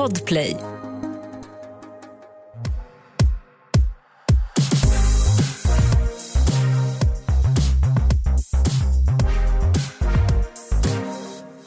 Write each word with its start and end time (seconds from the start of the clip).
Podplay. 0.00 0.56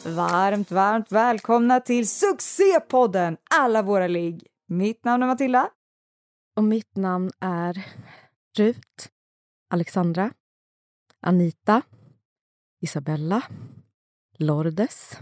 Varmt, 0.05 0.71
varmt 0.71 1.11
välkomna 1.11 1.79
till 1.79 2.07
succépodden 2.07 3.37
Alla 3.55 3.81
våra 3.81 4.07
ligg. 4.07 4.47
Mitt 4.67 5.05
namn 5.05 5.23
är 5.23 5.27
Matilda. 5.27 5.69
Och 6.55 6.63
mitt 6.63 6.95
namn 6.95 7.31
är 7.39 7.85
Rut, 8.57 9.09
Alexandra, 9.69 10.33
Anita, 11.21 11.81
Isabella, 12.81 13.43
Lourdes, 14.37 15.17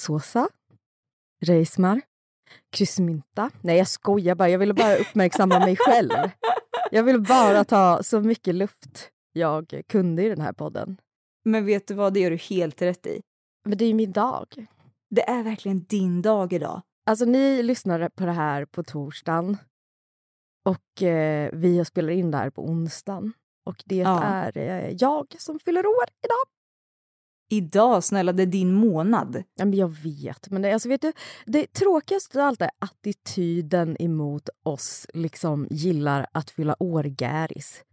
Sosa, 0.00 0.48
Reismar, 1.42 2.09
Kryssmynta. 2.72 3.50
Nej, 3.60 3.78
jag 3.78 3.88
skojar 3.88 4.34
bara. 4.34 4.48
Jag 4.48 4.58
ville 4.58 4.74
bara 4.74 4.96
uppmärksamma 4.96 5.58
mig 5.58 5.76
själv. 5.76 6.10
Jag 6.90 7.02
ville 7.02 7.18
bara 7.18 7.64
ta 7.64 8.02
så 8.02 8.20
mycket 8.20 8.54
luft 8.54 9.10
jag 9.32 9.82
kunde 9.88 10.22
i 10.24 10.28
den 10.28 10.40
här 10.40 10.52
podden. 10.52 10.96
Men 11.44 11.66
vet 11.66 11.88
du 11.88 11.94
vad, 11.94 12.14
det 12.14 12.20
gör 12.20 12.30
du 12.30 12.36
helt 12.36 12.82
rätt 12.82 13.06
i. 13.06 13.20
Men 13.64 13.78
det 13.78 13.84
är 13.84 13.88
ju 13.88 13.94
min 13.94 14.12
dag. 14.12 14.66
Det 15.10 15.28
är 15.28 15.42
verkligen 15.42 15.84
din 15.84 16.22
dag 16.22 16.52
idag. 16.52 16.82
Alltså, 17.06 17.24
ni 17.24 17.62
lyssnar 17.62 18.08
på 18.08 18.26
det 18.26 18.32
här 18.32 18.64
på 18.64 18.82
torsdagen 18.82 19.56
och 20.64 21.02
eh, 21.02 21.50
vi 21.52 21.84
spelar 21.84 22.10
in 22.10 22.30
det 22.30 22.36
här 22.36 22.50
på 22.50 22.64
onsdagen. 22.64 23.32
Och 23.66 23.82
det 23.86 23.96
Ja. 23.96 24.22
är 24.22 24.58
eh, 24.58 24.90
jag 24.98 25.26
som 25.38 25.58
fyller 25.58 25.86
år 25.86 26.04
idag. 26.24 26.46
Idag, 27.52 28.04
snälla, 28.04 28.32
det 28.32 28.42
är 28.42 28.46
din 28.46 28.74
månad. 28.74 29.42
Ja, 29.54 29.64
men 29.64 29.78
jag 29.78 29.88
vet. 29.88 30.50
Men 30.50 30.62
det, 30.62 30.72
alltså, 30.72 30.88
vet 30.88 31.02
du, 31.02 31.12
det 31.46 31.72
tråkigaste 31.72 32.42
av 32.42 32.46
allt 32.48 32.62
är 32.62 32.70
attityden 32.78 33.96
emot 34.02 34.48
oss 34.62 35.06
liksom 35.14 35.66
gillar 35.70 36.26
att 36.32 36.50
fylla 36.50 36.82
år 36.82 37.06
gäris. 37.22 37.84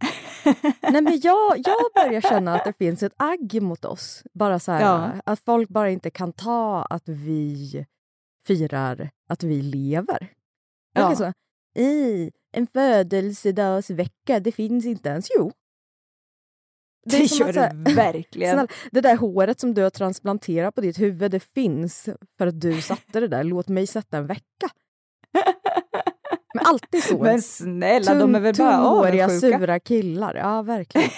Nej, 0.82 1.02
men 1.02 1.20
jag, 1.22 1.58
jag 1.58 1.76
börjar 1.94 2.20
känna 2.20 2.54
att 2.54 2.64
det 2.64 2.72
finns 2.78 3.02
ett 3.02 3.12
agg 3.16 3.62
mot 3.62 3.84
oss. 3.84 4.22
Bara 4.34 4.58
så 4.58 4.72
här, 4.72 4.80
Ja. 4.80 5.12
Att 5.24 5.40
folk 5.40 5.68
bara 5.68 5.90
inte 5.90 6.10
kan 6.10 6.32
ta 6.32 6.82
att 6.82 7.08
vi 7.08 7.86
firar 8.46 9.10
att 9.28 9.42
vi 9.42 9.62
lever. 9.62 10.32
Ja. 10.94 11.16
så, 11.16 11.32
I 11.80 12.30
en 12.52 12.66
födelsedagsvecka, 12.66 14.40
det 14.40 14.52
finns 14.52 14.84
inte 14.86 15.08
ens. 15.08 15.28
Jo. 15.36 15.52
Det, 17.10 17.28
som 17.28 17.46
gör 17.46 17.54
här- 17.54 17.74
du 17.74 17.94
verkligen. 17.94 18.52
Snälla, 18.52 18.68
det 18.90 19.00
där 19.00 19.16
håret 19.16 19.60
som 19.60 19.74
du 19.74 19.82
har 19.82 19.90
transplanterat 19.90 20.74
på 20.74 20.80
ditt 20.80 21.00
huvud, 21.00 21.30
det 21.30 21.40
finns 21.40 22.08
för 22.38 22.46
att 22.46 22.60
du 22.60 22.80
satte 22.80 23.20
det 23.20 23.28
där. 23.28 23.44
Låt 23.44 23.68
mig 23.68 23.86
sätta 23.86 24.16
en 24.18 24.26
vecka. 24.26 24.68
Men 26.54 26.64
alltid 26.66 27.02
så. 27.04 27.22
Men 27.22 27.42
snälla, 27.42 28.14
de 28.14 28.34
är 28.34 28.40
väl 28.40 28.54
bara 28.58 28.78
avundsjuka. 28.86 29.28
sura 29.58 29.80
killar. 29.80 30.34
Ja, 30.34 30.62
verkligen. 30.62 31.08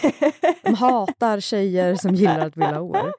De 0.62 0.74
hatar 0.74 1.40
tjejer 1.40 1.94
som 1.94 2.14
gillar 2.14 2.46
att 2.46 2.54
fylla 2.54 2.80
år. 2.80 3.12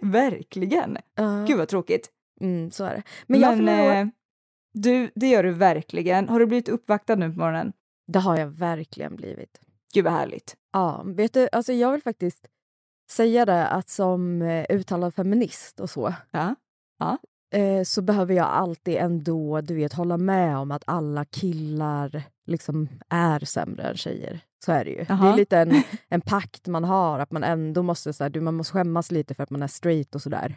verkligen. 0.00 0.96
Ja, 1.14 1.44
Gud 1.48 1.58
vad 1.58 1.68
tråkigt. 1.68 2.08
mm, 2.40 2.70
så 2.70 2.84
är 2.84 2.94
det. 2.94 3.02
Men, 3.26 3.40
jag 3.40 3.56
fyller 3.56 3.86
år. 3.86 3.94
eh, 3.94 4.06
du, 4.72 5.10
det 5.14 5.28
gör 5.28 5.42
du 5.42 5.50
verkligen. 5.52 6.28
Har 6.28 6.40
du 6.40 6.46
blivit 6.46 6.68
uppvaktad 6.68 7.14
nu 7.14 7.32
på 7.32 7.38
morgonen? 7.38 7.72
Det 8.06 8.18
har 8.18 8.36
jag 8.38 8.46
verkligen 8.46 9.16
blivit. 9.16 9.60
Gud 9.94 10.04
vad 10.04 10.12
härligt. 10.12 10.54
Ja, 10.72 11.02
vet 11.04 11.32
du, 11.34 11.48
alltså 11.52 11.72
jag 11.72 11.92
vill 11.92 12.02
faktiskt 12.02 12.46
säga 13.10 13.44
det 13.46 13.66
att 13.68 13.88
som 13.88 14.42
eh, 14.42 14.66
uttalad 14.68 15.14
feminist 15.14 15.80
och 15.80 15.90
så, 15.90 16.14
Ja. 16.30 16.54
eh, 17.54 17.82
så 17.84 18.02
behöver 18.02 18.34
jag 18.34 18.46
alltid 18.46 18.96
ändå 18.96 19.60
du 19.60 19.74
vet, 19.74 19.92
hålla 19.92 20.16
med 20.16 20.56
om 20.58 20.70
att 20.70 20.82
alla 20.86 21.24
killar 21.24 22.22
liksom 22.46 22.88
är 23.08 23.40
sämre 23.40 23.82
än 23.82 23.96
tjejer. 23.96 24.40
Så 24.64 24.72
är 24.72 24.84
det 24.84 24.90
ju. 24.90 24.96
Det 24.96 25.06
Jaha. 25.08 25.32
är 25.32 25.36
lite 25.36 25.58
en, 25.58 25.82
en 26.08 26.20
pakt 26.20 26.66
man 26.66 26.84
har, 26.84 27.18
att 27.18 27.30
man 27.30 27.44
ändå 27.44 27.82
måste, 27.82 28.12
så 28.12 28.24
här, 28.24 28.30
du, 28.30 28.40
man 28.40 28.54
måste 28.54 28.72
skämmas 28.72 29.10
lite 29.10 29.34
för 29.34 29.42
att 29.42 29.50
man 29.50 29.62
är 29.62 29.66
straight 29.66 30.14
och 30.14 30.22
sådär. 30.22 30.56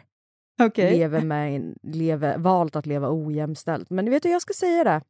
Okej. 0.62 0.90
Lever 0.98 1.20
med, 1.20 1.74
lever, 1.82 2.38
valt 2.38 2.76
att 2.76 2.86
leva 2.86 3.08
ojämställt. 3.10 3.90
Men 3.90 4.10
vet 4.10 4.22
du, 4.22 4.28
jag 4.28 4.42
ska 4.42 4.52
säga 4.54 4.84
det. 4.84 5.00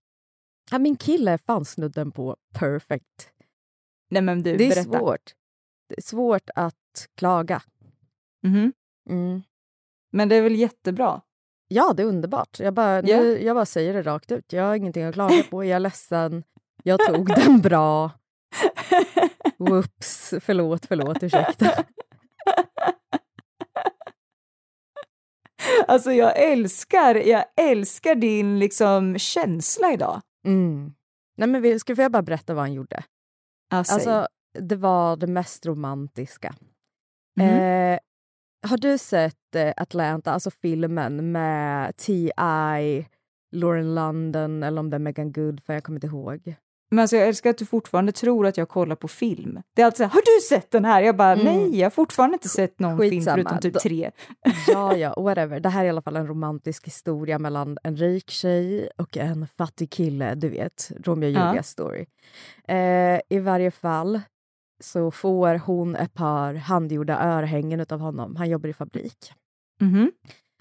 Ja, 0.70 0.78
min 0.78 0.96
kille 0.96 1.30
är 1.32 1.38
fan 1.38 1.64
snudden 1.64 2.10
på 2.10 2.36
perfect. 2.54 3.28
Nej 4.10 4.22
men 4.22 4.42
du, 4.42 4.56
Det 4.56 4.64
är 4.64 4.68
berätta. 4.68 4.98
svårt. 4.98 5.32
Det 5.88 5.94
är 5.98 6.02
svårt 6.02 6.50
att 6.54 7.08
klaga. 7.16 7.62
Mhm. 8.42 8.72
Mm. 9.10 9.42
Men 10.12 10.28
det 10.28 10.36
är 10.36 10.42
väl 10.42 10.54
jättebra? 10.56 11.20
Ja, 11.68 11.92
det 11.96 12.02
är 12.02 12.06
underbart. 12.06 12.60
Jag 12.60 12.74
bara, 12.74 13.02
Ja. 13.02 13.20
nu, 13.20 13.42
jag 13.44 13.56
bara 13.56 13.66
säger 13.66 13.94
det 13.94 14.02
rakt 14.02 14.32
ut. 14.32 14.52
Jag 14.52 14.62
har 14.64 14.74
ingenting 14.74 15.04
att 15.04 15.14
klaga 15.14 15.42
på. 15.50 15.64
Jag 15.64 15.76
är 15.76 15.80
ledsen. 15.80 16.44
Jag 16.82 17.06
tog 17.06 17.26
den 17.28 17.60
bra. 17.60 18.10
Whoops. 19.58 20.34
Förlåt, 20.40 20.86
förlåt, 20.86 21.22
ursäkta. 21.22 21.84
Alltså 25.88 26.12
jag 26.12 26.38
älskar, 26.52 27.14
jag 27.14 27.44
älskar 27.56 28.14
din 28.14 28.58
liksom 28.58 29.18
känsla 29.18 29.92
idag. 29.92 30.20
Mm. 30.46 30.94
Nej, 31.36 31.48
men 31.48 31.62
vi- 31.62 31.78
ska 31.78 31.94
jag 31.96 32.12
bara 32.12 32.22
berätta 32.22 32.54
vad 32.54 32.62
han 32.64 32.72
gjorde? 32.72 33.04
Alltså, 33.70 33.94
Alltså, 33.94 34.28
det 34.60 34.76
var 34.76 35.16
det 35.16 35.26
mest 35.26 35.66
romantiska. 35.66 36.54
Mhm. 37.40 37.48
Eh, 37.48 37.98
har 38.66 38.76
du 38.76 38.98
sett 38.98 39.54
eh, 39.56 39.72
Atlanta, 39.76 40.32
alltså 40.32 40.50
filmen 40.50 41.32
med 41.32 41.96
T.I., 41.96 43.06
Lauren 43.52 43.94
London 43.94 44.62
eller 44.62 44.80
om 44.80 44.90
det 44.90 44.96
är 44.96 44.98
Megan 44.98 45.32
Good, 45.32 45.62
för 45.64 45.72
jag 45.72 45.84
kommer 45.84 45.96
inte 45.96 46.06
ihåg. 46.06 46.54
Men 46.94 47.02
alltså 47.02 47.16
jag 47.16 47.28
älskar 47.28 47.50
att 47.50 47.58
du 47.58 47.66
fortfarande 47.66 48.12
tror 48.12 48.46
att 48.46 48.56
jag 48.56 48.68
kollar 48.68 48.96
på 48.96 49.08
film. 49.08 49.62
Det 49.74 49.82
är 49.82 49.86
alltid 49.86 49.96
så 49.96 50.02
här, 50.02 50.10
har 50.10 50.20
du 50.20 50.40
sett 50.48 50.70
den 50.70 50.84
här? 50.84 51.02
Jag 51.02 51.16
bara, 51.16 51.32
Mm. 51.32 51.44
nej, 51.44 51.78
jag 51.78 51.84
har 51.86 51.90
fortfarande 51.90 52.34
inte 52.34 52.48
sett 52.48 52.78
någon 52.80 52.98
film 52.98 53.10
Skitsamma. 53.10 53.34
förutom 53.36 53.58
typ 53.58 53.78
tre. 53.78 54.10
Ja, 54.68 54.96
ja, 54.96 55.14
whatever. 55.22 55.60
Det 55.60 55.68
här 55.68 55.80
är 55.80 55.86
i 55.86 55.88
alla 55.90 56.02
fall 56.02 56.16
en 56.16 56.26
romantisk 56.26 56.86
historia 56.86 57.38
mellan 57.38 57.78
en 57.82 57.96
rik 57.96 58.30
tjej 58.30 58.88
och 58.98 59.16
en 59.16 59.46
fattig 59.58 59.90
kille. 59.90 60.34
Du 60.34 60.48
vet, 60.48 60.92
Romeo 61.04 61.28
och 61.28 61.34
Ja. 61.34 61.48
Julia 61.48 61.62
story. 61.62 62.06
Eh, 62.68 63.20
I 63.28 63.38
varje 63.38 63.70
fall 63.70 64.20
så 64.84 65.10
får 65.10 65.54
hon 65.58 65.96
ett 65.96 66.14
par 66.14 66.54
handgjorda 66.54 67.18
örhängen 67.22 67.86
av 67.90 68.00
honom. 68.00 68.36
Han 68.36 68.48
jobbar 68.50 68.68
i 68.68 68.72
fabrik. 68.72 69.32
Mhm. 69.80 70.12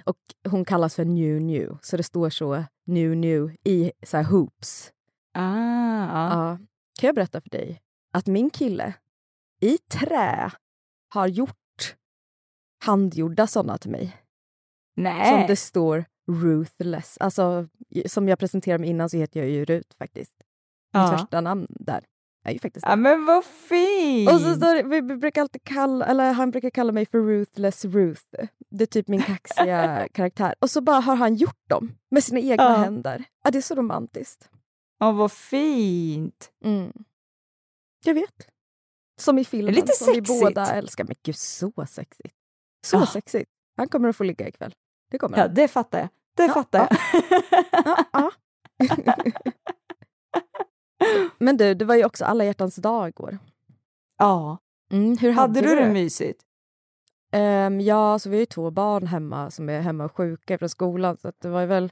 Och 0.06 0.18
hon 0.52 0.66
kallas 0.66 0.96
för 0.96 1.06
New 1.06 1.42
New, 1.42 1.78
så 1.82 1.98
det 1.98 2.04
står 2.04 2.30
så 2.30 2.64
New 2.88 3.18
New 3.18 3.52
i 3.64 3.92
så 4.06 4.22
hoops. 4.22 4.92
Ah, 5.34 6.06
ja. 6.06 6.30
Ja. 6.50 6.58
Kan 7.00 7.08
jag 7.08 7.16
berätta 7.16 7.42
för 7.42 7.50
dig 7.50 7.82
att 8.14 8.28
min 8.28 8.50
kille 8.50 8.94
i 9.62 9.78
trä 9.78 10.52
har 11.10 11.28
gjort 11.28 11.96
handgjorda 12.86 13.48
sådana 13.48 13.78
till 13.78 13.92
mig. 13.92 14.18
Nej. 14.96 15.32
Som 15.32 15.48
det 15.48 15.56
står 15.56 16.06
Ruthless. 16.32 17.18
Alltså, 17.20 17.68
som 18.06 18.28
jag 18.30 18.40
presenterade 18.40 18.82
mig 18.82 18.90
innan 18.90 19.10
så 19.10 19.18
heter 19.18 19.40
jag 19.40 19.50
ju 19.50 19.66
Rut 19.66 19.94
faktiskt. 19.98 20.34
Mitt 20.38 20.46
Ja. 20.94 21.18
första 21.18 21.42
namn 21.42 21.68
där 21.70 22.06
är 22.46 22.52
ju 22.54 22.60
faktiskt 22.60 22.86
Ja, 22.86 22.90
det. 22.92 22.96
men 23.02 23.26
vad 23.26 23.46
fint! 23.46 24.30
Och 24.32 24.42
så 24.42 24.74
vi 24.84 25.02
vi 25.02 25.16
brukar 25.18 25.42
alltid 25.42 25.64
kalla, 25.64 26.06
eller 26.06 26.34
han 26.34 26.52
brukar 26.52 26.70
kalla 26.70 26.92
mig 26.92 27.06
för 27.06 27.18
Ruthless 27.20 27.86
Ruth. 27.86 28.26
Det 28.70 28.84
är 28.84 28.86
typ 28.86 29.08
min 29.08 29.22
kaxiga 29.22 30.08
karaktär. 30.14 30.56
Och 30.60 30.70
så 30.70 30.82
bara 30.82 31.00
har 31.00 31.16
han 31.16 31.36
gjort 31.36 31.70
dem 31.70 31.96
med 32.12 32.24
sina 32.24 32.40
egna 32.40 32.64
Ja. 32.64 32.76
händer. 32.76 33.24
Ja, 33.44 33.52
det 33.52 33.58
är 33.58 33.62
så 33.62 33.76
romantiskt. 33.76 34.50
Ja, 35.04 35.12
vad 35.12 35.32
fint! 35.32 36.52
Mm. 36.66 36.94
Jag 38.06 38.14
vet. 38.14 38.48
Som 39.22 39.40
i 39.40 39.46
filmen 39.46 39.74
Lite 39.76 39.94
som 39.94 40.14
vi 40.14 40.22
båda 40.22 40.66
älskar. 40.76 41.04
Men 41.04 41.16
gud, 41.24 41.36
så 41.36 41.72
sexigt. 41.90 42.36
Så 42.86 42.98
Ah. 42.98 43.06
sexigt. 43.06 43.52
Han 43.78 43.88
kommer 43.88 44.10
att 44.10 44.16
få 44.16 44.24
ligga 44.24 44.48
ikväll. 44.48 44.76
Det 45.12 45.18
kommer 45.20 45.38
Ja, 45.38 45.48
det 45.48 45.68
fattar 45.68 46.00
jag. 46.00 46.10
Det 46.38 46.44
Ja, 46.46 46.54
fattar 46.54 46.80
jag. 46.80 46.98
Ja, 47.86 48.06
ja. 48.14 48.32
Men 51.38 51.58
du, 51.58 51.74
det 51.74 51.86
var 51.86 51.96
ju 51.96 52.06
också 52.06 52.26
alla 52.26 52.46
hjärtans 52.46 52.76
dag 52.76 53.10
igår. 53.10 53.38
ja. 54.18 54.58
Mm, 54.92 55.18
hur 55.18 55.32
Hade 55.32 55.62
du 55.62 55.76
det 55.76 55.90
mysigt? 55.94 56.42
Ehm, 57.32 57.82
ja, 57.82 58.20
så 58.20 58.30
vi 58.30 58.36
har 58.36 58.40
ju 58.40 58.46
två 58.46 58.72
barn 58.72 59.08
hemma 59.08 59.52
som 59.52 59.70
är 59.70 59.82
hemma 59.82 60.06
och 60.06 60.16
sjuka 60.16 60.58
från 60.58 60.70
skolan 60.70 61.18
så 61.18 61.32
det 61.42 61.50
var 61.50 61.62
ju 61.62 61.68
väl 61.68 61.92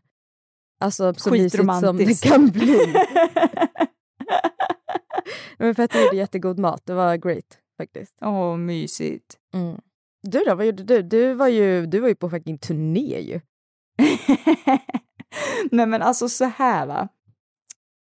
alltså, 0.82 1.14
så 1.14 1.32
mysigt 1.32 1.66
som 1.80 1.98
det 1.98 2.22
kan 2.22 2.48
bli. 2.48 2.80
Men 5.58 5.76
Petter 5.76 6.04
gjorde 6.04 6.16
jättegod 6.16 6.60
mat, 6.60 6.82
det 6.86 6.94
var 6.94 7.16
great 7.16 7.58
faktiskt. 7.78 8.16
Åh, 8.22 8.58
mysigt. 8.58 9.38
Mm. 9.54 9.78
Du 10.24 10.44
då, 10.44 10.56
vad 10.56 10.66
gjorde 10.66 10.84
du? 10.84 11.02
Du 11.02 11.34
var 11.34 11.48
ju, 11.48 11.86
du 11.86 12.00
var 12.00 12.08
ju 12.08 12.16
på 12.16 12.30
fucking 12.30 12.58
turné 12.58 13.20
ju. 13.20 13.42
Nej 15.72 15.86
men 15.86 16.02
alltså 16.02 16.30
så 16.30 16.46
här 16.46 16.86
va. 16.86 17.08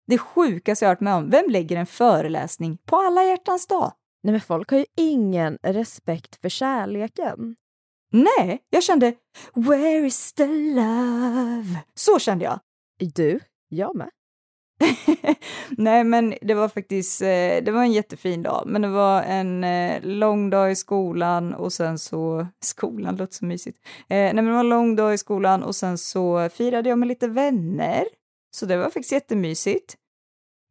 Det 0.08 0.18
sjukaste 0.18 0.86
jag 0.86 0.90
har 0.90 0.96
varit 0.96 1.02
med 1.02 1.14
om, 1.14 1.30
vem 1.30 1.50
lägger 1.50 1.78
en 1.78 1.86
föreläsning 1.86 2.78
på 2.86 2.96
alla 2.96 3.24
hjärtans 3.24 3.68
dag? 3.68 3.94
Nej 4.24 4.32
men 4.32 4.42
folk 4.42 4.72
har 4.72 4.78
ju 4.78 4.86
ingen 4.98 5.58
respekt 5.64 6.42
för 6.42 6.50
kärleken. 6.50 7.56
Nej, 8.12 8.60
jag 8.70 8.84
kände 8.84 9.14
Where 9.56 10.06
is 10.08 10.34
the 10.34 10.46
love? 10.48 11.66
Så 11.94 12.20
kände 12.20 12.46
jag. 12.46 12.60
Du, 13.16 13.40
jag 13.70 13.96
med. 13.96 14.10
Nej, 15.70 16.04
men 16.04 16.34
det 16.42 16.54
var 16.54 16.70
faktiskt, 16.70 17.22
eh, 17.22 17.28
det 17.64 17.72
var 17.72 17.82
en 17.82 17.92
jättefin 17.92 18.44
dag, 18.44 18.64
men 18.66 18.82
det 18.82 18.88
var 18.88 19.22
en 19.24 19.64
eh, 19.64 20.02
lång 20.04 20.50
dag 20.50 20.72
i 20.72 20.76
skolan 20.76 21.54
och 21.54 21.74
sen 21.74 22.00
så, 22.00 22.48
skolan 22.64 23.16
låter 23.16 23.34
så 23.34 23.46
mysigt. 23.46 23.78
Eh, 23.86 24.08
nej, 24.10 24.34
men 24.34 24.46
det 24.46 24.52
var 24.52 24.60
en 24.60 24.70
lång 24.70 24.96
dag 24.96 25.14
i 25.14 25.18
skolan 25.18 25.64
och 25.64 25.76
sen 25.76 25.98
så 25.98 26.50
firade 26.50 26.90
jag 26.90 27.00
med 27.00 27.08
lite 27.08 27.28
vänner, 27.28 28.04
så 28.56 28.66
det 28.66 28.78
var 28.78 28.84
faktiskt 28.86 29.12
jättemysigt. 29.12 29.96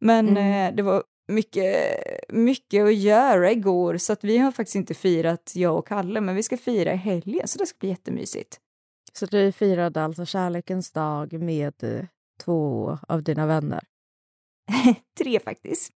Men 0.01 0.37
Mm. 0.37 0.75
det 0.75 0.83
var 0.83 1.03
mycket, 1.27 1.99
mycket 2.29 2.85
att 2.85 2.95
göra 2.95 3.51
igår, 3.51 3.97
så 3.97 4.13
att 4.13 4.23
vi 4.23 4.37
har 4.37 4.51
faktiskt 4.51 4.75
inte 4.75 4.93
firat, 4.93 5.51
jag 5.55 5.77
och 5.77 5.87
Kalle, 5.87 6.21
men 6.21 6.35
vi 6.35 6.43
ska 6.43 6.57
fira 6.57 6.93
i 6.93 6.97
helgen, 6.97 7.47
så 7.47 7.59
det 7.59 7.65
ska 7.65 7.77
bli 7.79 7.89
jättemysigt. 7.89 8.59
Så 9.13 9.25
du 9.25 9.51
firade 9.51 10.03
alltså 10.03 10.25
kärlekens 10.25 10.91
dag 10.91 11.33
med 11.33 11.83
eh, 11.83 12.05
två 12.43 12.97
av 13.07 13.23
dina 13.23 13.45
vänner? 13.45 13.83
Tre 15.17 15.39
faktiskt. 15.39 15.93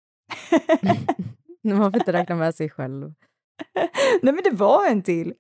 Man 1.63 1.93
får 1.93 2.01
inte 2.01 2.13
räkna 2.13 2.37
med 2.37 2.55
sig 2.55 2.71
själv. 2.71 3.15
nej, 4.23 4.35
men 4.35 4.41
det 4.45 4.51
var 4.51 4.87
en 4.87 5.03
till. 5.03 5.35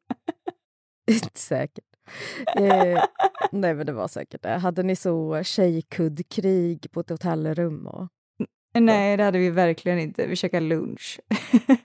säkert. 1.34 1.84
Eh, 2.56 3.04
nej, 3.52 3.74
men 3.74 3.86
det 3.86 3.92
var 3.92 4.08
säkert 4.08 4.42
det. 4.42 4.48
Hade 4.58 4.82
ni 4.82 4.96
så 4.96 5.42
tjejkuddkrig 5.42 6.90
på 6.92 7.00
ett 7.00 7.10
hotellrum? 7.10 7.86
Och... 7.86 8.08
Nej, 8.80 9.16
det 9.16 9.24
hade 9.24 9.38
vi 9.38 9.50
verkligen 9.50 9.98
inte. 9.98 10.26
Vi 10.26 10.36
käkade 10.36 10.66
lunch. 10.66 11.20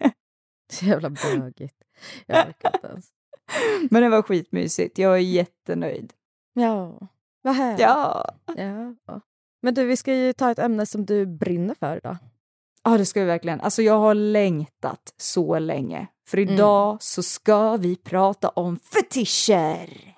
Så 0.74 0.86
jävla 0.86 1.10
bögigt. 1.10 1.76
Jag 2.26 2.48
orkar 2.48 2.72
inte 2.76 2.88
ens. 2.88 3.06
Men 3.92 4.04
det 4.04 4.10
var 4.10 4.22
skitmysigt. 4.22 4.98
Jag 4.98 5.14
är 5.14 5.18
jättenöjd. 5.22 6.14
Ja, 6.54 7.00
vad 7.42 7.56
härligt. 7.56 7.80
Ja. 7.80 8.36
Ja. 8.58 9.22
Men 9.62 9.74
du, 9.74 9.86
vi 9.86 9.98
ska 9.98 10.14
ju 10.16 10.34
ta 10.34 10.52
ett 10.52 10.60
ämne 10.60 10.86
som 10.86 11.06
du 11.06 11.26
brinner 11.26 11.76
för 11.76 11.98
idag. 11.98 12.18
ja, 12.84 12.98
det 12.98 13.06
ska 13.06 13.20
vi 13.20 13.26
verkligen. 13.26 13.62
Alltså, 13.62 13.82
jag 13.82 14.00
har 14.00 14.14
längtat 14.14 15.14
så 15.18 15.60
länge. 15.60 16.08
För 16.30 16.40
idag 16.40 16.98
så 17.04 17.24
ska 17.24 17.78
vi 17.78 17.96
prata 17.96 18.50
om 18.50 18.80
fetischer. 18.80 20.16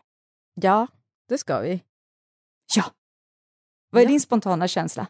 Ja, 0.54 0.88
det 1.30 1.38
ska 1.38 1.60
vi. 1.60 1.84
Ja. 2.76 2.84
Vad 3.90 4.02
är 4.02 4.06
Ja. 4.06 4.10
din 4.10 4.20
spontana 4.22 4.68
känsla? 4.68 5.08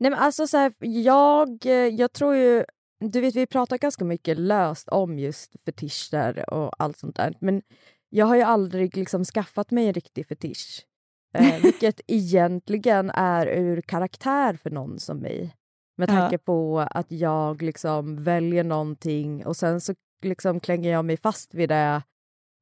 Nej, 0.00 0.10
men 0.10 0.18
alltså 0.18 0.46
så 0.46 0.56
här, 0.56 0.72
jag, 0.78 1.66
eh, 1.66 1.72
jag 1.72 2.12
tror 2.12 2.34
ju... 2.36 2.64
Du 3.00 3.20
vet, 3.20 3.34
vi 3.36 3.46
pratar 3.46 3.78
ganska 3.78 4.04
mycket 4.04 4.38
löst 4.38 4.88
om 4.88 5.18
just 5.18 5.56
fetischer 5.64 6.50
och 6.54 6.82
allt 6.82 6.98
sånt 6.98 7.16
där. 7.16 7.36
Men 7.40 7.62
jag 8.08 8.26
har 8.26 8.36
ju 8.36 8.42
aldrig 8.42 8.96
liksom 8.96 9.24
skaffat 9.24 9.70
mig 9.70 9.86
en 9.86 9.92
riktig 9.94 10.26
fetisch. 10.26 10.86
Eh, 11.34 11.58
vilket 11.62 12.00
egentligen 12.06 13.10
är 13.10 13.46
ur 13.46 13.80
karaktär 13.80 14.54
för 14.54 14.70
någon 14.70 14.98
som 14.98 15.18
mig. 15.18 15.56
Med 15.96 16.10
Ja. 16.10 16.14
tanke 16.14 16.38
på 16.38 16.80
att 16.90 17.12
jag 17.12 17.62
liksom 17.62 18.22
väljer 18.24 18.64
någonting 18.64 19.46
och 19.46 19.56
sen 19.56 19.80
så 19.80 19.94
liksom 20.22 20.60
klänger 20.60 20.90
jag 20.92 21.04
mig 21.04 21.16
fast 21.16 21.54
vid 21.54 21.68
det 21.68 22.02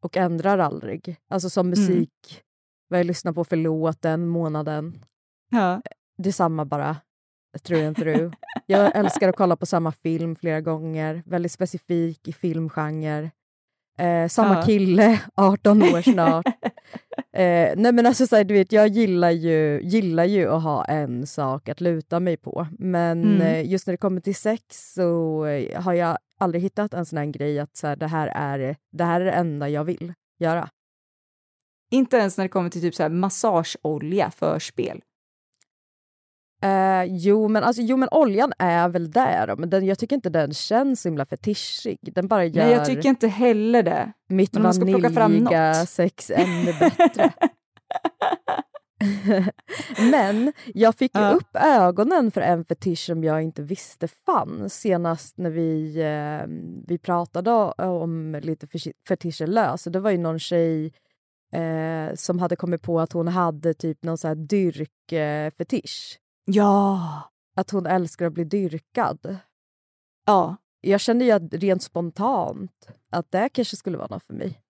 och 0.03 0.17
ändrar 0.17 0.59
aldrig. 0.59 1.17
Alltså 1.29 1.51
som 1.51 1.71
musik, 1.71 2.43
vad 2.89 3.01
jag 3.01 3.07
lyssnar 3.07 3.33
på 3.33 3.45
för 3.45 3.57
låt 3.57 4.03
den 4.03 4.29
månaden. 4.29 5.05
Ja. 5.51 5.83
Det 6.19 6.29
är 6.29 6.33
samma 6.33 6.65
bara, 6.65 6.97
through 7.59 7.87
and 7.87 7.97
through. 7.97 8.35
Jag 8.67 8.97
älskar 8.97 9.29
att 9.29 9.37
kolla 9.37 9.57
på 9.57 9.67
samma 9.67 9.93
film 9.93 10.37
flera 10.37 10.61
gånger, 10.61 11.23
väldigt 11.27 11.53
specifik 11.53 12.29
i 12.29 12.33
filmgenre. 12.33 13.31
Eh, 13.99 14.29
samma 14.29 14.55
Ja. 14.55 14.63
kille, 14.63 15.21
18 15.35 15.83
år 15.83 16.03
snart. 16.03 16.47
Eh, 17.33 17.73
nej 17.77 17.93
men 17.93 18.07
alltså 18.07 18.27
så 18.27 18.37
här, 18.37 18.45
du 18.45 18.55
vet, 18.55 18.73
jag 18.73 18.89
gillar 18.89 19.31
ju, 19.31 19.81
gillar 19.83 20.25
ju 20.25 20.49
att 20.49 20.63
ha 20.63 20.85
en 20.85 21.27
sak 21.27 21.69
att 21.69 21.81
luta 21.81 22.21
mig 22.21 22.37
på. 22.37 22.67
Men 22.79 23.23
Mm. 23.25 23.41
eh, 23.41 23.71
just 23.71 23.87
när 23.87 23.93
det 23.93 23.99
kommer 23.99 24.21
till 24.21 24.35
sex 24.35 24.93
så 24.95 25.45
eh, 25.47 25.83
har 25.83 25.93
jag 25.93 26.19
aldrig 26.41 26.63
hittat 26.63 26.95
en 26.95 27.07
sån 27.07 27.19
här 27.19 27.27
grej 27.27 27.59
att 27.59 27.77
så 27.77 27.87
här, 27.87 27.97
det, 27.97 28.07
här 28.07 28.27
är, 28.35 28.77
det 28.93 29.05
här 29.05 29.21
är 29.21 29.25
det 29.25 29.31
enda 29.33 29.69
jag 29.69 29.85
vill 29.85 30.13
göra. 30.39 30.69
Inte 31.91 32.17
ens 32.17 32.37
när 32.39 32.45
det 32.45 32.49
kommer 32.49 32.71
till 32.71 32.81
typ 32.81 32.95
så 32.95 33.03
här 33.03 33.11
massageolja 33.11 34.31
för 34.31 34.59
spel. 34.59 35.01
Eh, 36.63 37.05
jo, 37.05 37.49
men, 37.49 37.65
alltså, 37.65 37.83
jo, 37.83 37.97
men 37.97 38.09
oljan 38.13 38.53
är 38.59 38.89
väl 38.89 39.11
där, 39.11 39.57
men 39.57 39.71
den, 39.71 39.87
jag 39.87 39.99
tycker 39.99 40.17
inte 40.17 40.31
den 40.31 40.55
känns 40.55 41.01
så 41.03 41.09
himla 41.09 41.27
fetischig. 41.27 41.99
Den 42.15 42.29
bara 42.29 42.45
gör 42.45 42.65
Nej, 42.65 42.73
jag 42.73 42.85
tycker 42.87 43.09
inte 43.09 43.29
heller 43.29 43.83
det. 43.83 44.13
mitt 44.29 44.53
men 44.53 44.63
vaniljiga 44.63 45.75
sex 45.75 46.31
ännu 46.35 46.73
bättre. 46.81 47.33
men 50.11 50.53
jag 50.75 50.95
fick 50.95 51.11
Ja. 51.15 51.31
upp 51.31 51.57
ögonen 51.57 52.31
för 52.31 52.41
en 52.41 52.65
fetisch 52.65 52.99
som 53.07 53.25
jag 53.25 53.43
inte 53.43 53.63
visste 53.63 54.09
fanns 54.09 54.75
senast 54.81 55.39
när 55.39 55.51
vi, 55.51 56.01
eh, 56.01 56.47
vi 56.87 56.99
pratade 56.99 57.51
om 57.83 58.39
lite 58.43 58.67
feti- 58.67 58.93
fetischer 59.09 59.47
lös. 59.47 59.85
Det 59.85 60.01
var 60.01 60.11
ju 60.11 60.19
någon 60.19 60.39
tjej 60.39 60.93
eh, 61.53 62.15
som 62.15 62.39
hade 62.39 62.57
kommit 62.57 62.83
på 62.83 63.01
att 63.01 63.13
hon 63.13 63.29
hade 63.29 63.75
typ 63.75 64.03
någon 64.03 64.19
så 64.19 64.29
här 64.29 64.35
dyrkfetisch. 64.35 66.19
Ja. 66.51 67.23
Att 67.57 67.71
hon 67.71 67.87
älskar 67.87 68.27
att 68.27 68.33
bli 68.33 68.45
dyrkad. 68.45 69.37
Ja. 70.27 70.57
Jag 70.81 71.01
kände 71.01 71.25
ju 71.25 71.31
att 71.31 71.55
rent 71.55 71.83
spontant 71.83 72.89
att 73.11 73.31
det 73.31 73.49
kanske 73.49 73.77
skulle 73.77 73.99
vara 73.99 74.07
något 74.11 74.25
för 74.25 74.35
mig. 74.35 74.61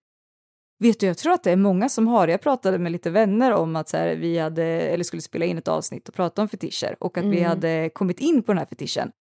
Vet 0.79 1.01
du, 1.01 1.07
jag 1.07 1.19
tror 1.19 1.33
att 1.33 1.43
det 1.45 1.51
är 1.53 1.57
många 1.57 1.89
som 1.89 2.07
har. 2.07 2.29
Jag 2.29 2.41
pratade 2.41 2.79
med 2.79 2.93
lite 2.93 3.11
vänner 3.11 3.53
om 3.53 3.77
att 3.77 3.89
så 3.89 3.97
här, 3.97 4.17
vi 4.17 4.39
hade, 4.39 4.65
eller 4.65 5.05
skulle 5.05 5.23
spela 5.23 5.45
in 5.45 5.59
ett 5.59 5.69
avsnitt 5.69 6.09
och 6.09 6.15
prata 6.15 6.43
om 6.43 6.49
fetischer 6.49 6.97
och 7.01 7.19
att 7.19 7.25
vi 7.25 7.39
Mm. 7.39 7.49
hade 7.49 7.91
kommit 7.95 8.21
in 8.21 8.43
på 8.43 8.53
den 8.53 8.59
här 8.59 8.67
fetischen. 8.67 9.13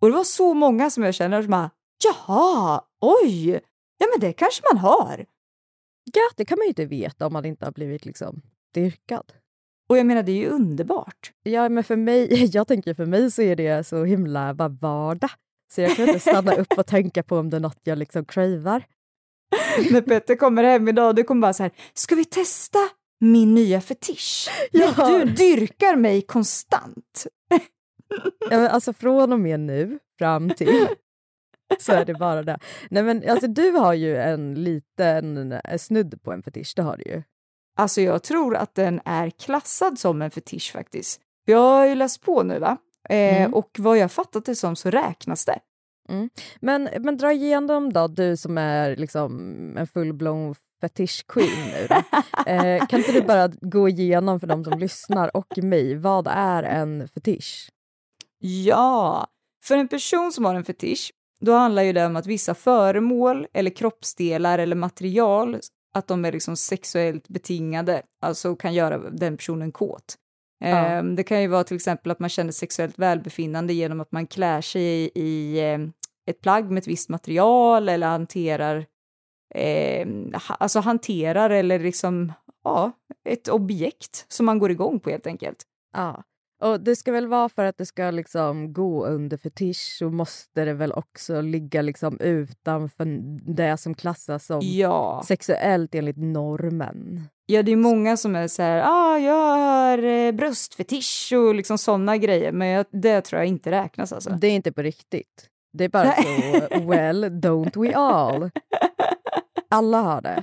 Och 0.00 0.08
det 0.08 0.14
var 0.14 0.24
så 0.24 0.54
många 0.54 0.90
som 0.90 1.02
jag 1.02 1.14
känner 1.14 1.42
som 1.42 1.50
bara, 1.50 1.70
jaha, 2.04 2.84
oj, 3.00 3.50
ja 3.98 4.06
men 4.12 4.20
det 4.20 4.32
kanske 4.32 4.62
man 4.72 4.78
har. 4.78 5.26
Ja, 6.12 6.22
det 6.36 6.44
kan 6.44 6.58
man 6.58 6.64
ju 6.64 6.68
inte 6.68 6.86
veta 6.86 7.26
om 7.26 7.32
man 7.32 7.44
inte 7.44 7.64
har 7.64 7.72
blivit 7.72 8.04
liksom 8.04 8.42
dyrkad. 8.74 9.32
Och 9.90 9.98
jag 9.98 10.06
menar, 10.06 10.22
det 10.22 10.32
är 10.32 10.36
ju 10.36 10.48
underbart. 10.48 11.32
Ja, 11.42 11.68
men 11.68 11.84
för 11.84 11.96
mig, 11.96 12.44
jag 12.52 12.68
tänker 12.68 12.94
för 12.94 13.06
mig 13.06 13.30
så 13.30 13.42
är 13.42 13.56
det 13.56 13.86
så 13.86 14.04
himla 14.04 14.54
bara 14.54 14.68
vardag. 14.68 15.30
Så 15.74 15.80
jag 15.80 15.96
kan 15.96 16.06
inte 16.06 16.20
stanna 16.20 16.52
upp 16.52 16.78
och 16.78 16.86
tänka 16.86 17.22
på 17.22 17.38
om 17.38 17.50
det 17.50 17.56
är 17.56 17.60
något 17.60 17.80
jag 17.82 17.98
liksom 17.98 18.24
cravar. 18.24 18.84
När 19.90 20.00
Petter 20.00 20.36
kommer 20.36 20.64
hem 20.64 20.88
idag, 20.88 21.16
det 21.16 21.22
kommer 21.22 21.40
bara 21.40 21.52
så 21.52 21.62
här, 21.62 21.72
ska 21.94 22.14
vi 22.14 22.24
testa 22.24 22.78
min 23.20 23.54
nya 23.54 23.80
fetisch? 23.80 24.48
Ja. 24.72 25.08
Du 25.08 25.24
dyrkar 25.24 25.96
mig 25.96 26.22
konstant. 26.22 27.26
Ja, 28.50 28.68
alltså 28.68 28.92
från 28.92 29.32
och 29.32 29.40
med 29.40 29.60
nu 29.60 29.98
fram 30.18 30.50
till 30.50 30.86
så 31.78 31.92
är 31.92 32.04
det 32.04 32.14
bara 32.14 32.42
det. 32.42 32.58
Nej 32.90 33.02
men 33.02 33.30
alltså 33.30 33.46
du 33.46 33.70
har 33.70 33.94
ju 33.94 34.16
en 34.16 34.54
liten 34.54 35.54
snudd 35.78 36.22
på 36.22 36.32
en 36.32 36.42
fetisch, 36.42 36.72
det 36.76 36.82
har 36.82 36.96
du 36.96 37.02
ju. 37.10 37.22
Alltså 37.80 38.00
jag 38.00 38.22
tror 38.22 38.56
att 38.56 38.74
den 38.74 39.00
är 39.04 39.30
klassad 39.30 39.98
som 39.98 40.22
en 40.22 40.30
fetisch 40.30 40.72
faktiskt. 40.72 41.20
Jag 41.44 41.58
har 41.58 41.86
ju 41.86 41.94
läst 41.94 42.22
på 42.22 42.42
nu 42.42 42.58
va? 42.58 42.76
Eh, 43.08 43.36
Mm. 43.40 43.54
Och 43.54 43.70
vad 43.78 43.98
jag 43.98 44.12
fattat 44.12 44.44
det 44.44 44.56
som 44.56 44.76
så 44.76 44.90
räknas 44.90 45.44
det. 45.44 45.58
Men, 46.60 46.88
men 47.00 47.16
dra 47.16 47.32
igenom 47.32 47.92
då, 47.92 48.08
du 48.08 48.36
som 48.36 48.58
är 48.58 48.96
liksom 48.96 49.32
en 49.76 49.86
full-blown 49.86 50.54
fetisch-queen 50.82 51.66
nu. 51.72 51.88
Eh, 52.46 52.86
kan 52.86 52.98
inte 52.98 53.12
du 53.12 53.22
bara 53.22 53.48
gå 53.48 53.88
igenom 53.88 54.40
för 54.40 54.46
de 54.46 54.64
som 54.64 54.78
lyssnar 54.78 55.36
och 55.36 55.58
mig, 55.62 55.94
vad 55.94 56.26
är 56.30 56.62
en 56.62 57.08
fetisch? 57.08 57.68
Ja, 58.38 59.26
för 59.64 59.76
en 59.76 59.88
person 59.88 60.32
som 60.32 60.44
har 60.44 60.54
en 60.54 60.64
fetisch, 60.64 61.12
då 61.40 61.52
handlar 61.52 61.82
ju 61.82 61.92
det 61.92 62.06
om 62.06 62.16
att 62.16 62.26
vissa 62.26 62.54
föremål 62.54 63.46
eller 63.52 63.70
kroppsdelar 63.70 64.58
eller 64.58 64.76
material, 64.76 65.58
att 65.94 66.06
de 66.06 66.24
är 66.24 66.32
liksom 66.32 66.56
sexuellt 66.56 67.28
betingade, 67.28 68.02
alltså 68.22 68.56
kan 68.56 68.74
göra 68.74 68.98
den 68.98 69.36
personen 69.36 69.72
kåt. 69.72 70.16
Ja. 70.58 70.86
Eh, 70.86 71.02
Det 71.04 71.22
kan 71.22 71.42
ju 71.42 71.46
vara 71.48 71.64
till 71.64 71.76
exempel 71.76 72.12
att 72.12 72.18
man 72.20 72.28
känner 72.30 72.52
sexuellt 72.52 72.98
välbefinnande 72.98 73.72
genom 73.72 74.00
att 74.00 74.12
man 74.12 74.26
klär 74.26 74.60
sig 74.60 74.82
i, 74.82 75.10
i 75.14 75.58
eh, 75.72 75.78
ett 76.30 76.40
plagg 76.40 76.70
med 76.70 76.78
ett 76.80 76.88
visst 76.88 77.08
material 77.08 77.88
eller 77.88 78.06
hanterar, 78.06 78.86
eh, 79.54 80.08
alltså 80.48 80.80
hanterar 80.80 81.50
eller 81.50 81.78
liksom, 81.78 82.32
ja, 82.64 82.92
ett 83.24 83.48
objekt 83.48 84.24
som 84.28 84.46
man 84.46 84.58
går 84.58 84.70
igång 84.70 85.00
på 85.00 85.10
helt 85.10 85.26
enkelt. 85.26 85.62
Ja. 85.92 86.22
Och 86.60 86.80
det 86.80 86.96
ska 86.96 87.12
väl 87.12 87.26
vara 87.26 87.48
för 87.48 87.64
att 87.64 87.78
det 87.78 87.86
ska 87.86 88.10
liksom 88.10 88.72
gå 88.72 89.06
under 89.06 89.36
fetisch 89.36 89.96
så 89.98 90.10
måste 90.10 90.64
det 90.64 90.72
väl 90.72 90.92
också 90.92 91.40
ligga 91.40 91.82
liksom 91.82 92.20
utanför 92.20 93.04
det 93.54 93.76
som 93.76 93.94
klassas 93.94 94.46
som 94.46 94.60
Ja. 94.62 95.22
sexuellt 95.26 95.94
enligt 95.94 96.16
normen. 96.16 97.28
Ja, 97.46 97.62
det 97.62 97.72
är 97.72 97.76
många 97.76 98.16
som 98.16 98.36
är 98.36 98.48
så 98.48 98.62
här, 98.62 98.82
ah, 98.86 99.18
jag 99.18 99.58
har 99.58 100.02
eh, 100.02 100.32
bröstfetisch 100.32 101.32
och 101.36 101.54
liksom 101.54 101.78
sådana 101.78 102.16
grejer, 102.16 102.52
men 102.52 102.68
jag, 102.68 102.86
det 102.92 103.20
tror 103.20 103.40
jag 103.40 103.48
inte 103.48 103.70
räknas 103.70 104.12
alltså. 104.12 104.30
Det 104.30 104.46
är 104.46 104.50
inte 104.52 104.72
på 104.72 104.82
riktigt. 104.82 105.46
Det 105.72 105.84
är 105.84 105.88
bara 105.88 106.12
så, 106.12 106.80
well, 106.86 107.24
don't 107.24 107.80
we 107.82 107.94
all? 107.94 108.50
Alla 109.70 110.00
har 110.00 110.20
det. 110.20 110.42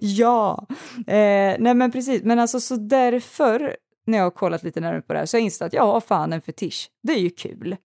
ja, 0.00 0.66
eh, 1.06 1.56
nej 1.58 1.74
men 1.74 1.92
precis. 1.92 2.22
Men 2.22 2.38
alltså 2.38 2.60
så 2.60 2.76
därför, 2.76 3.76
när 4.06 4.18
jag 4.18 4.24
har 4.24 4.30
kollat 4.30 4.62
lite 4.62 4.80
närmare 4.80 5.02
på 5.02 5.12
det 5.12 5.18
här, 5.18 5.26
så 5.26 5.36
har 5.36 5.40
jag 5.40 5.44
insett 5.44 5.66
att 5.66 5.72
jag 5.72 5.86
har 5.86 6.00
fan 6.00 6.32
en 6.32 6.40
fetisch. 6.40 6.90
Det 7.02 7.12
är 7.12 7.18
ju 7.18 7.30
kul. 7.30 7.76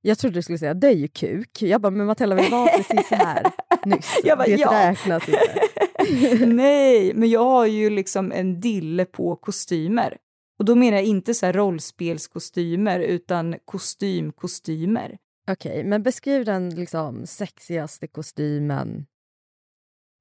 Jag 0.00 0.18
trodde 0.18 0.38
du 0.38 0.42
skulle 0.42 0.58
säga 0.58 0.74
det 0.74 0.86
är 0.86 0.96
ju 0.96 1.08
kuk. 1.08 1.62
Jag 1.62 1.80
bara, 1.80 1.90
men 1.90 2.06
Matilda 2.06 2.36
vi 2.36 2.48
var 2.48 2.66
precis 2.76 3.10
här 3.10 3.46
nyss. 3.84 4.20
Jag 4.24 4.38
bara, 4.38 4.44
det 4.44 4.54
ja. 4.56 4.90
räknas 4.90 5.28
inte. 5.28 6.46
Nej, 6.46 7.14
men 7.14 7.30
jag 7.30 7.44
har 7.44 7.66
ju 7.66 7.90
liksom 7.90 8.32
en 8.32 8.60
dille 8.60 9.04
på 9.04 9.36
kostymer. 9.36 10.16
Och 10.58 10.64
då 10.64 10.74
menar 10.74 10.96
jag 10.96 11.06
inte 11.06 11.34
så 11.34 11.52
rollspelskostymer 11.52 13.00
utan 13.00 13.56
kostymkostymer. 13.64 15.18
Okej, 15.50 15.84
men 15.84 16.02
beskriv 16.02 16.44
den 16.44 16.70
liksom 16.70 17.26
sexigaste 17.26 18.06
kostymen. 18.06 19.06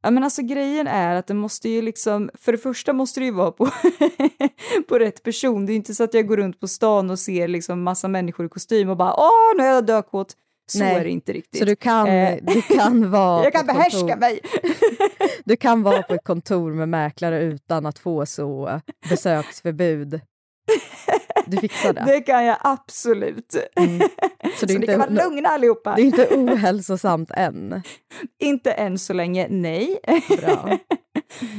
Ja 0.07 0.11
men 0.11 0.23
alltså 0.23 0.41
grejen 0.41 0.87
är 0.87 1.15
att 1.15 1.27
det 1.27 1.33
måste 1.33 1.69
ju 1.69 1.81
liksom, 1.81 2.29
för 2.33 2.51
det 2.51 2.57
första 2.57 2.93
måste 2.93 3.19
det 3.19 3.25
ju 3.25 3.31
vara 3.31 3.51
på, 3.51 3.69
på 4.87 4.99
rätt 4.99 5.23
person. 5.23 5.65
Det 5.65 5.73
är 5.73 5.75
inte 5.75 5.95
så 5.95 6.03
att 6.03 6.13
jag 6.13 6.27
går 6.27 6.37
runt 6.37 6.59
på 6.59 6.67
stan 6.67 7.09
och 7.09 7.19
ser 7.19 7.47
liksom 7.47 7.83
massa 7.83 8.07
människor 8.07 8.45
i 8.45 8.49
kostym 8.49 8.89
och 8.89 8.97
bara 8.97 9.13
åh 9.13 9.57
nu 9.57 9.63
är 9.63 9.73
jag 9.73 9.85
dökåt. 9.85 10.33
Så 10.71 10.79
Nej, 10.79 10.95
är 10.95 11.03
det 11.03 11.09
inte 11.09 11.33
riktigt. 11.33 11.59
Så 11.59 11.65
du 11.65 11.75
kan, 11.75 12.07
Eh, 12.07 12.37
du 12.41 12.61
kan 12.61 13.11
vara 13.11 13.43
jag 13.43 13.53
kan 13.53 13.65
behärska 13.65 13.99
kontor, 13.99 14.17
mig! 14.19 14.39
Du 15.45 15.55
kan 15.55 15.83
vara 15.83 16.03
på 16.03 16.13
ett 16.13 16.23
kontor 16.23 16.73
med 16.73 16.89
mäklare 16.89 17.43
utan 17.43 17.85
att 17.85 17.99
få 17.99 18.25
så 18.25 18.81
besöksförbud. 19.09 20.21
Du 21.47 21.57
fixar 21.57 21.93
det. 21.93 22.03
Det 22.05 22.21
kan 22.21 22.45
jag 22.45 22.57
absolut. 22.61 23.55
Mm. 23.75 23.99
Så 23.99 24.07
Så, 24.57 24.65
det 24.65 24.73
är 24.73 24.79
ni 24.79 24.85
inte, 24.85 24.87
kan 24.87 24.99
vara 24.99 25.09
lugna 25.09 25.49
allihopa. 25.49 25.95
det 25.95 26.01
är 26.01 26.05
inte 26.05 26.27
ohälsosamt 26.31 27.31
än. 27.31 27.81
Inte 28.39 28.71
än 28.71 28.97
så 28.99 29.13
länge, 29.13 29.47
nej. 29.49 29.99
Bra. 30.41 30.77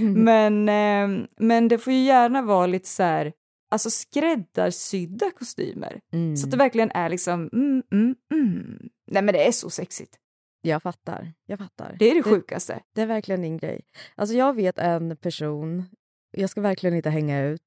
men, 0.00 0.68
eh, 0.68 1.26
men 1.38 1.68
det 1.68 1.78
får 1.78 1.92
ju 1.92 2.04
gärna 2.04 2.42
vara 2.42 2.66
lite 2.66 2.88
så 2.88 3.02
här, 3.02 3.32
alltså 3.70 3.90
skräddarsydda 3.90 5.30
kostymer. 5.30 6.00
Mm. 6.12 6.36
Så 6.36 6.46
att 6.46 6.50
det 6.50 6.56
verkligen 6.56 6.90
är 6.90 7.08
liksom, 7.08 7.50
mm, 7.52 7.82
mm, 7.92 8.14
mm. 8.34 8.88
Nej 9.10 9.22
men 9.22 9.32
det 9.34 9.46
är 9.46 9.52
så 9.52 9.70
sexigt. 9.70 10.16
Jag 10.62 10.82
fattar. 10.82 11.32
Jag 11.46 11.58
fattar. 11.58 11.96
Det 11.98 12.10
är 12.10 12.14
det 12.14 12.22
sjukaste. 12.22 12.80
Det 12.94 13.02
är 13.02 13.06
verkligen 13.06 13.42
din 13.42 13.56
grej. 13.56 13.80
Alltså 14.14 14.34
jag 14.34 14.56
vet 14.56 14.78
en 14.78 15.16
person, 15.16 15.84
jag 16.30 16.50
ska 16.50 16.60
verkligen 16.60 16.96
inte 16.96 17.10
hänga 17.10 17.42
ut, 17.44 17.62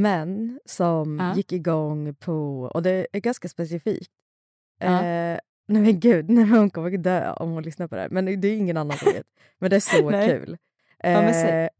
men 0.00 0.60
som 0.64 1.18
Ja. 1.18 1.34
gick 1.36 1.52
igång 1.52 2.14
på, 2.14 2.62
och 2.74 2.82
det 2.82 3.06
är 3.12 3.20
ganska 3.20 3.48
specifikt. 3.48 4.12
Ja. 4.78 4.86
Eh, 5.04 5.38
nej 5.68 5.82
men 5.82 6.00
gud, 6.00 6.30
nej, 6.30 6.44
men 6.44 6.58
hon 6.58 6.70
kommer 6.70 6.90
dö 6.90 7.32
om 7.32 7.50
hon 7.50 7.62
lyssnar 7.62 7.88
på 7.88 7.94
det 7.94 8.00
här. 8.00 8.08
Men 8.10 8.40
det 8.40 8.48
är 8.48 8.56
ingen 8.56 8.76
annan 8.76 8.98
som 8.98 9.12
vet. 9.12 9.26
Men 9.58 9.70
det 9.70 9.76
är 9.76 9.80
så 9.80 10.10
kul. 10.26 10.56
Ja. 10.98 11.08
Eh, 11.08 11.68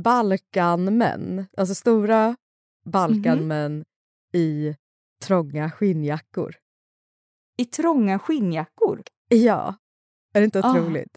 Balkanmän, 0.00 1.46
alltså 1.56 1.74
stora 1.74 2.36
Balkanmän 2.84 3.84
i 4.32 4.76
trånga 5.24 5.70
skinnjackor. 5.70 6.54
I 7.56 7.64
trånga 7.64 8.18
skinnjackor. 8.18 9.02
Ja, 9.28 9.74
är 10.32 10.40
det 10.40 10.44
inte 10.44 10.60
Ah. 10.60 10.70
otroligt? 10.70 11.16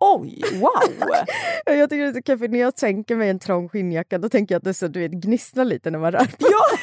Oj, 0.00 0.42
wow! 0.52 1.08
Ja, 1.66 1.72
Jag 1.72 1.90
tycker 1.90 2.02
det 2.02 2.08
är 2.08 2.12
så 2.12 2.22
kul, 2.22 2.38
för 2.38 2.48
när 2.48 2.58
jag 2.58 2.76
tänker 2.76 3.16
mig 3.16 3.28
en 3.30 3.38
trång 3.38 3.68
skinnjacka 3.68 4.18
då 4.18 4.28
tänker 4.28 4.54
jag 4.54 4.58
att 4.58 4.64
det 4.64 4.74
så, 4.74 4.88
du 4.88 5.00
vet, 5.00 5.12
gnisslar 5.12 5.64
lite 5.64 5.90
när 5.90 5.98
man 5.98 6.12
rör 6.12 6.24
på 6.24 6.34
ja! 6.38 6.78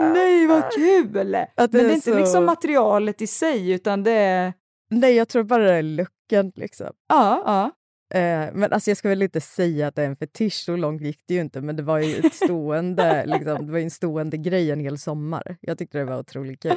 Nej, 0.00 0.46
vad 0.46 0.72
kul! 0.72 1.34
Att 1.34 1.72
Men 1.72 1.84
det 1.84 1.90
är 1.90 1.94
inte 1.94 2.10
så... 2.10 2.18
liksom 2.18 2.44
materialet 2.44 3.22
i 3.22 3.26
sig, 3.26 3.70
utan 3.70 4.02
det 4.02 4.12
är... 4.12 4.52
Nej, 4.90 5.14
jag 5.14 5.28
tror 5.28 5.42
bara 5.42 5.62
det 5.62 5.74
är 5.74 5.82
looken. 5.82 6.52
Liksom. 6.54 6.86
Ja, 7.08 7.42
ja. 7.46 7.70
Eh, 8.18 8.48
men 8.52 8.72
alltså, 8.72 8.90
jag 8.90 8.96
ska 8.96 9.08
väl 9.08 9.22
inte 9.22 9.40
säga 9.40 9.86
att 9.86 9.94
det 9.94 10.02
är 10.02 10.06
en 10.06 10.16
fetisch, 10.16 10.52
så 10.64 10.76
långt 10.76 11.02
gick 11.02 11.20
det 11.28 11.34
ju 11.34 11.40
inte. 11.40 11.60
Men 11.60 11.76
det 11.76 11.82
var 11.82 11.98
ju 11.98 12.16
ett 12.16 12.34
stående, 12.34 13.24
liksom, 13.26 13.66
det 13.66 13.72
var 13.72 13.78
en 13.78 13.90
stående 13.90 14.36
grej 14.36 14.70
en 14.70 14.80
hel 14.80 14.98
sommar. 14.98 15.56
Jag 15.60 15.78
tyckte 15.78 15.98
det 15.98 16.04
var 16.04 16.18
otroligt 16.18 16.62
kul. 16.62 16.72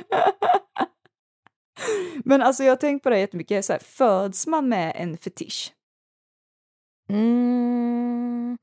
Men 2.25 2.41
alltså 2.41 2.63
jag 2.63 2.71
har 2.71 2.77
tänkt 2.77 3.03
på 3.03 3.09
det 3.09 3.19
jättemycket, 3.19 3.65
så 3.65 3.73
här, 3.73 3.79
föds 3.79 4.47
man 4.47 4.69
med 4.69 4.93
en 4.95 5.17
fetisch? 5.17 5.73
Mm. 7.09 8.57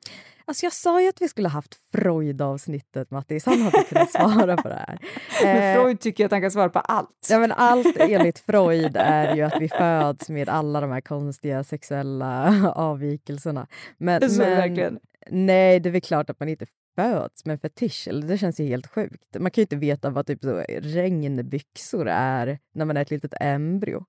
Alltså 0.45 0.67
jag 0.67 0.73
sa 0.73 1.01
ju 1.01 1.09
att 1.09 1.23
vi 1.23 1.29
skulle 1.29 1.49
ha 1.49 1.53
haft 1.53 1.75
Freud-avsnittet, 1.93 3.11
Mattis. 3.11 3.47
Han 3.47 3.63
hade 3.63 3.83
kunnat 3.83 4.11
svara 4.11 4.57
på 4.57 4.69
det 4.69 4.85
här. 4.89 4.99
Men 5.43 5.57
Eh, 5.57 5.83
Freud 5.83 6.01
tycker 6.01 6.25
att 6.25 6.31
han 6.31 6.41
kan 6.41 6.51
svara 6.51 6.69
på 6.69 6.79
allt. 6.79 7.27
Ja, 7.31 7.39
men 7.39 7.53
allt 7.53 7.97
enligt 8.01 8.39
Freud 8.39 8.97
är 8.97 9.37
ju 9.37 9.43
att 9.43 9.61
vi 9.61 9.69
föds 9.69 10.29
med 10.29 10.49
alla 10.49 10.81
de 10.81 10.91
här 10.91 11.01
konstiga 11.01 11.65
sexuella 11.65 12.73
avvikelserna. 12.77 13.67
Men, 13.99 14.21
det 14.21 14.29
men 14.39 14.51
verkligen. 14.51 14.99
nej, 15.31 15.81
det 15.81 15.89
är 15.89 15.91
väl 15.91 16.01
klart 16.01 16.31
att 16.31 16.41
man 16.41 16.49
inte 16.49 16.67
föds 16.95 17.45
med 17.45 17.61
fetisch. 17.61 18.09
Det 18.29 18.39
känns 18.39 18.61
ju 18.61 18.65
helt 18.65 18.87
sjukt. 18.87 19.37
Man 19.41 19.51
kan 19.51 19.63
ju 19.63 19.65
inte 19.65 19.77
veta 19.77 20.11
vad 20.11 20.27
typ 20.27 20.43
så 20.43 20.65
regnbyxor 20.81 22.09
är 22.09 22.59
när 22.73 22.85
man 22.85 22.97
är 22.97 23.03
ett 23.03 23.11
litet 23.11 23.35
embryo. 23.41 24.05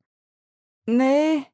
Nej. 0.86 1.50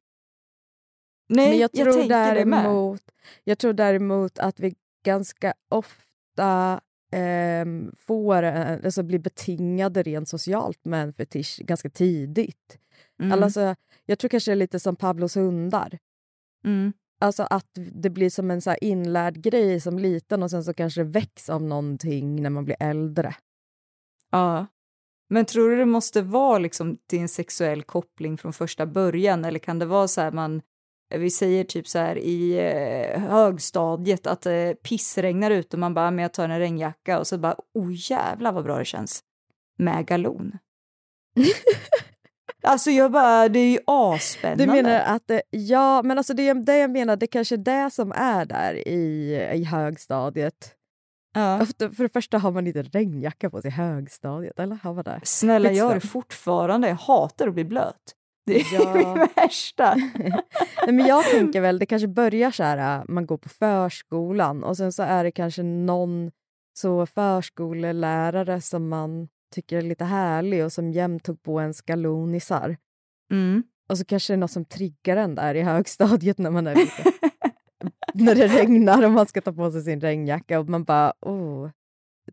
Nej, 1.30 1.50
men 1.50 1.58
jag 1.60 1.72
tror, 1.72 1.92
tänker 1.94 2.36
det 2.36 2.46
med. 2.46 2.64
däremot, 2.64 3.02
jag 3.44 3.58
tror 3.60 3.74
däremot 3.74 4.40
att 4.40 4.60
vi 4.60 4.76
ganska 5.04 5.54
ofta 5.70 6.82
ehm, 7.12 7.92
får, 7.98 8.44
en- 8.44 8.86
alltså 8.86 9.04
blir 9.04 9.20
betingade 9.20 10.04
rent 10.04 10.30
socialt 10.30 10.86
med 10.86 11.04
en 11.04 11.14
fetisch 11.14 11.60
ganska 11.64 11.90
tidigt. 11.90 12.80
Mm. 13.22 13.44
Alltså, 13.44 13.76
jag 14.06 14.20
tror 14.20 14.30
kanske 14.30 14.52
det 14.52 14.54
är 14.54 14.56
lite 14.56 14.80
som 14.80 14.96
Pablos 14.96 15.36
hundar. 15.38 15.98
Mm. 16.66 16.94
Alltså 17.22 17.48
att 17.50 17.68
det 17.76 18.10
blir 18.10 18.30
som 18.30 18.52
en 18.52 18.62
så 18.62 18.76
inlärd 18.82 19.42
grej 19.42 19.80
som 19.80 20.00
liten 20.00 20.44
och 20.44 20.52
sen 20.52 20.64
så 20.64 20.74
kanske 20.74 21.02
det 21.02 21.10
väcks 21.10 21.50
av 21.50 21.62
någonting 21.62 22.42
när 22.42 22.50
man 22.50 22.66
blir 22.66 22.78
äldre. 22.80 23.36
Ja. 24.32 24.66
Men 25.30 25.46
tror 25.46 25.70
du 25.70 25.78
det 25.78 25.86
måste 25.86 26.22
vara 26.22 26.60
liksom 26.60 26.98
till 27.08 27.20
en 27.20 27.30
sexuell 27.30 27.84
koppling 27.84 28.38
från 28.38 28.54
första 28.54 28.86
början 28.86 29.46
eller 29.46 29.60
kan 29.60 29.80
det 29.80 29.86
vara 29.86 30.08
så 30.08 30.22
här 30.22 30.32
man, 30.32 30.62
vi 31.16 31.30
säger 31.32 31.64
typ 31.64 31.88
så 31.88 32.00
här 32.00 32.16
i 32.18 32.58
eh, 32.60 33.22
högstadiet 33.22 34.28
att 34.28 34.46
eh, 34.46 34.72
pissregnar 34.72 35.52
ut 35.52 35.74
och 35.74 35.80
man 35.80 35.94
bara, 35.94 36.12
men 36.12 36.24
jag 36.24 36.34
tar 36.34 36.50
en 36.50 36.60
regnjacka 36.60 37.20
och 37.20 37.28
så 37.28 37.38
bara, 37.38 37.56
oh 37.74 37.92
jävlar 38.12 38.52
vad 38.52 38.64
bra 38.64 38.78
det 38.78 38.86
känns. 38.86 39.24
Med 39.78 40.06
galon. 40.08 40.58
alltså 42.64 42.92
jag 42.92 43.12
bara, 43.12 43.50
det 43.50 43.60
är 43.60 43.72
ju 43.72 43.80
asspännande. 43.88 44.66
Du 44.66 44.72
menar 44.72 45.00
att, 45.00 45.32
ja 45.50 46.02
men 46.02 46.18
alltså 46.18 46.34
det, 46.34 46.54
det 46.54 46.78
jag 46.78 46.92
menar, 46.92 47.16
det 47.16 47.28
kanske 47.28 47.56
är 47.56 47.58
det 47.58 47.90
som 47.92 48.12
är 48.12 48.46
där 48.46 48.88
i, 48.88 49.34
i 49.54 49.64
högstadiet. 49.64 50.76
Ja. 51.34 51.60
För 51.60 51.90
för 51.96 52.04
det 52.04 52.10
första 52.10 52.38
har 52.38 52.52
man 52.52 52.68
inte 52.68 52.82
regnjacka 52.84 53.50
på 53.50 53.62
sig 53.62 53.70
i 53.70 53.74
högstadiet, 53.74 54.60
eller 54.60 54.76
har 54.76 54.94
man 54.94 55.04
det? 55.04 55.20
Snälla, 55.24 55.72
jag 55.72 55.86
har 55.86 55.94
det 55.96 56.08
fortfarande. 56.08 56.88
Jag 56.88 56.96
hatar 56.96 57.48
att 57.48 57.54
bli 57.54 57.66
blöt. 57.66 58.16
Det 58.46 58.60
är 58.60 58.66
Ja. 58.74 58.94
det 58.94 59.42
värsta. 59.42 59.96
Nej, 60.16 60.94
men 60.96 61.06
jag 61.06 61.24
tänker 61.26 61.62
väl, 61.62 61.80
det 61.80 61.86
kanske 61.86 62.08
börjar 62.08 62.52
så 62.52 62.64
här, 62.64 63.00
äh, 63.00 63.04
man 63.08 63.26
går 63.26 63.38
på 63.38 63.50
förskolan 63.50 64.64
och 64.64 64.78
sen 64.78 64.92
så 64.92 65.04
är 65.04 65.24
det 65.24 65.32
kanske 65.32 65.64
någon 65.64 66.32
så 66.74 67.06
förskolelärare 67.06 68.62
som 68.62 68.90
man 68.90 69.28
tycker 69.52 69.78
är 69.78 69.82
lite 69.82 70.06
härlig 70.06 70.66
och 70.66 70.72
som 70.74 70.92
jämt 70.92 71.24
tog 71.24 71.44
på 71.44 71.60
en 71.60 71.74
skalonisar. 71.74 72.78
Mm. 73.32 73.64
Och 73.90 73.98
så 73.98 74.06
kanske 74.06 74.34
det 74.34 74.36
är 74.36 74.38
något 74.38 74.52
som 74.52 74.66
triggar 74.66 75.18
en 75.18 75.36
där 75.36 75.56
i 75.56 75.62
högstadiet 75.62 76.38
när 76.38 76.52
man 76.52 76.68
är 76.68 76.76
lite... 76.76 77.04
när 78.14 78.36
det 78.36 78.48
regnar 78.48 79.06
och 79.06 79.12
man 79.12 79.28
ska 79.28 79.42
ta 79.42 79.54
på 79.54 79.72
sig 79.72 79.82
sin 79.84 80.02
regnjacka 80.02 80.60
och 80.60 80.70
man 80.70 80.84
bara 80.84 81.14
oh. 81.22 81.70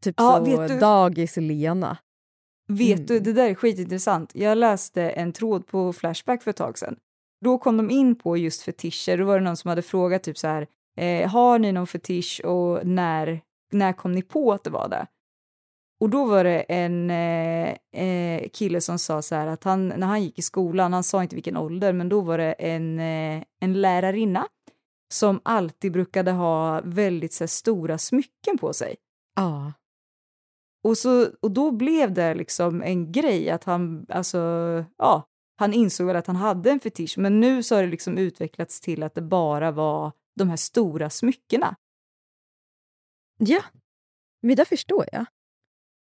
Typ 0.01 0.15
Ja, 0.19 0.37
så 0.45 0.45
vet 0.61 0.69
du- 0.69 0.79
dagis-Lena. 0.79 1.99
Vet 2.69 2.95
Mm. 2.99 3.07
du, 3.07 3.21
det 3.21 3.33
där 3.33 3.51
är 3.51 3.55
skitintressant. 3.55 4.35
Jag 4.35 4.59
läste 4.59 5.03
en 5.11 5.33
tråd 5.33 5.67
på 5.67 5.93
Flashback 5.93 6.43
för 6.43 6.51
ett 6.51 6.57
tag 6.57 6.79
sedan. 6.79 6.97
Då 7.45 7.59
kom 7.59 7.77
de 7.77 7.91
in 7.91 8.15
på 8.19 8.37
just 8.37 8.63
fetischer. 8.63 9.19
Då 9.19 9.25
var 9.25 9.39
det 9.39 9.45
någon 9.45 9.57
som 9.57 9.69
hade 9.69 9.83
frågat 9.83 10.23
typ 10.23 10.39
så 10.39 10.47
här, 10.49 10.67
eh, 10.97 11.29
har 11.31 11.59
ni 11.59 11.73
någon 11.73 11.87
fetisch 11.87 12.41
och 12.45 12.87
när, 12.87 13.41
när 13.73 13.93
kom 13.93 14.13
ni 14.13 14.23
på 14.23 14.53
att 14.53 14.65
det 14.65 14.71
var 14.71 14.89
det? 14.89 15.07
Och 16.01 16.11
då 16.11 16.25
var 16.25 16.45
det 16.45 16.61
en 16.61 17.11
eh, 17.11 17.77
eh, 18.03 18.49
kille 18.49 18.81
som 18.81 18.99
sa 18.99 19.23
så 19.23 19.35
här 19.35 19.47
att 19.47 19.65
han, 19.65 19.89
när 19.89 20.07
han 20.07 20.23
gick 20.23 20.39
i 20.39 20.43
skolan, 20.43 20.93
han 20.93 21.05
sa 21.05 21.23
inte 21.23 21.37
vilken 21.37 21.57
ålder, 21.57 21.93
men 21.93 22.09
då 22.09 22.21
var 22.21 22.39
det 22.39 22.53
en, 22.53 22.99
eh, 22.99 23.43
en 23.61 23.81
lärarinna 23.81 24.49
som 25.15 25.41
alltid 25.43 25.93
brukade 25.93 26.31
ha 26.31 26.81
väldigt 26.85 27.33
så 27.33 27.45
här, 27.45 27.49
stora 27.49 27.99
smycken 27.99 28.59
på 28.59 28.73
sig. 28.73 28.97
Ja. 29.37 29.73
Och, 30.85 30.99
så, 30.99 31.29
och 31.41 31.51
då 31.51 31.71
blev 31.71 32.15
det 32.15 32.35
liksom 32.35 32.83
en 32.83 33.13
grej 33.13 33.51
att 33.51 33.65
han, 33.65 34.07
alltså, 34.09 34.39
ja, 34.99 35.29
han 35.57 35.73
insåg 35.73 36.07
väl 36.07 36.17
att 36.17 36.27
han 36.27 36.37
hade 36.37 36.71
en 36.71 36.81
fetisch, 36.81 37.19
men 37.19 37.41
nu 37.41 37.63
så 37.63 37.75
har 37.75 37.83
det 37.83 37.89
liksom 37.89 38.19
utvecklats 38.19 38.81
till 38.81 39.03
att 39.03 39.15
det 39.15 39.23
bara 39.23 39.71
var 39.71 40.13
de 40.37 40.49
här 40.49 40.57
stora 40.57 41.11
smyckena. 41.11 41.77
ja, 43.39 43.63
men 44.43 44.57
det 44.57 44.65
förstår 44.65 45.05
jag. 45.13 45.27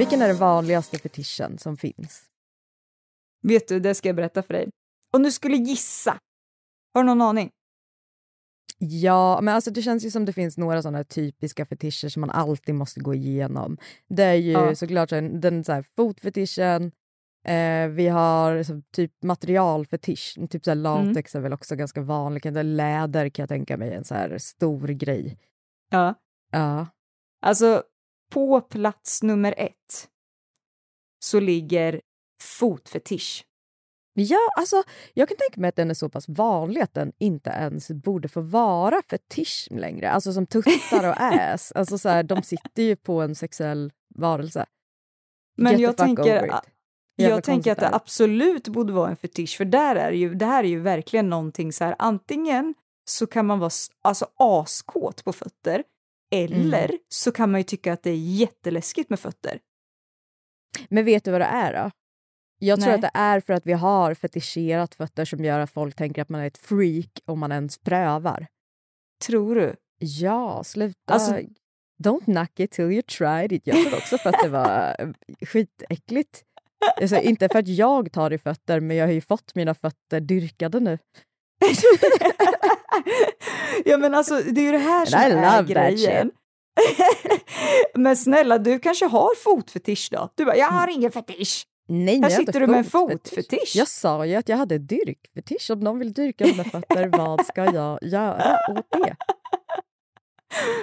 Vilken 0.00 0.22
är 0.22 0.28
den 0.28 0.36
vanligaste 0.36 0.98
fetischen 0.98 1.58
som 1.58 1.76
finns? 1.76 2.22
Vet 3.42 3.68
du, 3.68 3.80
det 3.80 3.94
ska 3.94 4.08
jag 4.08 4.16
berätta 4.16 4.42
för 4.42 4.54
dig. 4.54 4.68
Om 5.10 5.22
du 5.22 5.32
skulle 5.32 5.56
gissa, 5.56 6.18
har 6.94 7.02
du 7.02 7.06
någon 7.06 7.20
aning? 7.20 7.50
Ja, 8.78 9.40
men 9.42 9.54
alltså 9.54 9.70
det 9.70 9.82
känns 9.82 10.04
ju 10.04 10.10
som 10.10 10.24
det 10.24 10.32
finns 10.32 10.58
några 10.58 10.82
sådana 10.82 11.04
typiska 11.04 11.66
fetischer 11.66 12.08
som 12.08 12.20
man 12.20 12.30
alltid 12.30 12.74
måste 12.74 13.00
gå 13.00 13.14
igenom. 13.14 13.78
Det 14.08 14.22
är 14.22 14.34
ju 14.34 14.52
Ja. 14.52 14.74
såklart 14.74 15.10
den, 15.10 15.40
den 15.40 15.64
så 15.64 15.72
här, 15.72 15.84
fotfetischen, 15.96 16.92
eh, 17.44 17.88
vi 17.88 18.08
har 18.08 18.62
så, 18.62 18.82
typ 18.92 19.22
materialfetisch, 19.22 20.38
typ 20.50 20.64
så 20.64 20.70
här, 20.70 20.76
latex 20.76 21.34
är 21.34 21.40
väl 21.40 21.52
också 21.52 21.76
ganska 21.76 22.00
vanligt, 22.00 22.44
läder 22.64 23.28
kan 23.28 23.42
jag 23.42 23.48
tänka 23.48 23.76
mig 23.76 23.88
är 23.88 23.96
en 23.96 24.04
så 24.04 24.14
här 24.14 24.38
stor 24.38 24.88
grej. 24.88 25.38
Ja. 25.90 26.14
Ja. 26.52 26.86
Alltså, 27.42 27.82
på 28.30 28.60
plats 28.60 29.22
nummer 29.22 29.54
ett 29.56 30.08
så 31.24 31.40
ligger 31.40 32.00
fotfetisch. 32.42 33.44
Ja, 34.12 34.38
alltså 34.56 34.82
jag 35.14 35.28
kan 35.28 35.36
tänka 35.36 35.60
mig 35.60 35.68
att 35.68 35.76
den 35.76 35.90
är 35.90 35.94
så 35.94 36.08
pass 36.08 36.28
vanlig 36.28 36.80
att 36.80 36.94
den 36.94 37.12
inte 37.18 37.50
ens 37.50 37.90
borde 37.90 38.28
få 38.28 38.40
vara 38.40 39.02
fetisch 39.10 39.68
längre. 39.70 40.10
Alltså 40.10 40.32
som 40.32 40.46
tuttar 40.46 41.08
och 41.08 41.14
ass. 41.20 41.72
Alltså 41.72 41.98
så 41.98 42.08
här, 42.08 42.22
de 42.22 42.42
sitter 42.42 42.82
ju 42.82 42.96
på 42.96 43.20
en 43.22 43.34
sexuell 43.34 43.92
varelse. 44.14 44.66
Men 45.56 45.72
Get 45.72 45.80
jag 45.80 45.96
tänker, 45.96 46.60
jag 47.16 47.44
tänker 47.44 47.72
att 47.72 47.78
det 47.78 47.94
absolut 47.94 48.68
borde 48.68 48.92
vara 48.92 49.10
en 49.10 49.16
fetisch, 49.16 49.56
för 49.56 49.64
där 49.64 49.96
är 49.96 50.12
ju, 50.12 50.34
det 50.34 50.46
här 50.46 50.64
är 50.64 50.68
ju 50.68 50.80
verkligen 50.80 51.30
någonting 51.30 51.72
så 51.72 51.84
här, 51.84 51.96
antingen 51.98 52.74
så 53.04 53.26
kan 53.26 53.46
man 53.46 53.58
vara 53.58 53.70
alltså, 54.02 54.26
askåt 54.36 55.24
på 55.24 55.32
fötter, 55.32 55.84
eller 56.30 56.84
Mm. 56.88 56.98
så 57.08 57.32
kan 57.32 57.50
man 57.50 57.60
ju 57.60 57.64
tycka 57.64 57.92
att 57.92 58.02
det 58.02 58.10
är 58.10 58.16
jätteläskigt 58.16 59.10
med 59.10 59.20
fötter. 59.20 59.58
Men 60.88 61.04
vet 61.04 61.24
du 61.24 61.30
vad 61.30 61.40
det 61.40 61.44
är 61.44 61.84
då? 61.84 61.90
Jag 62.58 62.78
tror 62.80 62.86
Nej. 62.88 62.94
att 62.94 63.02
det 63.02 63.10
är 63.14 63.40
för 63.40 63.52
att 63.52 63.66
vi 63.66 63.72
har 63.72 64.14
fetischerat 64.14 64.94
fötter 64.94 65.24
som 65.24 65.44
gör 65.44 65.58
att 65.60 65.70
folk 65.70 65.96
tänker 65.96 66.22
att 66.22 66.28
man 66.28 66.40
är 66.40 66.46
ett 66.46 66.58
freak 66.58 67.20
om 67.26 67.38
man 67.40 67.52
ens 67.52 67.78
prövar. 67.78 68.46
Tror 69.26 69.54
du? 69.54 69.76
Ja, 69.98 70.64
sluta. 70.64 71.12
Alltså- 71.12 71.38
Don't 72.02 72.24
knock 72.24 72.60
it 72.60 72.70
till 72.70 72.84
you 72.84 73.02
tried 73.02 73.52
it. 73.52 73.66
Jag 73.66 73.76
tror 73.84 73.98
också 73.98 74.18
för 74.18 74.28
att 74.30 74.42
det 74.42 74.48
var 74.48 74.96
eh, 74.98 75.08
skitäckligt. 75.46 76.44
Alltså, 77.00 77.16
inte 77.16 77.48
för 77.48 77.58
att 77.58 77.68
jag 77.68 78.12
tar 78.12 78.30
i 78.32 78.38
fötter, 78.38 78.80
men 78.80 78.96
jag 78.96 79.06
har 79.06 79.12
ju 79.12 79.20
fått 79.20 79.54
mina 79.54 79.74
fötter 79.74 80.20
dyrkade 80.20 80.80
nu. 80.80 80.98
ja 83.84 83.96
men 83.96 84.14
alltså 84.14 84.34
det 84.34 84.60
är 84.60 84.64
ju 84.64 84.72
det 84.72 84.78
här 84.78 85.06
som 85.06 85.20
är 85.20 85.62
grejen. 85.62 86.30
men 87.94 88.16
snälla, 88.16 88.58
du 88.58 88.78
kanske 88.78 89.06
har 89.06 89.34
fotfetisch 89.34 90.08
då? 90.12 90.28
Du 90.34 90.44
bara, 90.44 90.56
jag 90.56 90.68
har 90.68 90.88
ingen 90.88 91.12
fetisch. 91.12 91.66
Nej, 91.88 92.20
Här 92.22 92.30
sitter 92.30 92.60
du 92.60 92.66
med 92.66 92.78
en 92.78 92.84
fotfetisch. 92.84 93.76
Jag 93.76 93.88
sa 93.88 94.26
ju 94.26 94.34
att 94.34 94.48
jag 94.48 94.56
hade 94.56 94.78
dyrkfetisch. 94.78 95.70
Om 95.70 95.80
någon 95.80 95.98
vill 95.98 96.12
dyrka 96.12 96.46
mina 96.46 96.64
fötter, 96.64 97.08
vad 97.18 97.46
ska 97.46 97.64
jag 97.64 97.98
göra 98.02 98.58
åt 98.68 98.86
det? 98.90 99.16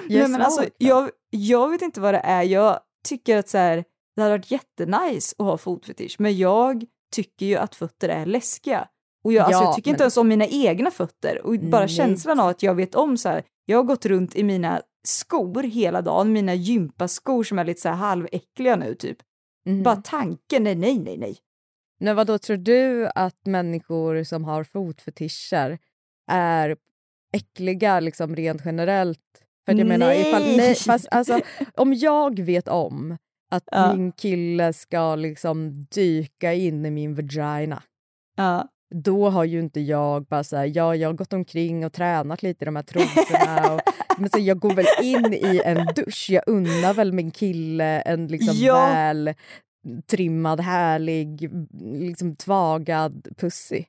Jag 0.08 0.20
Nej, 0.20 0.28
men 0.28 0.42
alltså, 0.42 0.64
jag, 0.78 1.10
jag 1.30 1.70
vet 1.70 1.82
inte 1.82 2.00
vad 2.00 2.14
det 2.14 2.20
är. 2.24 2.42
Jag 2.42 2.80
tycker 3.08 3.36
att 3.36 3.48
så 3.48 3.58
här, 3.58 3.84
det 4.16 4.22
hade 4.22 4.34
varit 4.34 4.50
jättenice 4.50 5.34
att 5.38 5.46
ha 5.46 5.58
fotfetisch, 5.58 6.16
men 6.18 6.36
jag 6.36 6.84
tycker 7.12 7.46
ju 7.46 7.56
att 7.56 7.74
fötter 7.74 8.08
är 8.08 8.26
läskiga. 8.26 8.88
Och 9.24 9.32
jag, 9.32 9.44
alltså, 9.46 9.62
Ja, 9.62 9.64
jag 9.66 9.76
tycker 9.76 9.90
inte 9.90 9.98
men- 9.98 10.04
ens 10.04 10.16
om 10.16 10.28
mina 10.28 10.46
egna 10.46 10.90
fötter. 10.90 11.46
Och 11.46 11.58
bara 11.60 11.80
Nej. 11.80 11.88
känslan 11.88 12.40
av 12.40 12.48
att 12.48 12.62
jag 12.62 12.74
vet 12.74 12.94
om 12.94 13.16
så 13.16 13.28
här, 13.28 13.42
jag 13.64 13.78
har 13.78 13.84
gått 13.84 14.06
runt 14.06 14.36
i 14.36 14.42
mina 14.44 14.82
skor 15.04 15.62
hela 15.62 16.02
dagen, 16.02 16.32
mina 16.32 16.54
gympaskor 16.54 17.44
som 17.44 17.58
är 17.58 17.64
lite 17.64 17.80
så 17.80 17.88
här 17.88 17.96
halväckliga 17.96 18.76
nu 18.76 18.94
typ. 18.94 19.18
Mhm. 19.66 19.82
Bara 19.82 19.96
tanken, 19.96 20.64
nej, 20.64 20.74
nej, 20.74 20.98
nej, 20.98 21.18
nej. 21.18 21.36
Men 22.00 22.16
vad 22.16 22.26
då 22.26 22.38
tror 22.38 22.56
du 22.56 23.06
att 23.14 23.46
människor 23.46 24.24
som 24.24 24.44
har 24.44 24.64
fotfetischer 24.64 25.78
är 26.30 26.76
äckliga 27.32 28.00
liksom 28.00 28.36
rent 28.36 28.62
generellt? 28.64 29.20
För 29.66 29.74
jag 29.74 29.86
menar, 29.86 30.12
ifall, 30.12 30.42
Nej! 30.42 30.56
nej, 30.56 30.74
fast, 30.74 31.06
alltså, 31.10 31.40
om 31.74 31.94
jag 31.94 32.38
vet 32.38 32.68
om 32.68 33.16
att 33.50 33.64
Ja. 33.70 33.94
min 33.94 34.12
kille 34.12 34.72
ska 34.72 35.14
liksom 35.16 35.84
dyka 35.90 36.52
in 36.54 36.86
i 36.86 36.90
min 36.90 37.14
vagina 37.14 37.82
Ja. 38.36 38.68
Då 38.94 39.30
har 39.30 39.44
ju 39.44 39.60
inte 39.60 39.80
jag 39.80 40.24
bara 40.24 40.44
så 40.44 40.56
här, 40.56 40.72
ja, 40.74 40.94
jag 40.96 41.08
har 41.08 41.14
gått 41.14 41.32
omkring 41.32 41.86
och 41.86 41.92
tränat 41.92 42.42
lite 42.42 42.64
i 42.64 42.66
de 42.66 42.76
här 42.76 42.82
trosorna. 42.82 43.74
Och, 43.74 43.80
men 44.18 44.30
så 44.30 44.38
jag 44.38 44.58
går 44.58 44.74
väl 44.74 44.86
in 45.02 45.34
i 45.34 45.60
en 45.64 45.86
dusch. 45.96 46.26
Jag 46.30 46.42
unnar 46.46 46.94
väl 46.94 47.12
min 47.12 47.30
kille 47.30 48.00
en 48.00 48.26
liksom 48.26 48.54
Ja. 48.56 48.86
väl 48.86 49.34
trimmad, 50.06 50.60
härlig, 50.60 51.50
liksom 51.82 52.36
tvagad 52.36 53.28
pussy. 53.36 53.84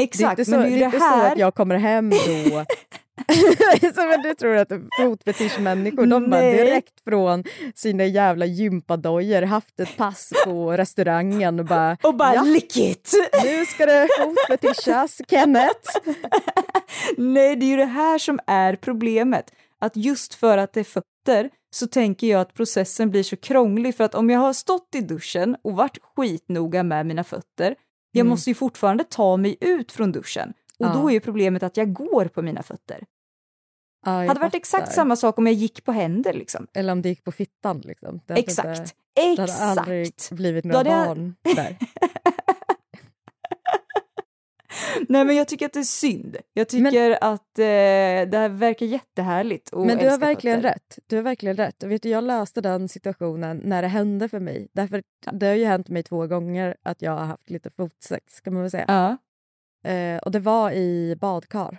Exakt, 0.00 0.18
det 0.20 0.24
är 0.24 0.30
inte, 0.30 0.44
så, 0.44 0.50
men 0.50 0.60
det 0.60 0.68
är 0.68 0.70
ju 0.70 0.78
det 0.78 0.84
är 0.84 0.90
det 0.90 0.96
inte 0.96 0.98
så 0.98 1.04
här... 1.04 1.32
att 1.32 1.38
jag 1.38 1.54
kommer 1.54 1.76
hem 1.76 2.10
då 2.10 2.16
så 2.16 2.64
men 4.10 4.22
du 4.22 4.34
tror 4.34 4.56
att 4.56 4.72
fotfetischmänniskor, 5.00 6.06
de 6.06 6.30
bara 6.30 6.40
direkt 6.40 7.04
från 7.04 7.44
sina 7.74 8.04
jävla 8.04 8.46
gympadojor 8.46 9.42
haft 9.42 9.80
ett 9.80 9.96
pass 9.96 10.32
på 10.44 10.72
restaurangen 10.72 11.58
och 11.60 11.64
bara 11.66 11.96
Och 12.02 12.14
bara 12.14 12.34
ja, 12.34 12.42
lick 12.42 12.76
it! 12.76 13.12
nu 13.44 13.66
ska 13.66 13.86
det 13.86 14.08
fotfetischas, 14.18 15.20
Kenneth. 15.28 15.90
Nej, 17.16 17.56
det 17.56 17.66
är 17.66 17.68
ju 17.70 17.76
det 17.76 17.84
här 17.84 18.18
som 18.18 18.40
är 18.46 18.76
problemet. 18.76 19.50
Att 19.80 19.96
just 19.96 20.34
för 20.34 20.58
att 20.58 20.72
det 20.72 20.80
är 20.80 20.84
fötter 20.84 21.50
så 21.70 21.86
tänker 21.86 22.26
jag 22.26 22.40
att 22.40 22.54
processen 22.54 23.10
blir 23.10 23.22
så 23.22 23.36
krånglig 23.36 23.96
för 23.96 24.04
att 24.04 24.14
om 24.14 24.30
jag 24.30 24.40
har 24.40 24.52
stått 24.52 24.88
i 24.94 25.00
duschen 25.00 25.56
och 25.64 25.72
varit 25.72 25.98
skitnoga 26.16 26.82
med 26.82 27.06
mina 27.06 27.24
fötter, 27.24 27.74
jag 28.12 28.20
Mm. 28.20 28.30
måste 28.30 28.50
ju 28.50 28.54
fortfarande 28.54 29.04
ta 29.04 29.36
mig 29.36 29.56
ut 29.60 29.92
från 29.92 30.12
duschen. 30.12 30.52
Och 30.78 30.86
Ja. 30.86 30.92
då 30.92 31.08
är 31.08 31.12
ju 31.12 31.20
problemet 31.20 31.62
att 31.62 31.76
jag 31.76 31.92
går 31.92 32.24
på 32.24 32.42
mina 32.42 32.62
fötter. 32.62 33.04
Ja, 34.06 34.10
hade 34.12 34.40
varit 34.40 34.54
exakt 34.54 34.82
fattar. 34.82 34.94
samma 34.94 35.16
sak 35.16 35.38
om 35.38 35.46
jag 35.46 35.54
gick 35.54 35.84
på 35.84 35.92
händer 35.92 36.32
liksom. 36.32 36.66
Eller 36.74 36.92
om 36.92 37.02
det 37.02 37.08
gick 37.08 37.24
på 37.24 37.32
fittan. 37.32 37.80
Liksom. 37.84 38.20
Det 38.26 38.34
Exakt. 38.34 38.94
Inte, 39.20 39.46
det 39.46 39.52
hade 39.52 39.80
aldrig 39.80 40.06
Exakt. 40.06 40.32
blivit 40.32 40.64
några 40.64 40.78
hade 40.78 41.06
barn 41.06 41.34
där. 41.42 41.76
Nej 45.08 45.24
men 45.24 45.36
jag 45.36 45.48
tycker 45.48 45.66
att 45.66 45.72
det 45.72 45.78
är 45.78 45.82
synd. 45.84 46.36
Jag 46.52 46.68
tycker 46.68 47.24
att 47.24 47.58
eh, 47.58 47.64
det 48.30 48.38
här 48.38 48.48
verkar 48.48 48.86
jättehärligt. 48.86 49.70
Men 49.72 49.98
du 49.98 50.08
har 50.08 50.18
verkligen 50.18 50.62
fötter. 50.62 50.68
rätt. 50.74 50.98
Du 51.06 51.16
har 51.16 51.22
verkligen 51.22 51.56
rätt. 51.56 51.82
Vet 51.82 52.02
du, 52.02 52.08
jag 52.08 52.24
löste 52.24 52.60
den 52.60 52.88
situationen 52.88 53.60
när 53.64 53.82
det 53.82 53.88
hände 53.88 54.28
för 54.28 54.40
mig. 54.40 54.68
Därför 54.72 55.02
Det 55.32 55.46
har 55.46 55.54
ju 55.54 55.64
hänt 55.64 55.88
mig 55.88 56.02
två 56.02 56.26
gånger 56.26 56.76
att 56.82 57.02
jag 57.02 57.12
har 57.12 57.24
haft 57.24 57.50
lite 57.50 57.70
fotsex. 57.70 58.40
kan 58.40 58.52
man 58.54 58.62
väl 58.62 58.70
säga. 58.70 58.84
Ja. 58.88 59.16
Eh, 59.84 60.18
och 60.18 60.30
det 60.30 60.40
var 60.40 60.72
i 60.72 61.16
badkar. 61.20 61.78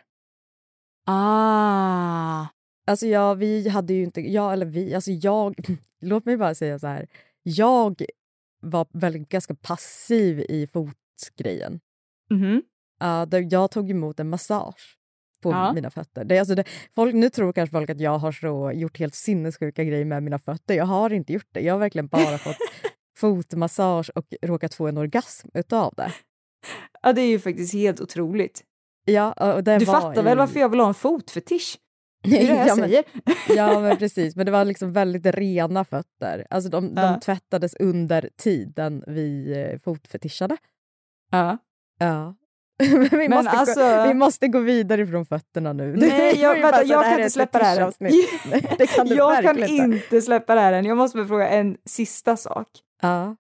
Ah. 1.06 2.46
Alltså 2.88 3.08
jag, 3.08 3.36
vi 3.36 3.70
hade 3.70 3.94
ju 3.94 4.04
inte, 4.04 4.22
jag 4.22 4.54
eller 4.54 4.66
vi, 4.66 4.96
alltså 4.96 5.12
jag, 5.12 5.56
låt 6.02 6.26
mig 6.26 6.38
bara 6.38 6.56
säga 6.56 6.80
så 6.80 6.88
här. 6.88 7.08
Jag 7.44 8.02
var 8.62 8.88
väldigt 8.94 9.30
ganska 9.30 9.56
passiv 9.56 10.40
i 10.40 10.68
fotgrejen. 10.68 11.80
Mhm. 12.30 12.62
Ja, 13.00 13.26
där 13.26 13.48
jag 13.52 13.72
tog 13.72 13.92
emot 13.92 14.20
en 14.20 14.30
massage 14.30 14.98
på 15.42 15.52
Ja. 15.52 15.74
mina 15.74 15.90
fötter. 15.90 16.24
Det, 16.26 16.40
alltså 16.40 16.56
det, 16.56 16.64
folk, 16.96 17.14
nu 17.16 17.30
tror 17.30 17.54
kanske 17.54 17.72
folk 17.72 17.90
att 17.90 18.00
jag 18.00 18.18
har 18.18 18.32
så, 18.32 18.72
gjort 18.72 19.00
helt 19.00 19.16
sinnessjuka 19.16 19.84
grejer 19.84 20.06
med 20.06 20.24
mina 20.24 20.40
fötter. 20.40 20.74
Jag 20.74 20.86
har 20.86 21.10
inte 21.14 21.34
gjort 21.34 21.48
det. 21.52 21.60
Jag 21.60 21.74
har 21.74 21.80
verkligen 21.80 22.08
bara 22.08 22.38
fått 22.38 22.58
fotmassage 23.18 24.12
och 24.16 24.26
råkat 24.42 24.74
få 24.74 24.88
en 24.88 24.98
orgasm 24.98 25.48
utav 25.54 25.94
det. 25.98 26.14
Ja, 27.02 27.14
det 27.14 27.22
är 27.22 27.28
ju 27.28 27.40
faktiskt 27.40 27.74
helt 27.74 28.02
otroligt. 28.02 28.64
Ja, 29.06 29.54
och 29.56 29.64
det 29.64 29.78
Du 29.78 29.86
var 29.86 30.02
fattar 30.02 30.22
i- 30.22 30.26
väl 30.26 30.38
varför 30.38 30.60
jag 30.60 30.70
vill 30.70 30.80
ha 30.80 30.88
en 30.88 30.94
fotfetisch? 30.94 31.78
Det 32.24 32.38
är 32.44 32.48
det 32.48 32.54
jag 32.68 32.68
ja, 32.68 32.76
men, 32.76 33.04
ja, 33.58 33.80
men 33.80 33.98
precis. 33.98 34.36
Men 34.36 34.46
det 34.46 34.52
var 34.52 34.66
liksom 34.66 34.92
väldigt 34.94 35.26
rena 35.26 35.86
fötter. 35.86 36.48
Alltså 36.50 36.70
de, 36.70 36.94
Ja. 36.96 37.02
de 37.02 37.20
tvättades 37.20 37.76
under 37.76 38.30
tiden 38.38 39.04
vi 39.08 39.52
eh, 39.74 39.80
fotfetischade. 39.80 40.58
Ja. 41.32 41.58
Ja. 42.00 42.36
Men 42.92 43.02
vi, 43.10 43.18
Men 43.30 43.32
måste 43.32 43.50
alltså- 43.52 43.80
gå, 43.98 44.08
vi 44.08 44.14
måste 44.14 44.48
gå 44.48 44.60
vidare 44.60 45.08
från 45.08 45.26
fötterna 45.26 45.74
nu. 45.74 45.96
Nej, 45.96 46.42
jag, 46.42 46.62
vänta, 46.62 46.84
jag 46.84 47.04
kan 47.04 47.14
inte 47.20 47.30
släppa 47.30 47.60
det 47.60 47.66
här 47.66 47.94
det 48.78 48.88
kan 48.88 49.08
jag 49.08 49.44
kan 49.44 49.64
inte 49.64 50.22
släppa 50.22 50.56
det 50.56 50.62
här 50.62 50.74
än. 50.74 50.86
Jag 50.86 50.98
måste 50.98 51.18
bara 51.18 51.28
fråga 51.28 51.48
en 51.50 51.78
sista 51.86 52.38
sak. 52.38 52.68
Ja. 53.02 53.36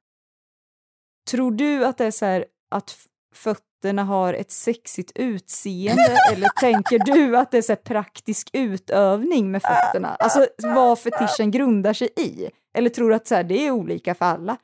Tror 1.31 1.51
du 1.51 1.85
att 1.85 1.97
det 1.97 2.05
är 2.05 2.11
så 2.11 2.25
här 2.25 2.45
att 2.69 2.97
fötterna 3.35 4.03
har 4.03 4.33
ett 4.33 4.51
sexigt 4.51 5.11
utseende 5.15 6.17
eller 6.33 6.47
tänker 6.59 6.99
du 6.99 7.37
att 7.37 7.51
det 7.51 7.57
är 7.57 7.61
så 7.61 7.75
praktisk 7.75 8.49
utövning 8.53 9.51
med 9.51 9.61
fötterna? 9.61 10.15
Alltså 10.15 10.47
vad 10.57 10.99
fetischen 10.99 11.51
grundar 11.51 11.93
sig 11.93 12.09
i? 12.17 12.49
Eller 12.77 12.89
tror 12.89 13.09
du 13.09 13.15
att 13.15 13.27
så 13.27 13.35
här, 13.35 13.43
det 13.43 13.67
är 13.67 13.71
olika 13.71 14.15
för 14.15 14.25
alla? 14.25 14.57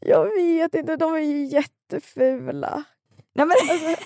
Jag 0.00 0.24
vet 0.36 0.74
inte, 0.74 0.96
de 0.96 1.14
är 1.14 1.18
ju 1.18 1.44
jättefula. 1.44 2.84
Nej, 3.34 3.46
men, 3.46 3.56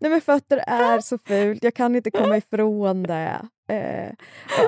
Nej 0.00 0.10
men 0.10 0.20
fötter 0.20 0.58
är 0.66 1.00
så 1.00 1.18
fult, 1.18 1.62
jag 1.64 1.74
kan 1.74 1.96
inte 1.96 2.10
komma 2.10 2.36
ifrån 2.36 3.02
det. 3.02 3.48
Eh, 3.70 4.12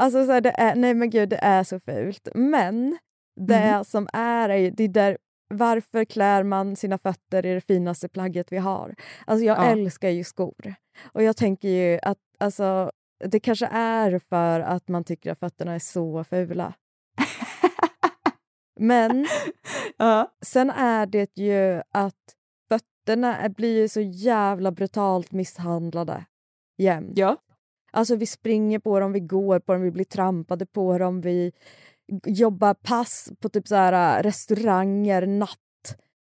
alltså 0.00 0.26
så 0.26 0.32
här, 0.32 0.40
det 0.40 0.50
är, 0.58 0.74
nej 0.74 0.94
men 0.94 1.10
gud, 1.10 1.28
det 1.28 1.36
är 1.42 1.64
så 1.64 1.80
fult. 1.80 2.28
Men 2.34 2.98
det 3.40 3.84
som 3.86 4.08
är, 4.12 4.48
är 4.48 4.56
ju- 4.56 4.70
det 4.70 4.84
är 4.84 4.88
där, 4.88 5.18
varför 5.48 6.04
klär 6.04 6.42
man 6.42 6.76
sina 6.76 6.98
fötter 6.98 7.46
i 7.46 7.54
det 7.54 7.60
finaste 7.60 8.08
plagget 8.08 8.52
vi 8.52 8.56
har? 8.58 8.94
Alltså 9.26 9.44
jag 9.44 9.58
Ja. 9.58 9.64
älskar 9.64 10.08
ju 10.08 10.24
skor. 10.24 10.74
Och 11.12 11.22
jag 11.22 11.36
tänker 11.36 11.68
ju 11.68 11.98
att 12.02 12.18
alltså, 12.38 12.90
det 13.24 13.40
kanske 13.40 13.66
är 13.72 14.18
för 14.18 14.60
att 14.60 14.88
man 14.88 15.04
tycker 15.04 15.32
att 15.32 15.38
fötterna 15.38 15.74
är 15.74 15.78
så 15.78 16.24
fula. 16.24 16.74
Men 18.80 19.26
ja. 19.96 20.32
Sen 20.42 20.70
är 20.70 21.06
det 21.06 21.36
ju 21.38 21.82
att 21.90 22.34
fötterna 22.68 23.48
blir 23.48 23.80
ju 23.80 23.88
så 23.88 24.00
jävla 24.00 24.70
brutalt 24.72 25.32
misshandlade 25.32 26.24
jämt. 26.78 27.12
ja. 27.18 27.36
Alltså 27.92 28.16
vi 28.16 28.26
springer 28.26 28.78
på 28.78 29.00
dem, 29.00 29.12
vi 29.12 29.20
går 29.20 29.58
på 29.58 29.72
dem, 29.72 29.82
vi 29.82 29.90
blir 29.90 30.04
trampade 30.04 30.66
på 30.66 30.98
dem, 30.98 31.20
vi 31.20 31.52
jobbar 32.26 32.74
pass 32.74 33.32
på 33.40 33.48
typ 33.48 33.68
så 33.68 33.74
här, 33.74 34.18
äh, 34.18 34.22
restauranger, 34.22 35.26
natt. 35.26 35.58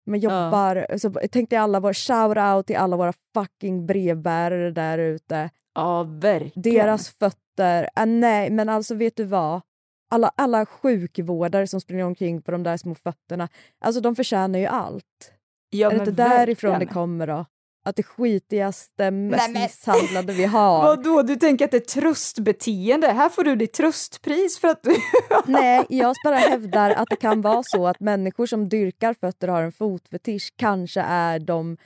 Ja. 0.10 0.16
jobbar, 0.16 0.98
så 0.98 1.14
tänk 1.32 1.50
dig 1.50 1.60
alla 1.60 1.80
våra 1.80 1.94
shout-out 1.94 2.64
till 2.64 2.76
alla 2.76 2.98
våra 2.98 3.14
fucking 3.34 3.86
brevbärare 3.86 4.72
där 4.72 4.98
ute. 4.98 5.50
Ja, 5.76 6.04
verkligen. 6.04 6.76
Deras 6.76 7.10
fötter, 7.10 7.90
äh, 7.96 8.06
nej 8.06 8.50
men 8.50 8.70
alltså 8.70 8.96
vet 8.96 9.16
du 9.16 9.24
vad? 9.24 9.62
Alla, 10.10 10.32
alla 10.36 10.66
sjukvårdare 10.66 11.68
som 11.68 11.82
springer 11.82 12.04
omkring 12.06 12.42
på 12.42 12.52
de 12.52 12.64
där 12.64 12.78
små 12.78 12.96
fötterna, 12.96 13.50
alltså 13.80 14.02
de 14.02 14.16
förtjänar 14.16 14.60
ju 14.60 14.66
allt. 14.66 15.32
ja, 15.70 15.88
är 15.88 15.92
det 15.92 15.98
men 15.98 16.10
inte 16.10 16.24
därifrån 16.24 16.72
det 16.72 16.78
verkligen. 16.78 16.94
kommer 16.94 17.28
då? 17.28 17.46
Att 17.88 17.96
det 17.96 18.04
skitigaste, 18.04 19.12
mest 19.12 19.50
men- 19.54 19.62
misshandlade 19.62 20.34
vi 20.34 20.46
har. 20.46 20.84
Vadå, 20.84 21.22
du 21.22 21.36
tänker 21.36 21.66
att 21.66 21.72
det 21.72 21.78
är 21.78 22.02
tröstbeteende? 22.02 23.08
Här 23.08 23.30
får 23.30 23.44
du 23.44 23.56
ditt 23.56 23.74
tröstpris 23.74 24.60
för 24.60 24.68
att 24.68 24.84
du... 24.84 24.96
Nej, 25.46 25.86
jag 25.90 26.16
bara 26.24 26.36
hävdar 26.36 26.90
att 26.92 27.08
det 27.10 27.16
kan 27.16 27.42
vara 27.42 27.64
så 27.66 27.88
att 27.88 28.00
människor 28.00 28.46
som 28.46 28.70
dyrkar 28.70 29.14
fötter 29.14 29.48
och 29.48 29.54
har 29.54 29.64
en 29.64 29.72
fotfetisch 29.72 30.54
kanske 30.56 31.02
är 31.02 31.40
de 31.40 31.78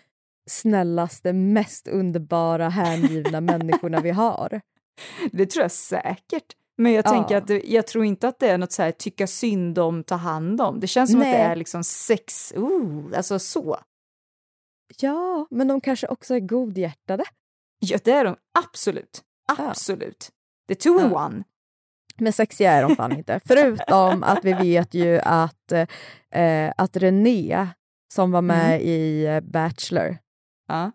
snällaste, 0.49 1.33
mest 1.33 1.87
underbara, 1.87 2.69
hängivna 2.69 3.41
människorna 3.51 3.99
vi 4.01 4.09
har. 4.09 4.61
Det 5.31 5.45
tror 5.45 5.61
jag 5.63 5.71
säkert. 5.71 6.45
Men 6.77 6.91
jag 6.91 7.05
Ja. 7.05 7.09
tänker 7.11 7.37
att 7.37 7.47
det, 7.47 7.61
jag 7.65 7.87
tror 7.87 8.05
inte 8.05 8.27
att 8.27 8.39
det 8.39 8.47
är 8.49 8.57
något 8.57 8.71
så 8.71 8.81
här 8.83 8.91
tycka 8.91 9.27
synd 9.27 9.79
om, 9.79 10.03
ta 10.03 10.15
hand 10.15 10.61
om. 10.61 10.79
Det 10.79 10.87
känns 10.87 11.11
som 11.11 11.19
att 11.19 11.25
det 11.25 11.31
Nej. 11.31 11.41
är 11.41 11.55
liksom 11.55 11.83
sex, 11.83 12.53
oh, 12.55 13.03
alltså 13.17 13.39
så. 13.39 13.77
Ja, 14.99 15.47
men 15.49 15.67
de 15.67 15.81
kanske 15.81 16.07
också 16.07 16.35
är 16.35 16.39
godhjärtade. 16.39 17.23
Ja, 17.79 17.97
det 18.03 18.11
är 18.11 18.25
de 18.25 18.35
absolut. 18.59 19.23
Ja. 19.47 19.55
Absolut. 19.69 20.29
The 20.67 20.75
two 20.75 20.89
in 20.89 20.97
Ja. 21.11 21.25
one. 21.25 21.43
Men 22.17 22.33
sexiga 22.33 22.71
är 22.71 22.81
de 22.87 22.95
fan 22.95 23.11
inte. 23.17 23.39
Förutom 23.45 24.23
att 24.23 24.45
vi 24.45 24.53
vet 24.53 24.93
ju 24.93 25.19
att, 25.19 25.71
eh, 26.31 26.73
att 26.77 26.97
René, 26.97 27.67
som 28.13 28.31
var 28.31 28.41
med 28.41 28.81
i 28.81 29.25
eh, 29.25 29.39
Bachelor, 29.41 30.17
Ja. 30.67 30.91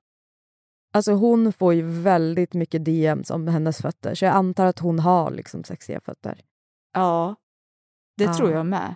Alltså 0.92 1.12
hon 1.12 1.52
får 1.52 1.74
ju 1.74 1.82
väldigt 1.82 2.54
mycket 2.54 2.84
DMs 2.84 3.30
om 3.30 3.48
hennes 3.48 3.78
fötter, 3.82 4.14
så 4.14 4.24
jag 4.24 4.34
antar 4.34 4.66
att 4.66 4.78
hon 4.78 4.98
har 4.98 5.30
liksom 5.30 5.64
sexiga 5.64 6.00
fötter. 6.00 6.40
ja, 6.92 7.34
det 8.16 8.24
Ja. 8.24 8.34
tror 8.34 8.50
jag 8.52 8.66
med. 8.66 8.94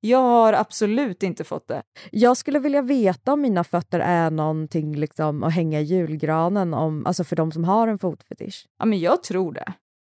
Jag 0.00 0.18
har 0.18 0.52
absolut 0.52 1.22
inte 1.22 1.44
fått 1.44 1.68
det. 1.68 1.82
Jag 2.10 2.36
skulle 2.36 2.58
vilja 2.58 2.82
veta 2.82 3.32
om 3.32 3.40
mina 3.40 3.64
fötter 3.64 4.00
är 4.00 4.30
någonting 4.30 4.96
liksom 4.96 5.42
att 5.42 5.52
hänga 5.54 5.80
i 5.80 5.84
julgranen 5.84 6.74
om, 6.74 7.06
alltså 7.06 7.24
för 7.24 7.36
de 7.36 7.52
som 7.52 7.64
har 7.64 7.88
en 7.88 7.98
fotfetisch. 7.98 8.66
Ja, 8.78 8.84
men 8.84 9.00
jag 9.00 9.22
tror 9.22 9.52
det. 9.52 9.72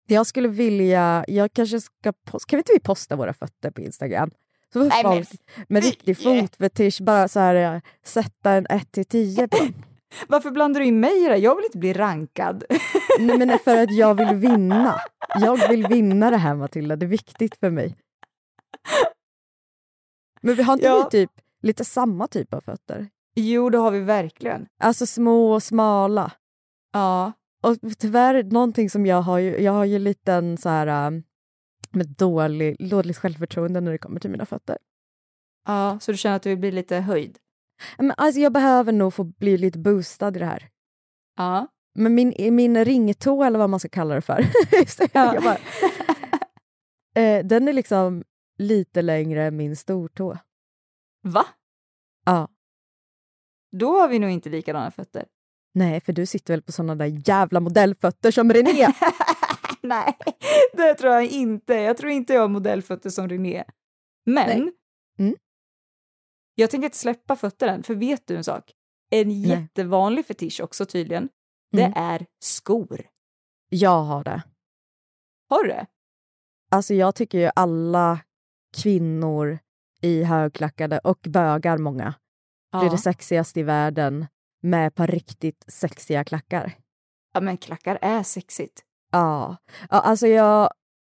Jag 0.07 0.27
skulle 0.27 0.47
vilja, 0.47 1.25
jag 1.27 1.53
kanske 1.53 1.81
ska, 1.81 2.09
pos- 2.31 2.45
kan 2.47 2.57
vi 2.57 2.59
inte 2.59 2.73
vi 2.73 2.79
posta 2.79 3.15
våra 3.15 3.33
fötter 3.33 3.71
på 3.71 3.81
Instagram? 3.81 4.31
Så 4.73 4.79
får 4.79 4.85
men 5.03 5.03
folk 5.03 5.29
med 5.69 5.83
riktig 5.83 6.17
fotfetisch 6.17 7.01
bara 7.01 7.27
så 7.27 7.39
här, 7.39 7.75
eh, 7.75 7.81
sätta 8.05 8.51
en 8.51 8.65
1 8.69 8.91
till 8.91 9.05
10 9.05 9.47
på. 9.47 9.57
Varför 10.27 10.51
blandar 10.51 10.79
du 10.79 10.85
in 10.85 10.99
mig 10.99 11.25
i 11.25 11.29
det? 11.29 11.37
Jag 11.37 11.55
vill 11.55 11.65
inte 11.65 11.77
bli 11.77 11.93
rankad. 11.93 12.63
Nej 13.19 13.37
men 13.37 13.59
för 13.59 13.77
att 13.83 13.91
jag 13.95 14.15
vill 14.15 14.35
vinna. 14.35 14.95
Jag 15.41 15.69
vill 15.69 15.87
vinna 15.87 16.29
det 16.31 16.37
här 16.37 16.55
Matilda, 16.55 16.95
det 16.95 17.05
är 17.05 17.07
viktigt 17.07 17.55
för 17.59 17.69
mig. 17.69 17.95
Men 20.41 20.55
vi 20.55 20.63
har 20.63 20.73
inte 20.73 20.85
Ja. 20.85 21.03
vi 21.11 21.17
typ 21.17 21.31
lite 21.61 21.85
samma 21.85 22.27
typ 22.27 22.53
av 22.53 22.61
fötter? 22.61 23.07
Jo, 23.35 23.69
det 23.69 23.77
har 23.77 23.91
vi 23.91 23.99
verkligen. 23.99 24.67
Alltså 24.79 25.05
små 25.05 25.51
och 25.53 25.63
smala. 25.63 26.31
Ja. 26.93 27.31
Och 27.63 27.77
tyvärr 27.97 28.43
någonting 28.43 28.89
som 28.89 29.05
jag 29.05 29.21
har 29.21 29.37
ju, 29.37 29.57
jag 29.61 29.71
har 29.71 29.85
ju 29.85 29.99
lite 29.99 30.33
en 30.33 30.57
så 30.57 30.69
här 30.69 31.07
um, 31.07 31.23
med 31.91 32.07
dålig, 32.07 32.89
dåligt 32.89 33.17
självförtroende 33.17 33.81
när 33.81 33.91
det 33.91 33.97
kommer 33.97 34.19
till 34.19 34.29
mina 34.29 34.45
fötter. 34.45 34.77
ja, 35.67 35.97
så 36.01 36.11
du 36.11 36.17
känner 36.17 36.35
att 36.35 36.43
du 36.43 36.49
vill 36.49 36.59
bli 36.59 36.71
lite 36.71 36.95
höjd? 36.97 37.37
Men 37.97 38.13
alltså 38.17 38.39
jag 38.41 38.53
behöver 38.53 38.91
nog 38.91 39.13
få 39.13 39.23
bli 39.23 39.57
lite 39.57 39.79
boostad 39.79 40.35
i 40.35 40.39
det 40.39 40.45
här. 40.45 40.69
Ja. 41.37 41.67
Men 41.95 42.15
min, 42.15 42.55
min 42.55 42.85
ringtå 42.85 43.43
eller 43.43 43.59
vad 43.59 43.69
man 43.69 43.79
ska 43.79 43.89
kalla 43.89 44.15
det 44.15 44.21
för, 44.21 44.45
Ja. 45.13 45.41
bara, 45.41 45.57
eh, 47.23 47.45
den 47.45 47.67
är 47.67 47.73
liksom 47.73 48.23
lite 48.59 49.01
längre 49.01 49.43
än 49.43 49.57
min 49.57 49.75
stortå. 49.75 50.37
Va? 51.23 51.45
Ja. 52.25 52.47
Då 53.71 53.99
har 53.99 54.07
vi 54.07 54.19
nog 54.19 54.29
inte 54.29 54.49
likadana 54.49 54.91
fötter. 54.91 55.25
Nej, 55.73 56.01
för 56.01 56.13
du 56.13 56.25
sitter 56.25 56.53
väl 56.53 56.61
på 56.61 56.71
såna 56.71 56.95
där 56.95 57.29
jävla 57.29 57.59
modellfötter 57.59 58.31
som 58.31 58.53
René? 58.53 58.87
Nej, 59.81 60.17
det 60.73 60.93
tror 60.95 61.13
jag 61.13 61.25
inte. 61.25 61.73
Jag 61.73 61.97
tror 61.97 62.11
inte 62.11 62.33
jag 62.33 62.41
har 62.41 62.47
modellfötter 62.47 63.09
som 63.09 63.29
René. 63.29 63.63
Men 64.25 64.47
Nej. 64.63 64.73
Mm. 65.19 65.35
jag 66.55 66.69
tänker 66.71 66.85
inte 66.85 66.97
släppa 66.97 67.35
fötter 67.35 67.67
än, 67.67 67.83
för 67.83 67.95
vet 67.95 68.27
du 68.27 68.35
en 68.37 68.43
sak? 68.43 68.71
En 69.09 69.31
jättevanlig 69.41 70.25
fetisch 70.25 70.61
också 70.61 70.85
tydligen, 70.85 71.29
Mm. 71.73 71.91
det 71.91 71.99
är 71.99 72.25
skor. 72.39 73.07
Jag 73.69 74.03
har 74.03 74.23
det. 74.23 74.43
Har 75.49 75.63
du 75.63 75.69
det? 75.69 75.87
Alltså 76.71 76.93
jag 76.93 77.15
tycker 77.15 77.39
ju 77.39 77.49
alla 77.55 78.19
kvinnor 78.77 79.59
i 80.01 80.23
högklackade 80.23 80.99
och 80.99 81.19
bögar 81.29 81.77
många 81.77 82.13
det 82.71 82.77
är 82.77 82.83
Ja. 82.83 82.91
det 82.91 82.97
sexigaste 82.97 83.59
i 83.59 83.63
världen 83.63 84.27
med 84.61 84.95
på 84.95 85.05
riktigt 85.05 85.65
sexiga 85.67 86.23
klackar. 86.23 86.73
ja, 87.33 87.41
men 87.41 87.57
klackar 87.57 87.99
är 88.01 88.23
sexigt. 88.23 88.81
Ja, 89.11 89.57
ja 89.89 89.99
alltså 89.99 90.27
jag, 90.27 90.69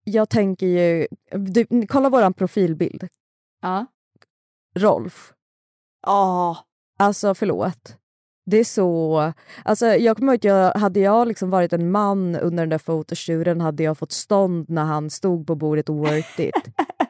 jag 0.04 0.30
tänker 0.30 0.66
ju... 0.66 1.08
Du, 1.32 1.88
kolla 1.88 2.10
våran 2.10 2.34
profilbild. 2.34 3.08
Ja. 3.62 3.86
Rolf. 4.76 5.34
Ja. 6.02 6.58
Alltså 7.00 7.36
förlåt. 7.36 7.98
Det 8.46 8.58
är 8.58 8.63
så... 8.63 9.34
Alltså, 9.66 9.86
jag 9.86 10.18
kommer 10.18 10.34
ihåg 10.34 10.38
att 10.38 10.44
jag, 10.44 10.74
hade 10.74 11.00
jag 11.00 11.28
liksom 11.28 11.50
varit 11.50 11.74
en 11.74 11.92
man 11.92 12.36
under 12.36 12.63
den 12.63 12.70
där 12.70 12.78
fototjuren 12.78 13.62
hade 13.62 13.84
jag 13.84 13.98
fått 13.98 14.12
stånd 14.12 14.70
när 14.70 14.84
han 14.84 15.10
stod 15.10 15.48
på 15.48 15.56
bordet 15.56 15.89
och 15.89 15.96
worked 15.96 16.48
it. 16.48 16.56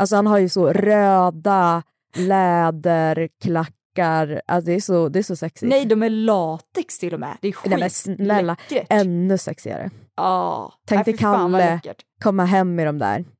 Alltså 0.00 0.16
han 0.16 0.26
har 0.26 0.38
ju 0.38 0.48
så 0.48 0.72
röda 0.72 1.82
läderklackar. 2.16 4.42
Alltså, 4.46 4.66
det, 4.66 4.72
är 4.74 4.80
så, 4.80 5.08
det 5.08 5.18
är 5.18 5.22
så 5.22 5.36
sexigt. 5.36 5.70
Nej, 5.70 5.86
de 5.86 6.02
är 6.02 6.10
latex 6.10 6.98
till 6.98 7.14
och 7.14 7.20
med. 7.20 7.36
Det 7.40 7.48
är 7.48 7.68
Nej, 7.68 7.78
men 7.80 7.90
snälla, 7.90 8.56
skitläckert. 8.56 8.86
ännu 8.90 9.38
sexigare. 9.38 9.90
Ja. 10.16 10.72
Tänk 10.86 11.04
dig 11.04 11.16
Kalle 11.16 11.80
komma 12.22 12.44
hem 12.44 12.74
med 12.74 12.86
de 12.86 12.98
där. 12.98 13.24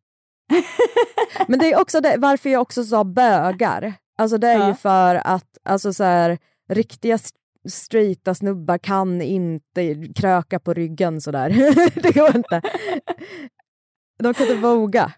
Men 1.49 1.59
det 1.59 1.73
är 1.73 1.81
också 1.81 2.01
det, 2.01 2.14
varför 2.18 2.51
jag 2.51 2.62
också 2.62 2.85
sa 2.85 3.05
bögar. 3.05 3.94
Alltså 4.18 4.38
det 4.38 4.49
är 4.49 4.59
Ja. 4.59 4.68
ju 4.68 4.75
för 4.75 5.14
att 5.14 5.59
alltså 5.64 5.92
så 5.92 6.05
här, 6.05 6.38
riktiga, 6.68 7.18
straighta 7.68 8.35
snubbar 8.35 8.79
kan 8.79 9.23
inte 9.23 9.94
kröka 10.16 10.59
på 10.61 10.75
ryggen 10.75 11.20
sådär. 11.20 11.49
det 12.03 12.14
går 12.14 12.37
inte. 12.37 12.62
De 14.23 14.35
kan 14.35 14.46
inte 14.46 14.61
våga. 14.61 15.12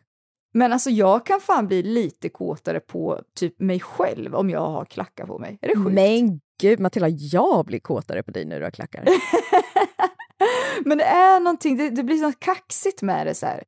Men 0.52 0.72
alltså 0.72 0.90
jag 0.90 1.26
kan 1.26 1.40
fan 1.40 1.66
bli 1.66 1.82
lite 1.82 2.28
kåtare 2.28 2.80
på 2.80 3.20
typ 3.36 3.60
mig 3.60 3.80
själv 3.80 4.34
om 4.34 4.50
jag 4.50 4.70
har 4.70 4.84
klackar 4.84 5.26
på 5.26 5.38
mig. 5.38 5.58
Är 5.62 5.68
det 5.68 5.76
sjukt? 5.76 5.94
Men 5.94 6.40
gud 6.60 6.80
Matilda, 6.80 7.08
jag 7.08 7.66
blir 7.66 7.78
kåtare 7.78 8.22
på 8.22 8.30
dig 8.30 8.44
när 8.44 8.58
du 8.58 8.64
har 8.64 8.70
klackar. 8.70 9.04
Men 10.84 10.98
det 10.98 11.04
är 11.04 11.40
någonting, 11.40 11.76
det, 11.76 11.90
det 11.90 12.02
blir 12.02 12.22
något 12.22 12.40
kaxigt 12.40 13.02
med 13.02 13.26
det 13.26 13.34
så 13.34 13.46
här. 13.46 13.64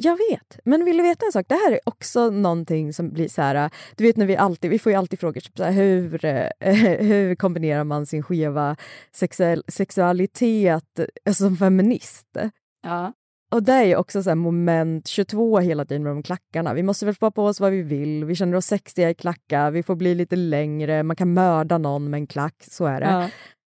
Jag 0.00 0.18
vet, 0.30 0.58
men 0.64 0.84
vill 0.84 0.96
du 0.96 1.02
veta 1.02 1.26
en 1.26 1.32
sak? 1.32 1.46
Det 1.48 1.54
här 1.54 1.72
är 1.72 1.80
också 1.84 2.30
någonting 2.30 2.92
som 2.92 3.10
blir 3.10 3.28
så 3.28 3.42
här... 3.42 3.70
Du 3.96 4.04
vet 4.04 4.16
när 4.16 4.26
vi 4.26 4.36
alltid, 4.36 4.70
vi 4.70 4.78
får 4.78 4.92
ju 4.92 4.98
alltid 4.98 5.20
frågor 5.20 5.40
typ 5.40 5.56
så 5.56 5.64
här, 5.64 5.72
hur, 5.72 6.24
eh, 6.24 6.48
hur 7.00 7.34
kombinerar 7.34 7.84
man 7.84 8.06
sin 8.06 8.22
skeva 8.22 8.76
sexuell, 9.12 9.64
sexualitet 9.68 10.98
eh, 11.24 11.32
som 11.32 11.56
feminist? 11.56 12.36
Ja. 12.82 13.12
Och 13.50 13.62
det 13.62 13.72
är 13.72 13.84
ju 13.84 13.96
också 13.96 14.22
så 14.22 14.34
moment 14.34 15.06
22 15.06 15.58
hela 15.58 15.84
tiden 15.84 16.02
med 16.02 16.12
de 16.12 16.22
klackarna. 16.22 16.74
Vi 16.74 16.82
måste 16.82 17.04
väl 17.04 17.14
få 17.14 17.30
på 17.30 17.44
oss 17.44 17.60
vad 17.60 17.72
vi 17.72 17.82
vill, 17.82 18.24
vi 18.24 18.34
känner 18.34 18.56
oss 18.56 18.66
sexiga 18.66 19.10
i 19.10 19.14
klackar, 19.14 19.70
vi 19.70 19.82
får 19.82 19.96
bli 19.96 20.14
lite 20.14 20.36
längre, 20.36 21.02
man 21.02 21.16
kan 21.16 21.34
mörda 21.34 21.78
någon 21.78 22.10
med 22.10 22.18
en 22.18 22.26
klack, 22.26 22.64
så 22.70 22.86
är 22.86 23.00
det. 23.00 23.06
Ja. 23.06 23.30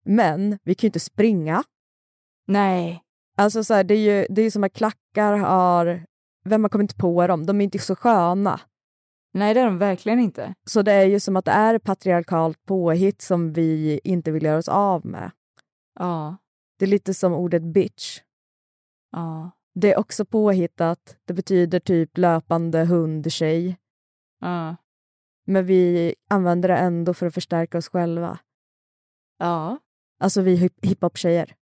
Men 0.04 0.58
vi 0.64 0.74
kan 0.74 0.86
ju 0.86 0.88
inte 0.88 1.00
springa. 1.00 1.62
Nej. 2.46 3.02
Alltså 3.36 3.64
så 3.64 3.74
här, 3.74 3.84
det 3.84 3.94
är 3.94 3.98
ju 4.20 4.26
det 4.30 4.42
är 4.42 4.50
som 4.50 4.64
att 4.64 4.72
klackar 4.72 5.36
har... 5.36 6.04
Vem 6.44 6.64
har 6.64 6.68
kommit 6.68 6.96
på 6.96 7.26
dem? 7.26 7.46
De 7.46 7.60
är 7.60 7.64
inte 7.64 7.78
så 7.78 7.96
sköna. 7.96 8.60
Nej, 9.32 9.54
det 9.54 9.60
är 9.60 9.64
de 9.64 9.78
verkligen 9.78 10.18
inte. 10.18 10.54
Så 10.66 10.82
det 10.82 10.92
är 10.92 11.04
ju 11.04 11.20
som 11.20 11.36
att 11.36 11.44
det 11.44 11.50
är 11.50 11.78
patriarkalt 11.78 12.64
påhitt 12.64 13.22
som 13.22 13.52
vi 13.52 14.00
inte 14.04 14.30
vill 14.30 14.42
göra 14.42 14.58
oss 14.58 14.68
av 14.68 15.06
med. 15.06 15.30
Ja. 15.98 16.36
Det 16.78 16.84
är 16.84 16.88
lite 16.88 17.14
som 17.14 17.32
ordet 17.32 17.62
bitch. 17.62 18.20
Ja. 19.12 19.50
Det 19.74 19.92
är 19.92 19.98
också 19.98 20.24
påhittat. 20.24 21.16
Det 21.24 21.32
betyder 21.34 21.80
typ 21.80 22.18
löpande 22.18 22.84
hundtjej. 22.84 23.76
Ja. 24.40 24.76
Men 25.46 25.66
vi 25.66 26.14
använder 26.30 26.68
det 26.68 26.76
ändå 26.76 27.14
för 27.14 27.26
att 27.26 27.34
förstärka 27.34 27.78
oss 27.78 27.88
själva. 27.88 28.38
Ja. 29.38 29.78
Alltså 30.20 30.40
vi 30.42 30.56
hip- 30.56 30.78
hiphop-tjejer. 30.86 31.54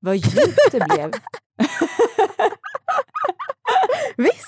Vad 0.00 0.16
djupt 0.16 0.72
det 0.72 0.86
blev. 0.94 1.10
Visst! 4.16 4.46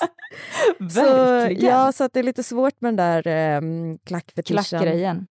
Så, 0.95 1.01
Verkligen. 1.15 1.65
ja, 1.75 1.93
så 1.93 2.05
att 2.05 2.13
det 2.13 2.19
är 2.21 2.25
lite 2.25 2.43
svårt 2.43 2.81
med 2.81 2.95
den 2.97 3.23
där 3.25 3.57
um, 3.63 3.99
klackfetischen. 3.99 4.65
Klackgrejen. 4.65 5.27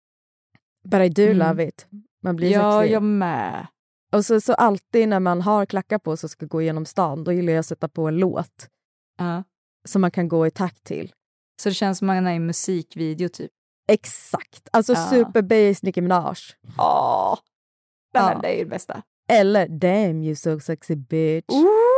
But 0.84 1.01
I 1.01 1.10
do 1.10 1.21
Mm. 1.23 1.38
love 1.38 1.67
it. 1.67 1.88
Man 2.23 2.36
blir 2.36 2.51
Ja, 2.51 2.79
sexig. 2.79 2.93
jag 2.95 3.03
med. 3.03 3.67
Och 4.12 4.26
så, 4.26 4.41
så 4.41 4.54
alltid 4.54 5.10
när 5.10 5.19
man 5.19 5.41
har 5.41 5.65
klackar 5.65 6.00
på 6.00 6.17
sig 6.17 6.28
och 6.28 6.32
ska 6.32 6.45
gå 6.45 6.62
igenom 6.62 6.86
stan, 6.86 7.24
då 7.24 7.32
gillar 7.32 7.54
jag 7.54 7.60
att 7.60 7.65
sätta 7.65 7.88
på 7.88 8.08
en 8.08 8.17
låt 8.17 8.67
Ja. 9.17 9.43
som 9.88 10.02
man 10.02 10.12
kan 10.12 10.28
gå 10.28 10.47
i 10.47 10.52
takt 10.52 10.84
till. 10.84 11.13
Så 11.62 11.69
det 11.69 11.76
känns 11.76 11.97
som 11.97 12.08
man 12.08 12.28
är 12.28 12.32
i 12.32 12.36
en 12.36 12.45
musikvideo 12.45 13.30
typ. 13.30 13.52
Exakt! 13.88 14.69
Alltså 14.74 14.93
Ja. 14.93 15.10
super 15.10 15.41
bass 15.41 15.84
Nicki 15.84 16.02
Minaj. 16.02 16.36
Ja. 16.78 17.38
Nej, 18.13 18.24
Ja. 18.24 18.30
men 18.34 18.41
det 18.41 18.47
är 18.47 18.58
ju 18.58 18.63
det 18.63 18.69
bästa. 18.69 19.02
Eller 19.31 19.67
Damn 19.67 20.23
you 20.23 20.35
so 20.35 20.59
sexy 20.59 20.95
bitch. 20.95 21.45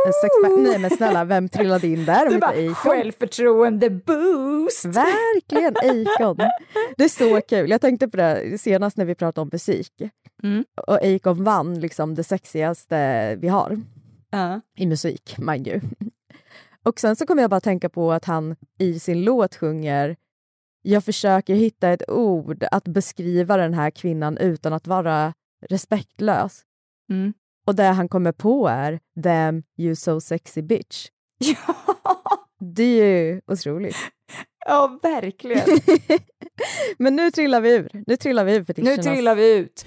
En 0.06 0.12
sex 0.12 0.34
Nej 0.58 0.78
men 0.78 0.90
snälla, 0.90 1.24
vem 1.24 1.48
trillade 1.48 1.86
in 1.86 2.04
där 2.04 2.26
om 2.26 2.34
inte 2.34 2.74
självförtroende 2.74 3.90
boost. 3.90 4.84
Verkligen 4.84 5.76
Akon. 5.76 6.36
Det 6.96 7.04
är 7.04 7.08
så 7.08 7.40
kul. 7.40 7.70
Jag 7.70 7.80
tänkte 7.80 8.08
på 8.08 8.16
det 8.16 8.58
senast 8.60 8.96
när 8.96 9.04
vi 9.04 9.14
pratade 9.14 9.42
om 9.42 9.48
musik. 9.52 9.92
Mm. 10.42 10.64
Och 10.86 10.98
Akon 11.02 11.44
vann 11.44 11.80
liksom 11.80 12.14
det 12.14 12.24
sexigaste 12.24 13.36
vi 13.36 13.48
har. 13.48 13.82
Ja. 14.30 14.60
i 14.76 14.86
musik, 14.86 15.36
mind 15.38 15.68
you. 15.68 15.80
Och 16.82 17.00
sen 17.00 17.16
så 17.16 17.26
kommer 17.26 17.42
jag 17.42 17.50
bara 17.50 17.60
tänka 17.60 17.88
på 17.88 18.12
att 18.12 18.24
han 18.24 18.56
i 18.78 18.98
sin 19.00 19.24
låt 19.24 19.54
sjunger 19.54 20.16
jag 20.86 21.04
försöker 21.04 21.54
hitta 21.54 21.88
ett 21.88 22.10
ord 22.10 22.64
att 22.70 22.84
beskriva 22.84 23.56
den 23.56 23.74
här 23.74 23.90
kvinnan 23.90 24.38
utan 24.38 24.72
att 24.72 24.86
vara 24.86 25.34
respektlös. 25.68 26.62
Mm. 27.10 27.32
Och 27.66 27.74
det 27.74 27.82
han 27.84 28.08
kommer 28.08 28.32
på 28.32 28.68
är 28.68 29.00
“Damn 29.16 29.62
you 29.78 29.94
so 29.94 30.20
sexy 30.20 30.62
bitch”. 30.62 31.08
Ja. 31.38 31.74
Det 32.58 33.00
är 33.00 33.32
ju 33.32 33.40
otroligt. 33.46 33.96
ja, 34.66 34.98
verkligen. 35.02 35.80
Men 36.98 37.16
nu 37.16 37.30
trillar 37.30 37.60
vi 37.60 37.74
ur. 37.74 38.02
Nu 38.06 38.16
trillar 38.16 38.44
vi 38.44 38.54
ur 38.54 38.64
Nu 38.76 38.96
trillar 38.96 39.34
vi 39.34 39.56
ut. 39.56 39.86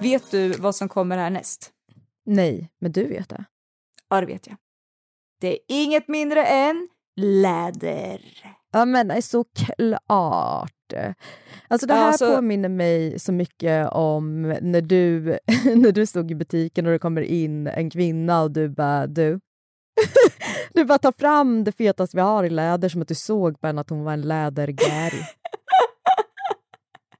Vet 0.00 0.30
du 0.30 0.48
vad 0.52 0.74
som 0.74 0.88
kommer 0.88 1.16
härnäst? 1.16 1.70
Nej, 2.26 2.70
men 2.80 2.92
du 2.92 3.06
vet 3.06 3.28
det. 3.28 3.44
Ja, 4.10 4.20
det 4.20 4.26
vet 4.26 4.46
jag. 4.46 4.56
Det 5.40 5.48
är 5.52 5.58
inget 5.68 6.08
mindre 6.08 6.44
än 6.44 6.88
läder. 7.16 8.20
Ja 8.72 8.84
men 8.84 9.10
är 9.10 9.20
så 9.20 9.44
klart. 9.44 10.72
Alltså 11.68 11.86
det 11.86 11.94
här 11.94 12.12
så- 12.12 12.34
påminner 12.36 12.68
mig 12.68 13.18
så 13.18 13.32
mycket 13.32 13.88
om 13.92 14.42
när 14.62 14.80
du, 14.80 15.20
när 15.76 15.92
du 15.92 16.06
stod 16.06 16.30
i 16.30 16.34
butiken 16.34 16.86
och 16.86 16.92
det 16.92 16.98
kommer 16.98 17.20
in 17.22 17.66
en 17.66 17.90
kvinna 17.90 18.42
och 18.42 18.50
du 18.50 18.68
bara 18.68 19.06
du. 19.06 19.40
du 20.74 20.84
bara 20.84 20.98
tar 20.98 21.12
fram 21.12 21.64
det 21.64 21.72
fetaste 21.72 22.16
vi 22.16 22.20
har 22.20 22.44
i 22.44 22.50
läder 22.50 22.88
som 22.88 23.02
att 23.02 23.08
du 23.08 23.14
såg 23.14 23.60
på 23.60 23.66
henne 23.66 23.80
att 23.80 23.90
hon 23.90 24.04
var 24.04 24.12
en 24.12 24.22
lädergäri. 24.22 25.22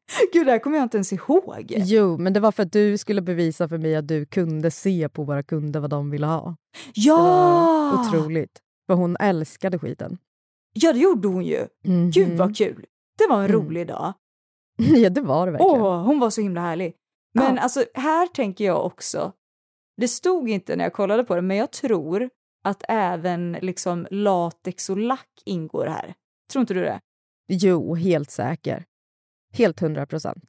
Gud, 0.32 0.46
det 0.46 0.52
här 0.52 0.58
kommer 0.58 0.76
jag 0.76 0.84
inte 0.84 0.96
ens 0.96 1.12
ihåg. 1.12 1.64
jo, 1.76 2.18
men 2.18 2.32
det 2.32 2.40
var 2.40 2.52
för 2.52 2.62
att 2.62 2.72
du 2.72 2.98
skulle 2.98 3.22
bevisa 3.22 3.68
för 3.68 3.78
mig 3.78 3.96
att 3.96 4.08
du 4.08 4.26
kunde 4.26 4.70
se 4.70 5.08
på 5.08 5.24
våra 5.24 5.42
kunder 5.42 5.80
vad 5.80 5.90
de 5.90 6.10
ville 6.10 6.26
ha. 6.26 6.56
Ja! 6.94 8.00
otroligt. 8.00 8.58
För 8.86 8.94
hon 8.94 9.16
älskade 9.20 9.78
skiten. 9.78 10.18
Ja, 10.74 10.92
det 10.92 10.98
gjorde 10.98 11.28
hon 11.28 11.44
ju. 11.44 11.66
Mhm. 11.84 12.10
Gud 12.10 12.38
vad 12.38 12.56
kul. 12.56 12.84
Det 13.18 13.26
var 13.28 13.36
en 13.38 13.44
Mm. 13.50 13.52
rolig 13.62 13.86
dag. 13.86 14.12
ja, 14.76 15.10
det 15.10 15.20
var 15.20 15.46
det 15.46 15.52
verkligen. 15.52 15.80
Åh, 15.82 16.02
hon 16.02 16.18
var 16.18 16.30
så 16.30 16.40
himla 16.40 16.60
härlig. 16.60 16.94
Men 17.34 17.56
Ja. 17.56 17.62
alltså, 17.62 17.84
här 17.94 18.26
tänker 18.26 18.64
jag 18.64 18.86
också, 18.86 19.32
det 19.96 20.08
stod 20.08 20.48
inte 20.50 20.76
när 20.76 20.84
jag 20.84 20.92
kollade 20.92 21.24
på 21.24 21.34
det, 21.34 21.42
men 21.42 21.56
jag 21.56 21.70
tror 21.72 22.30
att 22.64 22.82
även 22.88 23.52
liksom 23.52 24.06
latex 24.10 24.90
och 24.90 24.98
lack 24.98 25.28
ingår 25.44 25.86
här. 25.86 26.14
Tror 26.52 26.60
inte 26.60 26.74
du 26.74 26.80
det? 26.80 27.00
Jo, 27.48 27.94
helt 27.94 28.30
säker. 28.30 28.84
Helt 29.52 29.80
hundra 29.80 30.06
procent. 30.06 30.44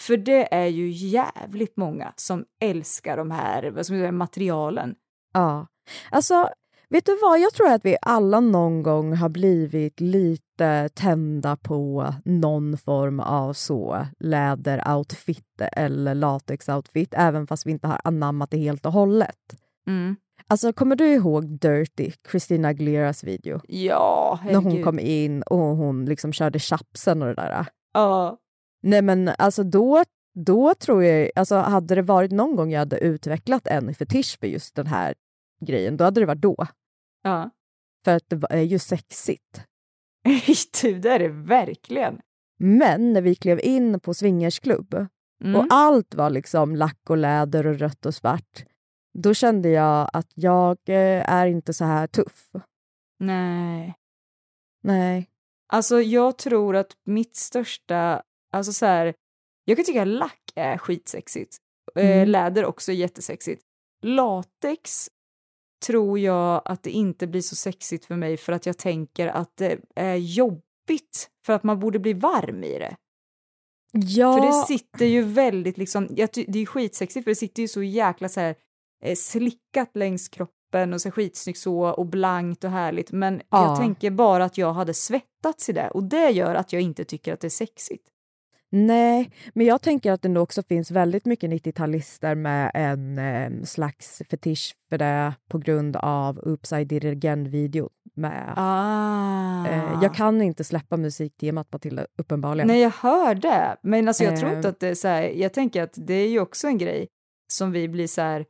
För 0.00 0.16
det 0.16 0.54
är 0.54 0.66
ju 0.66 0.88
jävligt 0.90 1.76
många 1.76 2.12
som 2.16 2.44
älskar 2.60 3.16
de 3.16 3.30
här 3.30 3.70
vad 3.70 3.86
säga, 3.86 4.12
materialen. 4.12 4.94
Ja. 5.34 5.66
Alltså, 6.10 6.48
vet 6.88 7.06
du 7.06 7.18
vad? 7.22 7.40
Jag 7.40 7.52
tror 7.54 7.68
att 7.72 7.84
vi 7.84 7.96
alla 8.02 8.40
någon 8.40 8.82
gång 8.82 9.16
har 9.16 9.28
blivit 9.28 10.00
lite 10.00 10.88
tända 10.94 11.56
på 11.56 12.14
någon 12.24 12.78
form 12.78 13.20
av 13.20 13.52
så 13.52 14.06
läderoutfit 14.18 15.60
eller 15.72 16.14
latexoutfit, 16.14 17.14
även 17.16 17.46
fast 17.46 17.66
vi 17.66 17.70
inte 17.70 17.86
har 17.86 18.00
anammat 18.04 18.50
det 18.50 18.58
helt 18.58 18.86
och 18.86 18.92
hållet. 18.92 19.56
Mm. 19.86 20.16
Alltså, 20.46 20.72
kommer 20.72 20.96
du 20.96 21.06
ihåg 21.06 21.58
Dirty, 21.58 22.12
Christina 22.30 22.68
Aguileras 22.68 23.24
video? 23.24 23.60
Ja, 23.68 24.38
När 24.44 24.54
hon 24.54 24.64
herregud. 24.64 24.84
kom 24.84 24.98
in 24.98 25.42
och 25.42 25.58
hon 25.58 26.04
liksom 26.04 26.32
körde 26.32 26.58
chapsen 26.58 27.22
och 27.22 27.28
det 27.28 27.34
där. 27.34 27.66
Ja. 27.92 28.38
Nej 28.82 29.02
men 29.02 29.28
alltså 29.38 29.62
då, 29.64 30.04
då 30.34 30.74
tror 30.74 31.04
jag, 31.04 31.30
alltså 31.36 31.56
hade 31.56 31.94
det 31.94 32.02
varit 32.02 32.32
någon 32.32 32.56
gång 32.56 32.70
jag 32.72 32.78
hade 32.78 32.98
utvecklat 32.98 33.66
en 33.66 33.94
fetisch 33.94 34.38
för 34.40 34.46
just 34.46 34.74
den 34.74 34.86
här 34.86 35.14
grejen, 35.64 35.96
då 35.96 36.04
hade 36.04 36.20
det 36.20 36.26
varit 36.26 36.40
då. 36.42 36.66
Ja. 37.22 37.50
För 38.04 38.16
att 38.16 38.24
det 38.28 38.46
är 38.50 38.62
ju 38.62 38.78
sexigt. 38.78 39.62
du, 40.82 40.98
det 40.98 41.10
är 41.10 41.18
det 41.18 41.28
verkligen. 41.28 42.20
Men 42.58 43.12
när 43.12 43.22
vi 43.22 43.34
klev 43.34 43.60
in 43.60 44.00
på 44.00 44.14
swingersklubb 44.14 45.06
Mm. 45.44 45.56
och 45.56 45.66
allt 45.70 46.14
var 46.14 46.30
liksom 46.30 46.76
lack 46.76 47.10
och 47.10 47.16
läder 47.16 47.66
och 47.66 47.78
rött 47.78 48.06
och 48.06 48.14
svart, 48.14 48.64
då 49.18 49.34
kände 49.34 49.68
jag 49.68 50.10
att 50.12 50.32
jag 50.34 50.78
eh, 50.86 51.30
är 51.32 51.46
inte 51.46 51.72
så 51.72 51.84
här 51.84 52.06
tuff. 52.06 52.50
Nej. 53.18 53.94
Nej. 54.82 55.30
Alltså 55.72 56.00
jag 56.02 56.38
tror 56.38 56.76
att 56.76 56.96
mitt 57.04 57.36
största, 57.36 58.22
alltså 58.52 58.72
så 58.72 58.86
här, 58.86 59.14
jag 59.64 59.76
kan 59.76 59.84
tycka 59.84 60.04
lack 60.04 60.52
är 60.54 60.78
skitsexigt. 60.78 61.56
Eh, 61.94 62.06
Mm. 62.06 62.28
Läder 62.28 62.64
också 62.64 62.92
är 62.92 62.96
jättesexigt. 62.96 63.62
Latex 64.02 65.08
tror 65.86 66.18
jag 66.18 66.62
att 66.64 66.82
det 66.82 66.90
inte 66.90 67.26
blir 67.26 67.40
så 67.40 67.56
sexigt 67.56 68.04
för 68.04 68.16
mig 68.16 68.36
för 68.36 68.52
att 68.52 68.66
jag 68.66 68.78
tänker 68.78 69.26
att 69.26 69.56
det 69.56 69.80
är 69.94 70.14
jobbigt 70.14 71.30
för 71.46 71.52
att 71.52 71.62
man 71.62 71.80
borde 71.80 71.98
bli 71.98 72.12
varm 72.12 72.64
i 72.64 72.78
det. 72.78 72.96
Ja, 73.92 74.36
För 74.36 74.46
det 74.46 74.78
sitter 74.78 75.06
ju 75.06 75.22
väldigt 75.22 75.78
liksom, 75.78 76.06
det 76.14 76.60
är 76.60 76.66
skitsexigt 76.66 77.24
för 77.24 77.30
det 77.30 77.34
sitter 77.36 77.62
ju 77.62 77.68
så 77.68 77.82
jäkla 77.82 78.28
så 78.28 78.40
här 78.40 78.54
eh, 79.04 79.14
slickat 79.16 79.96
längs 79.96 80.28
kroppen 80.28 80.57
och 80.94 81.00
så 81.00 81.10
skitsnyggt 81.10 81.58
så 81.58 81.80
och 81.90 82.06
blankt 82.06 82.64
och 82.64 82.70
härligt 82.70 83.12
men 83.12 83.42
Ja. 83.50 83.66
jag 83.66 83.76
tänker 83.76 84.10
bara 84.10 84.44
att 84.44 84.58
jag 84.58 84.72
hade 84.72 84.94
svettats 84.94 85.68
i 85.68 85.72
det 85.72 85.90
och 85.90 86.04
det 86.04 86.30
gör 86.30 86.54
att 86.54 86.72
jag 86.72 86.82
inte 86.82 87.04
tycker 87.04 87.32
att 87.32 87.40
det 87.40 87.46
är 87.46 87.50
sexigt. 87.50 88.04
Nej, 88.70 89.30
men 89.54 89.66
jag 89.66 89.82
tänker 89.82 90.12
att 90.12 90.22
det 90.22 90.28
nog 90.28 90.42
också 90.42 90.62
finns 90.62 90.90
väldigt 90.90 91.24
mycket 91.24 91.50
90-talister 91.50 92.34
med 92.34 92.70
en 92.74 93.18
eh, 93.18 93.64
slags 93.64 94.22
fetisch 94.30 94.74
för 94.90 94.98
det 94.98 95.34
på 95.50 95.58
grund 95.58 95.96
av 95.96 96.58
I 96.80 96.84
did 96.84 97.04
it 97.04 97.12
again-video. 97.12 97.88
Med, 98.16 98.52
Ah. 98.56 99.66
eh, 99.66 99.98
jag 100.02 100.14
kan 100.14 100.42
inte 100.42 100.64
släppa 100.64 100.96
musiktemat 100.96 101.72
Matilda, 101.72 102.06
uppenbarligen. 102.18 102.68
Nej, 102.68 102.80
jag 102.80 102.90
hör 102.90 103.34
det. 103.34 103.76
Men 103.82 104.08
alltså, 104.08 104.24
jag 104.24 104.38
tror 104.40 104.50
Eh. 104.50 104.56
inte 104.56 104.68
att 104.68 104.80
det 104.80 104.88
är 104.88 104.94
så 104.94 105.08
här, 105.08 105.22
jag 105.22 105.52
tänker 105.52 105.82
att 105.82 105.94
det 105.96 106.14
är 106.14 106.28
ju 106.28 106.40
också 106.40 106.66
en 106.66 106.78
grej 106.78 107.08
som 107.52 107.72
vi 107.72 107.88
blir 107.88 108.06
så 108.06 108.20
här, 108.20 108.44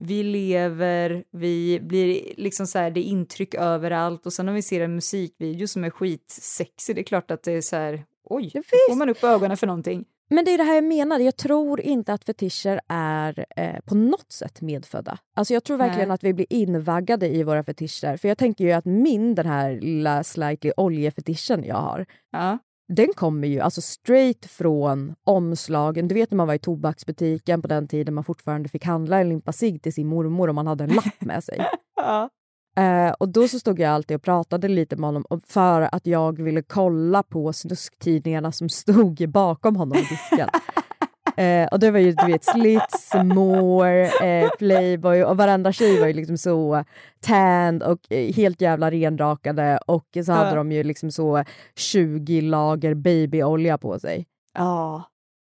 vi 0.00 0.22
lever, 0.22 1.24
vi 1.30 1.80
blir 1.82 2.34
liksom 2.36 2.66
så 2.66 2.78
här, 2.78 2.90
det 2.90 3.00
är 3.00 3.04
intryck 3.04 3.54
överallt 3.54 4.26
och 4.26 4.32
sen 4.32 4.48
om 4.48 4.54
vi 4.54 4.62
ser 4.62 4.80
en 4.80 4.94
musikvideo 4.94 5.66
som 5.66 5.84
är 5.84 5.90
skitsexig, 5.90 6.96
det 6.96 7.00
är 7.00 7.04
klart 7.04 7.30
att 7.30 7.42
det 7.42 7.52
är 7.52 7.60
så 7.60 7.76
här, 7.76 8.04
oj, 8.24 8.50
då 8.54 8.62
får 8.62 8.96
man 8.96 9.08
upp 9.08 9.24
ögonen 9.24 9.56
för 9.56 9.66
någonting. 9.66 10.04
Men 10.32 10.44
det 10.44 10.50
är 10.50 10.58
det 10.58 10.64
här 10.64 10.74
jag 10.74 10.84
menar, 10.84 11.18
jag 11.18 11.36
tror 11.36 11.80
inte 11.80 12.12
att 12.12 12.24
fetischer 12.24 12.80
är 12.88 13.46
eh, 13.56 13.80
på 13.84 13.94
något 13.94 14.32
sätt 14.32 14.60
medfödda. 14.60 15.18
Alltså 15.36 15.54
jag 15.54 15.64
tror 15.64 15.76
verkligen 15.76 16.08
Nej. 16.08 16.14
att 16.14 16.24
vi 16.24 16.34
blir 16.34 16.46
invaggade 16.50 17.28
i 17.28 17.42
våra 17.42 17.64
fetischer. 17.64 18.16
För 18.16 18.28
jag 18.28 18.38
tänker 18.38 18.64
ju 18.64 18.72
att 18.72 18.84
min, 18.84 19.34
den 19.34 19.46
här 19.46 19.80
lilla 19.80 20.24
slightly 20.24 20.72
oljefetischen 20.76 21.64
jag 21.64 21.76
har, 21.76 22.06
Ja. 22.32 22.58
Den 22.94 23.08
kommer 23.16 23.48
ju 23.48 23.60
alltså 23.60 23.80
straight 23.80 24.46
från 24.46 25.14
omslagen. 25.24 26.08
Du 26.08 26.14
vet 26.14 26.30
när 26.30 26.36
man 26.36 26.46
var 26.46 26.54
i 26.54 26.58
tobaksbutiken 26.58 27.62
på 27.62 27.68
den 27.68 27.88
tiden 27.88 28.14
man 28.14 28.24
fortfarande 28.24 28.68
fick 28.68 28.84
handla 28.84 29.20
en 29.20 29.28
limpa 29.28 29.52
cigg 29.52 29.82
till 29.82 29.92
sin 29.92 30.06
mormor 30.06 30.48
och 30.48 30.54
man 30.54 30.66
hade 30.66 30.84
en 30.84 30.90
lapp 30.90 31.20
med 31.20 31.44
sig. 31.44 31.66
Ja. 31.96 32.28
Eh, 32.76 33.12
och 33.12 33.28
då 33.28 33.48
så 33.48 33.58
stod 33.58 33.80
jag 33.80 33.90
alltid 33.90 34.14
och 34.14 34.22
pratade 34.22 34.68
lite 34.68 34.96
med 34.96 35.08
honom 35.08 35.40
för 35.46 35.88
att 35.92 36.06
jag 36.06 36.42
ville 36.42 36.62
kolla 36.62 37.22
på 37.22 37.52
snusktidningarna 37.52 38.52
som 38.52 38.68
stod 38.68 39.28
bakom 39.28 39.76
honom 39.76 39.98
i 39.98 40.00
disken. 40.00 40.48
Eh, 41.36 41.66
och 41.68 41.78
det 41.80 41.90
var 41.90 41.98
ju 41.98 42.12
du 42.12 42.26
vet 42.26 42.44
Slits, 42.44 43.14
More, 43.24 44.04
eh, 44.06 44.50
Playboy 44.58 45.24
och 45.24 45.36
varenda 45.36 45.72
tjej 45.72 46.00
var 46.00 46.06
ju 46.06 46.12
liksom 46.12 46.38
så 46.38 46.84
tanned 47.20 47.82
och 47.82 48.12
eh, 48.12 48.32
helt 48.34 48.60
jävla 48.60 48.90
renrakade 48.90 49.78
och 49.86 50.06
så 50.26 50.32
hade 50.32 50.48
Ja. 50.50 50.54
de 50.54 50.72
ju 50.72 50.82
liksom 50.82 51.10
så 51.10 51.44
20 51.76 52.40
lager 52.40 52.94
babyolja 52.94 53.78
på 53.78 53.98
sig. 53.98 54.26
Ja. 54.58 55.02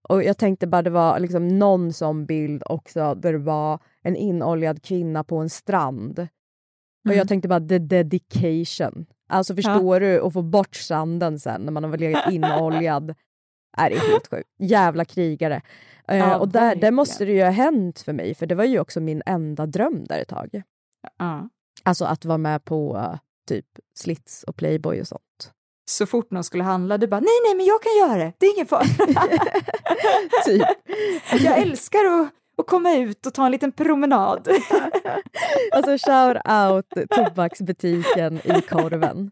Och 0.10 0.24
jag 0.24 0.38
tänkte 0.38 0.68
bara 0.68 0.82
det 0.82 0.90
var 0.90 1.20
liksom 1.20 1.48
någon 1.60 1.94
sån 1.94 2.26
bild 2.26 2.64
också 2.66 3.16
där 3.16 3.32
det 3.34 3.40
var 3.40 3.80
en 4.04 4.16
inoljad 4.16 4.84
kvinna 4.84 5.24
på 5.24 5.38
en 5.38 5.50
strand. 5.50 6.20
Och 6.20 7.12
Mm. 7.12 7.18
jag 7.18 7.28
tänkte 7.28 7.48
bara 7.48 7.60
the 7.68 7.80
dedication. 7.80 9.06
Alltså 9.30 9.56
förstår 9.56 10.00
du 10.00 10.22
att 10.22 10.34
få 10.34 10.42
bort 10.42 10.76
sanden 10.76 11.40
sen 11.40 11.62
när 11.62 11.72
man 11.72 11.84
har 11.84 11.98
legat 11.98 12.24
inoljad. 12.32 13.14
Är 13.78 13.90
det 13.90 14.00
helt 14.00 14.28
sjukt. 14.30 14.50
Jävla 14.60 15.06
krigare. 15.06 15.62
Eh, 16.08 16.18
Ja, 16.18 16.38
och 16.38 16.48
där, 16.48 16.76
där 16.76 16.92
måste 16.92 17.26
det 17.26 17.32
ju 17.32 17.44
ha 17.44 17.50
hänt 17.50 18.00
för 18.00 18.14
mig 18.14 18.36
för 18.36 18.46
det 18.46 18.56
var 18.56 18.64
ju 18.64 18.80
också 18.80 19.00
min 19.00 19.22
enda 19.26 19.66
dröm 19.66 20.06
där 20.06 20.20
ett 20.20 20.28
tag. 20.28 20.62
Ja. 21.20 21.50
Alltså 21.84 22.06
att 22.06 22.26
vara 22.26 22.38
med 22.38 22.66
på 22.66 22.98
eh, 22.98 23.20
typ 23.48 23.66
Slits 23.96 24.44
och 24.44 24.56
Playboy 24.56 25.02
och 25.02 25.08
sånt. 25.08 25.52
Så 25.90 26.06
fort 26.06 26.32
någon 26.32 26.44
skulle 26.44 26.64
handla, 26.64 26.98
du 26.98 27.08
bara 27.08 27.20
nej, 27.20 27.40
nej, 27.46 27.56
men 27.56 27.66
jag 27.66 27.82
kan 27.82 27.92
göra 27.98 28.24
det, 28.26 28.34
det 28.38 28.46
är 28.46 28.54
ingen 28.54 28.68
fara. 28.68 28.84
Typ. 30.46 30.68
jag 31.44 31.58
älskar 31.58 32.06
att, 32.06 32.30
att 32.58 32.68
komma 32.68 32.94
ut 32.96 33.26
och 33.26 33.34
ta 33.34 33.46
en 33.46 33.52
liten 33.52 33.72
promenad. 33.72 34.48
Alltså 35.72 35.92
shout 36.12 36.38
out 36.48 37.10
tobaksbutiken 37.10 38.38
i 38.44 38.62
korven. 38.62 39.32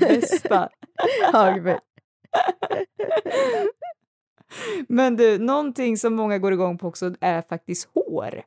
Bästa. 0.00 0.68
Hagby. 1.32 1.74
Men 4.88 5.16
du, 5.16 5.38
någonting 5.38 5.96
som 5.96 6.14
många 6.14 6.38
går 6.38 6.52
igång 6.52 6.78
på 6.78 6.88
också 6.88 7.14
är 7.20 7.42
faktiskt 7.42 7.88
hår. 7.94 8.42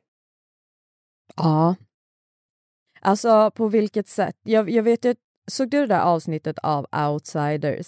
Ja. 1.36 1.74
Alltså 3.00 3.50
på 3.50 3.68
vilket 3.68 4.08
sätt? 4.08 4.36
Jag, 4.42 4.70
jag 4.70 4.82
vet 4.82 5.04
ju, 5.04 5.14
såg 5.50 5.70
du 5.70 5.80
det 5.80 5.86
där 5.86 6.00
avsnittet 6.00 6.58
av 6.58 6.86
Outsiders? 7.10 7.86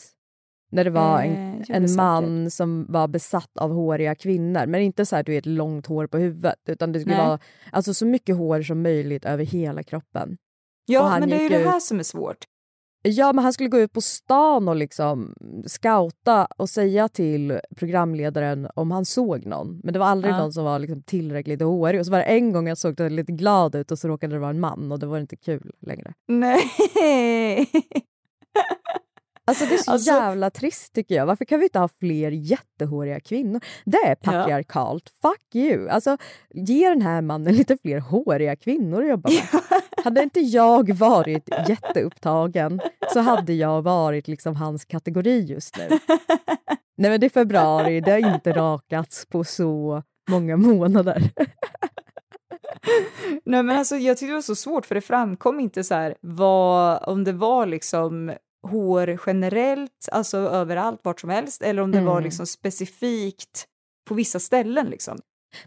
När 0.72 0.84
det 0.84 0.90
var 0.90 1.22
Eh, 1.22 1.38
en, 1.38 1.58
gjorde 1.58 1.74
en 1.74 1.94
man 1.96 2.50
som 2.50 2.86
var 2.88 3.08
besatt 3.08 3.56
av 3.56 3.70
håriga 3.72 4.14
kvinnor. 4.14 4.66
Men 4.66 4.80
inte 4.80 5.06
så 5.06 5.16
här, 5.16 5.22
du 5.22 5.32
vet, 5.32 5.46
långt 5.46 5.86
hår 5.86 6.06
på 6.06 6.18
huvudet. 6.18 6.58
Utan 6.68 6.92
det 6.92 7.00
skulle 7.00 7.16
Nej. 7.16 7.26
vara 7.26 7.38
alltså, 7.72 7.94
så 7.94 8.06
mycket 8.06 8.36
hår 8.36 8.62
som 8.62 8.82
möjligt 8.82 9.24
över 9.24 9.44
hela 9.44 9.82
kroppen. 9.82 10.36
Ja, 10.86 11.18
men 11.20 11.28
det 11.28 11.34
är 11.34 11.38
ju 11.38 11.42
gick 11.44 11.52
det 11.52 11.60
ut- 11.60 11.66
här 11.68 11.80
som 11.80 11.98
är 11.98 12.02
svårt. 12.02 12.44
Ja, 13.04 13.32
men 13.32 13.44
han 13.44 13.52
skulle 13.52 13.68
gå 13.68 13.78
ut 13.78 13.92
på 13.92 14.00
stan 14.00 14.68
och 14.68 14.76
liksom 14.76 15.34
scouta 15.66 16.46
och 16.56 16.68
säga 16.70 17.08
till 17.08 17.60
programledaren 17.76 18.68
om 18.74 18.90
han 18.90 19.04
såg 19.04 19.46
någon. 19.46 19.80
Men 19.84 19.92
det 19.92 19.98
var 19.98 20.06
aldrig 20.06 20.34
Ja. 20.34 20.38
någon 20.38 20.52
som 20.52 20.64
var 20.64 20.78
liksom 20.78 21.02
tillräckligt 21.02 21.62
hårig. 21.62 22.00
Och 22.00 22.06
så 22.06 22.12
var 22.12 22.18
det 22.18 22.24
en 22.24 22.52
gång 22.52 22.68
jag 22.68 22.78
såg 22.78 22.96
det 22.96 23.08
lite 23.10 23.32
glad 23.32 23.74
ut 23.74 23.90
och 23.90 23.98
så 23.98 24.08
råkade 24.08 24.34
det 24.34 24.38
vara 24.38 24.50
en 24.50 24.60
man 24.60 24.92
och 24.92 24.98
det 24.98 25.06
var 25.06 25.18
inte 25.18 25.36
kul 25.36 25.72
längre. 25.80 26.14
Nej. 26.28 27.68
Alltså 29.46 29.64
det 29.66 29.74
är 29.74 29.78
så 29.78 29.92
Alltså- 29.92 30.10
jävla 30.10 30.50
trist 30.50 30.92
tycker 30.92 31.14
jag. 31.14 31.26
Varför 31.26 31.44
kan 31.44 31.58
vi 31.58 31.64
inte 31.64 31.78
ha 31.78 31.88
fler 32.00 32.30
jättehåriga 32.30 33.20
kvinnor? 33.20 33.60
Det 33.84 33.96
är 33.96 34.14
patriarkalt. 34.14 35.12
Fuck 35.22 35.54
you! 35.54 35.88
Alltså, 35.88 36.16
ge 36.54 36.88
den 36.88 37.02
här 37.02 37.22
mannen 37.22 37.54
lite 37.54 37.76
fler 37.82 37.98
håriga 37.98 38.56
kvinnor 38.56 39.02
att 39.02 39.08
jobba 39.08 39.30
med. 39.30 39.62
Hade 40.04 40.22
inte 40.22 40.40
jag 40.40 40.92
varit 40.94 41.48
jätteupptagen 41.68 42.80
så 43.12 43.20
hade 43.20 43.52
jag 43.52 43.82
varit 43.82 44.28
liksom 44.28 44.56
hans 44.56 44.84
kategori 44.84 45.40
just 45.40 45.78
nu. 45.78 45.88
Nej 46.96 47.10
men 47.10 47.20
det 47.20 47.26
är 47.26 47.30
februari, 47.30 48.00
det 48.00 48.10
har 48.10 48.34
inte 48.34 48.52
rakats 48.52 49.26
på 49.26 49.44
så 49.44 50.02
många 50.30 50.56
månader. 50.56 51.30
Nej, 53.44 53.62
men 53.62 53.70
alltså, 53.78 53.96
jag 53.96 54.16
tyckte 54.16 54.30
det 54.30 54.34
var 54.34 54.42
så 54.42 54.54
svårt 54.54 54.86
för 54.86 54.94
det 54.94 55.00
framkom 55.00 55.60
inte 55.60 55.84
så 55.84 55.94
här 55.94 56.14
vad, 56.20 57.02
om 57.08 57.24
det 57.24 57.32
var 57.32 57.66
liksom 57.66 58.32
hår 58.62 59.18
generellt, 59.26 60.08
alltså 60.12 60.38
överallt, 60.38 61.00
vart 61.02 61.20
som 61.20 61.30
helst, 61.30 61.62
eller 61.62 61.82
om 61.82 61.90
det 61.90 62.00
var 62.00 62.12
Mm. 62.12 62.24
liksom 62.24 62.46
specifikt 62.46 63.64
på 64.08 64.14
vissa 64.14 64.38
ställen 64.40 64.86
liksom. 64.86 65.18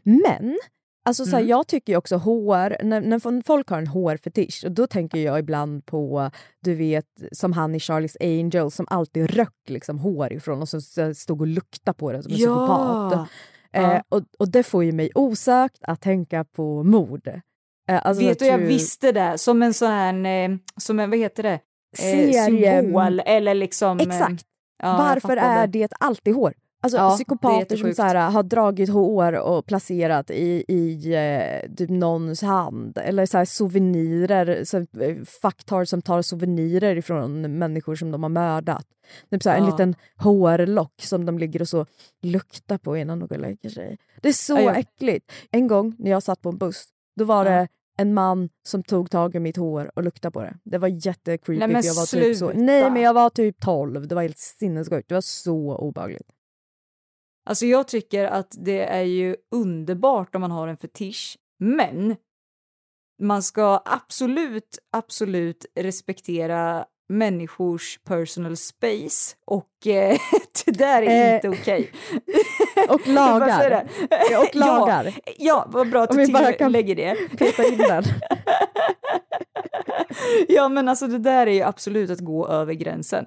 Men 0.04 0.58
alltså, 1.06 1.26
så 1.26 1.32
här, 1.32 1.38
Mm. 1.40 1.50
jag 1.50 1.68
tycker 1.68 1.94
ju 1.94 1.98
också 1.98 2.16
hår, 2.18 2.84
när, 2.84 3.02
när 3.02 3.44
folk 3.44 3.70
har 3.70 3.78
en 3.78 3.88
hårfetisch, 3.88 4.64
och 4.66 4.72
då 4.72 4.88
tänker 4.88 5.18
jag 5.18 5.40
ibland 5.40 5.86
på, 5.86 6.32
du 6.62 6.76
vet, 6.76 7.06
som 7.32 7.54
han 7.54 7.76
i 7.76 7.78
Charlie's 7.78 8.16
Angels 8.22 8.76
som 8.76 8.86
alltid 8.90 9.30
röck 9.32 9.70
liksom, 9.70 10.00
hår 10.00 10.34
ifrån 10.34 10.62
och 10.62 10.70
så, 10.70 10.82
så 10.82 11.14
stod 11.14 11.42
och 11.42 11.48
luktade 11.48 11.98
på 11.98 12.12
det 12.12 12.24
som 12.24 12.32
en 12.32 12.38
psykopat. 12.38 13.28
Ja. 13.72 13.96
Eh, 13.96 14.02
och, 14.10 14.22
och 14.40 14.50
det 14.52 14.64
får 14.64 14.84
ju 14.84 14.92
mig 14.92 15.12
osökt 15.16 15.78
att 15.82 16.02
tänka 16.02 16.44
på 16.44 16.84
mord. 16.84 17.28
Eh, 17.28 18.06
alltså 18.06 18.24
Vet 18.24 18.40
du, 18.40 18.46
jag 18.46 18.58
visste 18.58 19.12
det, 19.12 19.38
som 19.38 19.62
en 19.64 19.74
sån 19.74 19.92
här, 19.92 20.26
eh, 20.50 20.58
som 20.78 21.00
en, 21.00 21.10
vad 21.10 21.20
heter 21.20 21.44
det, 21.44 21.60
Serie- 21.98 22.46
symbol 22.82 23.22
eller 23.26 23.54
liksom... 23.54 24.00
eh, 24.00 24.08
Exakt. 24.08 24.44
ja, 24.84 24.98
Varför 24.98 25.38
är 25.38 25.68
det. 25.68 25.80
det 25.80 25.94
alltid 26.00 26.36
hår? 26.36 26.54
Alltså 26.82 26.98
Ja, 26.98 27.10
psykopater 27.16 27.78
som 27.78 27.94
så 27.94 28.04
här, 28.04 28.30
har 28.32 28.44
dragit 28.44 28.90
hår 28.90 29.34
och 29.40 29.66
placerat 29.66 30.32
i, 30.32 30.66
i 30.68 31.14
eh, 31.14 31.76
typ 31.76 31.90
någons 31.90 32.42
hand. 32.42 32.98
Eller 32.98 33.26
så 33.26 33.38
här, 33.38 33.46
souvenirer, 33.46 34.64
så, 34.64 34.78
eh, 34.78 35.16
fucktar 35.42 35.86
som 35.86 36.02
tar 36.02 36.22
souvenirer 36.22 36.96
ifrån 36.96 37.58
människor 37.58 37.96
som 37.96 38.12
de 38.12 38.24
har 38.24 38.30
mördat. 38.30 38.86
Typ 39.32 39.44
så 39.44 39.50
här, 39.50 39.58
En 39.58 39.64
Ja. 39.64 39.70
liten 39.72 39.96
hårlock 40.18 40.94
som 41.02 41.26
de 41.26 41.40
ligger 41.40 41.62
och 41.62 41.68
så 41.70 41.86
luktar 42.22 42.78
på 42.78 42.98
innan 42.98 43.20
de 43.20 43.28
går 43.28 43.36
och 43.36 43.42
lägger 43.42 43.70
sig. 43.70 43.98
Det 44.22 44.30
är 44.30 44.34
så 44.34 44.54
Ja, 44.60 44.76
äckligt. 44.76 45.32
En 45.52 45.68
gång 45.68 45.96
när 46.00 46.12
jag 46.12 46.24
satt 46.24 46.42
på 46.42 46.50
en 46.50 46.58
buss, 46.58 46.86
då 47.16 47.26
var 47.26 47.46
det 47.46 47.68
en 47.98 48.14
man 48.14 48.50
som 48.64 48.84
tog 48.84 49.12
tag 49.12 49.36
i 49.36 49.40
mitt 49.40 49.58
hår 49.58 49.92
och 49.96 50.04
luktade 50.04 50.32
på 50.32 50.42
det. 50.42 50.58
Det 50.64 50.78
var 50.78 50.88
jättecreepy. 50.88 51.68
Nej, 51.74 51.86
jag 51.86 51.94
var 51.96 52.06
typ 52.06 52.38
så, 52.38 52.48
sluta. 52.48 52.60
nej 52.66 52.92
men 52.92 53.02
jag 53.02 53.14
var 53.14 53.30
typ 53.30 53.62
12. 53.62 54.08
Det 54.08 54.16
var 54.16 54.22
helt 54.22 54.38
sinnessjukt. 54.38 55.10
Det 55.10 55.14
var 55.14 55.22
så 55.22 55.76
obehagligt. 55.76 56.32
Alltså 57.46 57.66
jag 57.66 57.88
tycker 57.88 58.26
att 58.26 58.56
det 58.58 58.82
är 58.82 59.02
ju 59.02 59.36
underbart 59.52 60.36
om 60.36 60.42
man 60.42 60.52
har 60.52 60.68
en 60.68 60.78
fetisch, 60.78 61.38
men 61.60 62.16
man 63.22 63.44
ska 63.44 63.82
absolut, 63.86 64.80
absolut 64.92 65.66
respektera 65.76 66.86
människors 67.10 68.00
personal 68.04 68.58
space 68.58 69.36
och 69.46 69.88
eh, 69.88 70.18
det 70.66 70.72
där 70.72 71.02
är 71.02 71.30
Eh, 71.30 71.36
inte 71.36 71.50
okej. 71.50 71.92
Och 72.94 73.08
lagar. 73.08 73.88
Och 74.42 74.56
lagar. 74.56 75.04
Ja, 75.26 75.34
ja, 75.38 75.66
vad 75.70 75.90
bra 75.90 76.04
att 76.04 76.12
Om 76.12 76.18
du 76.18 76.26
vi 76.26 76.34
bara 76.34 76.54
kan- 76.54 76.68
tillägger 76.68 76.96
det. 76.96 77.16
Peta 77.38 77.64
in 77.64 77.78
den. 77.78 78.04
Ja, 80.48 80.70
men 80.70 80.90
alltså 80.90 81.08
det 81.08 81.18
där 81.20 81.48
är 81.48 81.52
ju 81.52 81.62
absolut 81.62 82.10
att 82.10 82.20
gå 82.20 82.48
över 82.48 82.74
gränsen. 82.74 83.26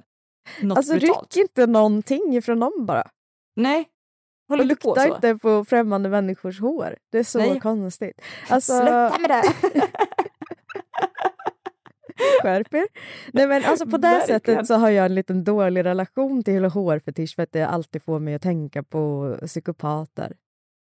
Något 0.60 0.78
Alltså 0.78 0.92
brutalt. 0.94 1.36
ryck 1.36 1.42
inte 1.42 1.66
någonting 1.66 2.36
ifrån 2.36 2.60
dem 2.60 2.72
bara. 2.86 3.04
Nej, 3.56 3.84
håll 4.48 4.58
Och 4.58 4.62
inte 4.64 4.76
på 4.76 4.88
lukta 4.88 5.02
så. 5.08 5.14
inte 5.14 5.38
på 5.38 5.64
främmande 5.64 6.08
människors 6.08 6.60
hår. 6.60 6.96
Det 7.12 7.18
är 7.18 7.24
så 7.24 7.38
Nej. 7.38 7.60
konstigt. 7.60 8.20
Alltså, 8.48 8.72
Sluta 8.72 9.18
med 9.18 9.30
det! 9.30 9.42
Skärp 12.42 12.74
er. 12.74 12.86
Nej 13.32 13.46
men 13.46 13.64
alltså 13.64 13.86
på 13.86 13.96
det 13.96 14.08
Verkligen. 14.08 14.40
sättet 14.40 14.66
så 14.66 14.74
har 14.74 14.90
jag 14.90 15.06
en 15.06 15.14
liten 15.14 15.44
dålig 15.44 15.84
relation 15.84 16.42
till 16.42 16.64
hårfetisch 16.64 17.34
för 17.34 17.42
att 17.42 17.52
det 17.52 17.62
alltid 17.66 18.02
får 18.02 18.18
mig 18.18 18.34
att 18.34 18.42
tänka 18.42 18.82
på 18.82 19.34
psykopater. 19.46 20.36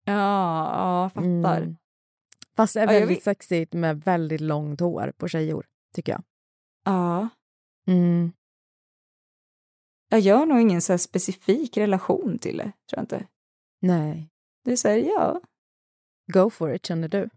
Ja, 0.04 0.12
ja, 0.14 1.10
fattar. 1.14 1.56
Mm. 1.62 1.76
Fast 2.56 2.74
det 2.74 2.80
är 2.80 2.86
Ja, 2.92 2.98
väldigt 3.00 3.16
vet. 3.18 3.24
sexigt 3.24 3.72
med 3.72 4.00
väldigt 4.04 4.40
långt 4.40 4.80
hår 4.80 5.12
på 5.16 5.28
tjejor, 5.28 5.66
tycker 5.94 6.12
jag. 6.12 6.22
Ja. 6.84 7.28
Mm. 7.86 8.32
Jag 10.08 10.20
gör 10.20 10.46
nog 10.46 10.60
ingen 10.60 10.80
så 10.82 10.98
specifik 10.98 11.76
relation 11.76 12.38
till 12.38 12.56
det, 12.56 12.62
tror 12.64 12.96
jag 12.96 13.02
inte. 13.02 13.26
Nej. 13.80 14.28
Det 14.64 14.72
är 14.72 14.76
så 14.76 14.88
här, 14.88 14.96
ja. 14.96 15.40
Go 16.32 16.50
for 16.50 16.74
it, 16.74 16.86
känner 16.86 17.08
du. 17.08 17.28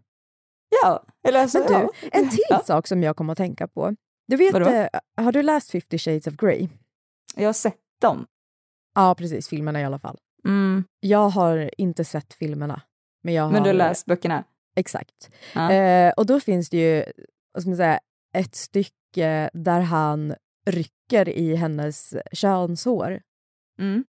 Ja, 0.82 1.04
eller 1.28 1.40
alltså, 1.42 1.58
Men 1.58 1.66
du, 1.68 1.72
ja. 1.74 1.90
en 2.12 2.28
till 2.30 2.44
Ja. 2.48 2.62
sak 2.64 2.86
som 2.86 3.02
jag 3.02 3.16
kommer 3.16 3.32
att 3.32 3.38
tänka 3.38 3.68
på. 3.68 3.96
Du 4.28 4.36
vet, 4.36 4.52
Vadå? 4.52 4.68
eh, 4.70 4.88
har 5.16 5.32
du 5.32 5.42
läst 5.42 5.70
50 5.70 5.98
shades 5.98 6.26
of 6.26 6.34
Grey? 6.36 6.68
Jag 7.34 7.48
har 7.48 7.52
sett 7.52 7.80
dem. 8.00 8.26
Ja, 8.94 9.14
precis. 9.14 9.48
Filmerna 9.48 9.80
i 9.80 9.84
alla 9.84 9.98
fall. 9.98 10.18
Mm. 10.44 10.84
Jag 11.00 11.28
har 11.28 11.70
inte 11.78 12.04
sett 12.04 12.34
filmerna. 12.34 12.82
Men, 13.22 13.34
jag 13.34 13.42
har, 13.42 13.50
Men 13.52 13.62
du 13.62 13.68
har 13.68 13.74
läst 13.74 14.06
böckerna? 14.06 14.44
Exakt. 14.76 15.30
Ja. 15.54 15.72
Eh, 15.72 16.12
och 16.12 16.26
då 16.26 16.40
finns 16.40 16.70
det 16.70 16.76
ju 16.76 17.04
ska 17.60 17.68
man 17.70 17.76
säga, 17.76 18.00
ett 18.34 18.54
stycke 18.54 19.50
där 19.52 19.80
han 19.80 20.34
rycker 20.66 21.28
i 21.28 21.54
hennes 21.56 22.14
könshår. 22.32 23.20
Mm. 23.78 24.04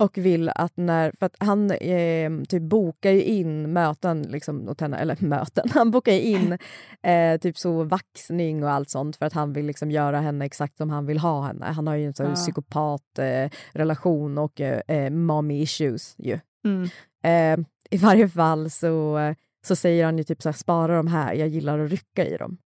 Och 0.00 0.18
vill 0.18 0.48
att 0.48 0.76
när, 0.76 1.12
för 1.18 1.26
att 1.26 1.36
han 1.38 1.70
eh, 1.70 2.30
typ 2.48 2.62
bokar 2.62 3.10
ju 3.10 3.22
in 3.22 3.72
möten, 3.72 4.22
liksom, 4.22 4.68
åt 4.68 4.80
henne, 4.80 4.96
eller 4.98 5.16
möten, 5.24 5.68
han 5.70 5.90
bokar 5.90 6.12
ju 6.12 6.20
in 6.20 6.58
eh, 7.02 7.38
typ 7.40 7.58
så 7.58 7.84
vaxning 7.84 8.64
och 8.64 8.70
allt 8.70 8.90
sånt 8.90 9.16
för 9.16 9.26
att 9.26 9.32
han 9.32 9.52
vill 9.52 9.66
liksom 9.66 9.90
göra 9.90 10.20
henne 10.20 10.44
exakt 10.44 10.76
som 10.76 10.90
han 10.90 11.06
vill 11.06 11.18
ha 11.18 11.42
henne. 11.46 11.66
Han 11.66 11.86
har 11.86 11.94
ju 11.94 12.06
en 12.06 12.14
sån 12.14 12.26
Ja. 12.26 12.34
psykopat 12.34 13.18
eh, 13.18 13.50
relation 13.72 14.38
och 14.38 14.60
eh, 14.60 14.80
eh, 14.88 15.10
mommy 15.10 15.62
issues 15.62 16.14
ju. 16.18 16.38
Mm. 16.64 16.88
Eh, 17.22 17.66
I 17.90 17.96
varje 17.96 18.28
fall 18.28 18.70
så, 18.70 19.18
så 19.66 19.76
säger 19.76 20.04
han 20.04 20.18
ju 20.18 20.24
typ 20.24 20.42
så 20.42 20.48
här, 20.48 20.56
spara 20.56 20.96
de 20.96 21.06
här, 21.06 21.34
jag 21.34 21.48
gillar 21.48 21.78
att 21.78 21.90
rycka 21.90 22.24
i 22.26 22.36
dem. 22.36 22.58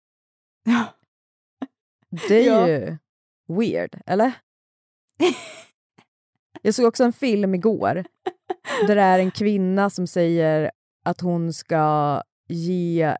Ja. 0.65 0.85
Det 2.29 2.47
är 2.49 2.61
Ja. 2.61 2.69
ju 2.69 2.97
weird, 3.49 4.01
eller? 4.07 4.33
Jag 6.67 6.75
såg 6.75 6.87
också 6.87 7.05
en 7.05 7.13
film 7.13 7.55
igår 7.55 8.05
där 8.87 8.97
det 8.97 9.03
är 9.03 9.19
en 9.19 9.31
kvinna 9.31 9.91
som 9.91 10.07
säger 10.07 10.71
att 11.05 11.21
hon 11.21 11.53
ska 11.53 12.23
ge 12.49 13.17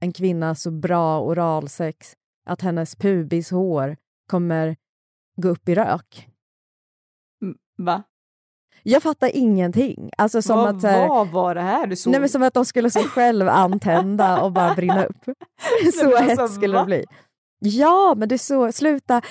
en 0.00 0.12
kvinna 0.12 0.54
så 0.54 0.70
bra 0.70 1.20
oralsex 1.20 2.14
att 2.46 2.62
hennes 2.62 2.96
pubishår 2.96 3.96
kommer 4.30 4.76
gå 5.36 5.48
upp 5.48 5.68
i 5.68 5.74
rök. 5.74 6.28
Va? 7.78 8.02
Jag 8.82 9.02
fattar 9.02 9.30
ingenting. 9.34 10.10
Alltså 10.18 10.42
som 10.42 10.56
vad, 10.58 10.76
att, 10.76 10.80
så 10.80 10.86
här- 10.86 11.08
vad 11.08 11.28
var 11.28 11.54
det 11.54 11.62
här 11.62 11.86
du 11.86 11.96
såg? 11.96 12.10
Nej, 12.10 12.20
men 12.20 12.28
som 12.28 12.42
att 12.42 12.54
de 12.54 12.64
skulle 12.64 12.90
sig 12.90 13.04
själv 13.04 13.48
antända 13.48 14.42
och 14.42 14.52
bara 14.52 14.74
brinna 14.74 15.04
upp. 15.04 15.24
så 15.94 16.16
hett 16.16 16.38
alltså, 16.38 16.48
skulle 16.56 16.78
det 16.78 16.84
bli. 16.84 17.04
Ja, 17.58 18.14
men 18.16 18.28
det 18.28 18.34
är 18.34 18.38
så, 18.38 18.72
sluta, 18.72 19.22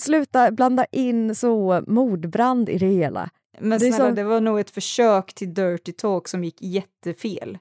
sluta 0.00 0.50
blanda 0.50 0.84
in 0.92 1.34
så 1.34 1.84
mordbrand 1.86 2.68
i 2.68 2.78
det 2.78 2.86
hela. 2.86 3.30
men 3.58 3.78
det 3.78 3.92
snälla, 3.92 4.10
det 4.10 4.24
var 4.24 4.40
nog 4.40 4.60
ett 4.60 4.70
försök 4.70 5.34
till 5.34 5.54
dirty 5.54 5.92
talk 5.92 6.28
som 6.28 6.44
gick 6.44 6.62
jättefel. 6.62 7.58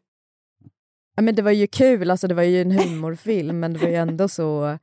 Ja, 1.15 1.21
men 1.21 1.35
det 1.35 1.41
var 1.41 1.51
ju 1.51 1.67
kul, 1.67 2.11
alltså 2.11 2.27
det 2.27 2.33
var 2.33 2.43
ju 2.43 2.61
en 2.61 2.71
humorfilm 2.71 3.59
men 3.59 3.73
det 3.73 3.79
var 3.79 3.87
ju 3.87 3.95
ändå 3.95 4.27
så, 4.27 4.77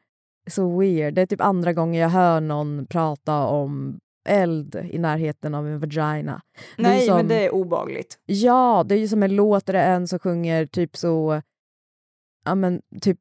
så 0.51 0.79
weird. 0.79 1.15
Det 1.15 1.23
är 1.23 1.27
typ 1.27 1.41
andra 1.41 1.73
gången 1.73 2.01
jag 2.01 2.09
hör 2.09 2.41
någon 2.41 2.87
prata 2.87 3.39
om 3.47 4.01
eld 4.29 4.75
i 4.91 4.99
närheten 4.99 5.55
av 5.55 5.67
en 5.67 5.81
vagina. 5.81 6.43
Det 6.77 6.83
Nej, 6.83 7.07
som- 7.07 7.17
men 7.17 7.29
det 7.29 7.47
är 7.47 7.55
obagligt. 7.55 8.19
Ja, 8.27 8.85
det 8.87 8.95
är 8.95 8.99
ju 8.99 9.09
som 9.09 9.23
en 9.23 9.37
låt 9.37 9.67
där 9.67 9.73
det 9.73 9.79
är 9.81 9.95
en 9.97 10.09
som 10.09 10.19
sjunger 10.19 10.67
typ 10.67 10.97
så... 10.97 11.43
Ja 12.45 12.55
men 12.55 12.83
typ... 13.01 13.19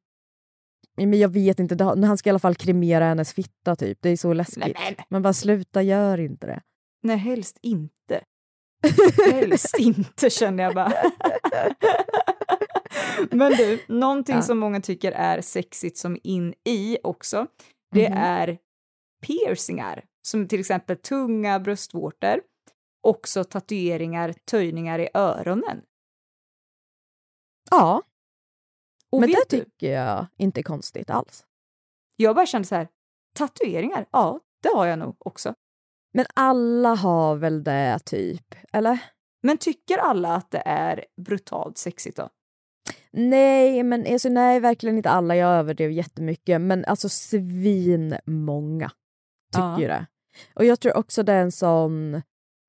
Men 1.08 1.20
jag 1.20 1.30
vet 1.30 1.60
inte, 1.60 1.84
han 1.84 2.18
ska 2.18 2.30
i 2.30 2.32
alla 2.32 2.40
fall 2.40 2.56
kremera 2.56 3.06
hennes 3.06 3.34
fitta 3.34 3.76
typ. 3.76 3.98
Det 4.02 4.10
är 4.10 4.18
så 4.18 4.34
läskigt. 4.34 4.58
Nej, 4.58 4.74
men. 4.98 5.06
Men 5.10 5.22
bara 5.22 5.34
sluta, 5.34 5.82
gör 5.82 6.18
inte 6.20 6.48
det. 6.48 6.62
Nej, 7.04 7.18
helst 7.18 7.58
inte. 7.62 8.24
Helst 9.32 9.80
inte 9.80 10.30
känner 10.30 10.64
jag 10.64 10.76
bara. 10.76 10.94
Men 13.32 13.52
du, 13.52 13.80
någonting 13.88 14.36
Ja. 14.36 14.42
som 14.42 14.60
många 14.60 14.82
tycker 14.82 15.12
är 15.12 15.42
sexigt 15.42 15.98
som 15.98 16.18
in 16.24 16.54
i 16.66 16.98
också, 17.04 17.48
det 17.92 18.10
Mhm. 18.10 18.18
är 18.18 18.58
piercingar. 19.28 20.04
Som 20.28 20.48
till 20.48 20.60
exempel 20.60 20.98
tunga 20.98 21.60
bröstvårtor. 21.60 22.42
Också 23.08 23.44
tatueringar, 23.44 24.34
töjningar 24.52 25.00
i 25.00 25.10
öronen. 25.14 25.82
Ja, 27.72 28.02
Och 29.12 29.20
men 29.20 29.30
det 29.30 29.44
du, 29.50 29.58
tycker 29.58 29.92
jag 29.92 30.28
inte 30.38 30.62
är 30.62 30.64
konstigt 30.64 31.10
alls. 31.10 31.46
jag 32.16 32.36
bara 32.36 32.46
kände 32.46 32.68
så 32.68 32.76
här, 32.76 32.88
tatueringar, 33.36 34.06
ja, 34.12 34.40
det 34.64 34.70
har 34.70 34.86
jag 34.86 35.00
nog 35.00 35.16
också. 35.20 35.54
Men 36.14 36.26
alla 36.34 36.96
har 36.96 37.36
väl 37.36 37.64
det 37.64 38.00
typ, 38.06 38.56
eller? 38.74 39.00
Men 39.44 39.58
tycker 39.58 39.98
alla 39.98 40.36
att 40.36 40.52
det 40.52 40.64
är 40.66 41.06
brutalt 41.26 41.78
sexigt 41.78 42.18
då? 42.18 42.30
Nej, 43.12 43.84
men 43.84 44.14
alltså, 44.14 44.30
nej, 44.30 44.60
verkligen 44.60 44.98
inte 44.98 45.10
alla. 45.10 45.36
Jag 45.36 45.50
överdrev 45.50 45.92
jättemycket. 45.92 46.62
Men 46.62 46.86
alltså 46.86 47.10
svin 47.10 48.18
många 48.26 48.92
tycker 49.54 49.82
Ja. 49.82 49.88
det. 49.88 50.06
Och 50.56 50.66
jag 50.66 50.80
tror 50.80 50.98
också 50.98 51.24
det 51.24 51.34
är 51.34 51.42
en 51.42 51.52
sån 51.52 52.22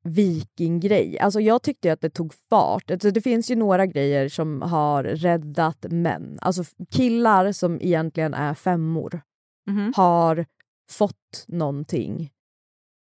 vikinggrej. 0.03 1.19
Alltså 1.19 1.41
jag 1.41 1.63
tyckte 1.63 1.93
att 1.93 2.01
det 2.01 2.11
tog 2.11 2.35
fart. 2.35 2.91
Alltså 2.91 3.11
det 3.11 3.21
finns 3.21 3.51
ju 3.51 3.57
några 3.57 3.87
grejer 3.87 4.29
som 4.29 4.63
har 4.63 5.05
räddat 5.05 5.87
män. 5.91 6.39
Alltså 6.41 6.65
killar 6.91 7.53
som 7.53 7.79
egentligen 7.83 8.35
är 8.35 8.55
femmor 8.55 9.21
Mhm. 9.67 9.93
har 9.97 10.47
fått 10.91 11.45
någonting 11.49 12.31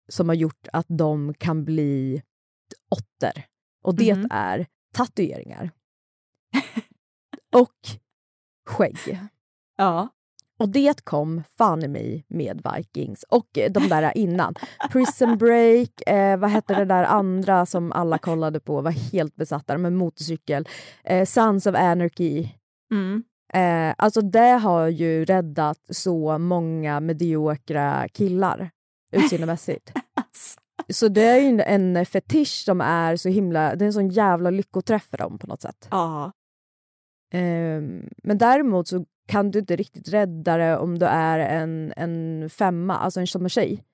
som 0.08 0.28
har 0.28 0.36
gjort 0.36 0.68
att 0.72 0.86
de 0.88 1.34
kan 1.34 1.64
bli 1.64 2.22
åtter. 2.90 3.46
Och 3.82 3.94
det 3.94 4.14
Mhm. 4.14 4.28
är 4.30 4.66
tatueringar. 4.94 5.70
och 7.54 7.76
skägg. 8.66 9.20
Ja. 9.76 10.08
Och 10.58 10.68
det 10.68 11.04
kom 11.04 11.42
fan 11.58 11.84
i 11.84 11.88
mig 11.88 12.24
med 12.28 12.62
Vikings 12.74 13.22
och 13.22 13.58
eh, 13.58 13.72
de 13.72 13.88
där 13.88 14.18
innan. 14.18 14.54
Prison 14.90 15.38
Break, 15.38 16.08
eh, 16.08 16.36
vad 16.36 16.50
hette 16.50 16.74
det 16.74 16.84
där 16.84 17.04
andra 17.04 17.66
som 17.66 17.92
alla 17.92 18.18
kollade 18.18 18.60
på, 18.60 18.80
var 18.80 18.90
helt 18.90 19.36
besatta 19.36 19.78
med 19.78 19.92
motorcykel. 19.92 20.68
Eh, 21.04 21.24
Sons 21.24 21.66
of 21.66 21.74
Anarchy. 21.74 22.48
Mm. 22.92 23.22
Eh, 23.52 23.94
alltså 23.98 24.20
det 24.20 24.50
har 24.50 24.88
ju 24.88 25.24
räddat 25.24 25.80
så 25.90 26.38
många 26.38 27.00
mediokra 27.00 28.08
killar 28.08 28.70
utseendemässigt. 29.12 29.92
så 30.88 31.08
det 31.08 31.22
är 31.22 31.40
ju 31.40 31.46
en, 31.48 31.60
en 31.96 32.06
fetisch 32.06 32.64
som 32.64 32.80
är 32.80 33.16
så 33.16 33.28
himla, 33.28 33.74
det 33.74 33.84
är 33.84 33.86
en 33.86 33.92
sån 33.92 34.08
jävla 34.08 34.50
lyckoträff 34.50 35.04
för 35.10 35.18
dem 35.18 35.38
på 35.38 35.46
något 35.46 35.62
sätt. 35.62 35.88
Ja. 35.90 36.32
Ehm, 37.32 38.08
men 38.22 38.38
däremot 38.38 38.88
så 38.88 39.04
kan 39.28 39.50
du 39.50 39.58
inte 39.58 39.76
riktigt 39.76 40.08
rädda 40.08 40.56
det 40.56 40.78
om 40.78 40.98
du 40.98 41.06
är 41.06 41.38
en, 41.38 41.92
en 41.96 42.50
femma, 42.50 42.96
alltså 42.98 43.20
en 43.20 43.26
som 43.26 43.42
en 43.44 43.48
tjej. 43.48 43.84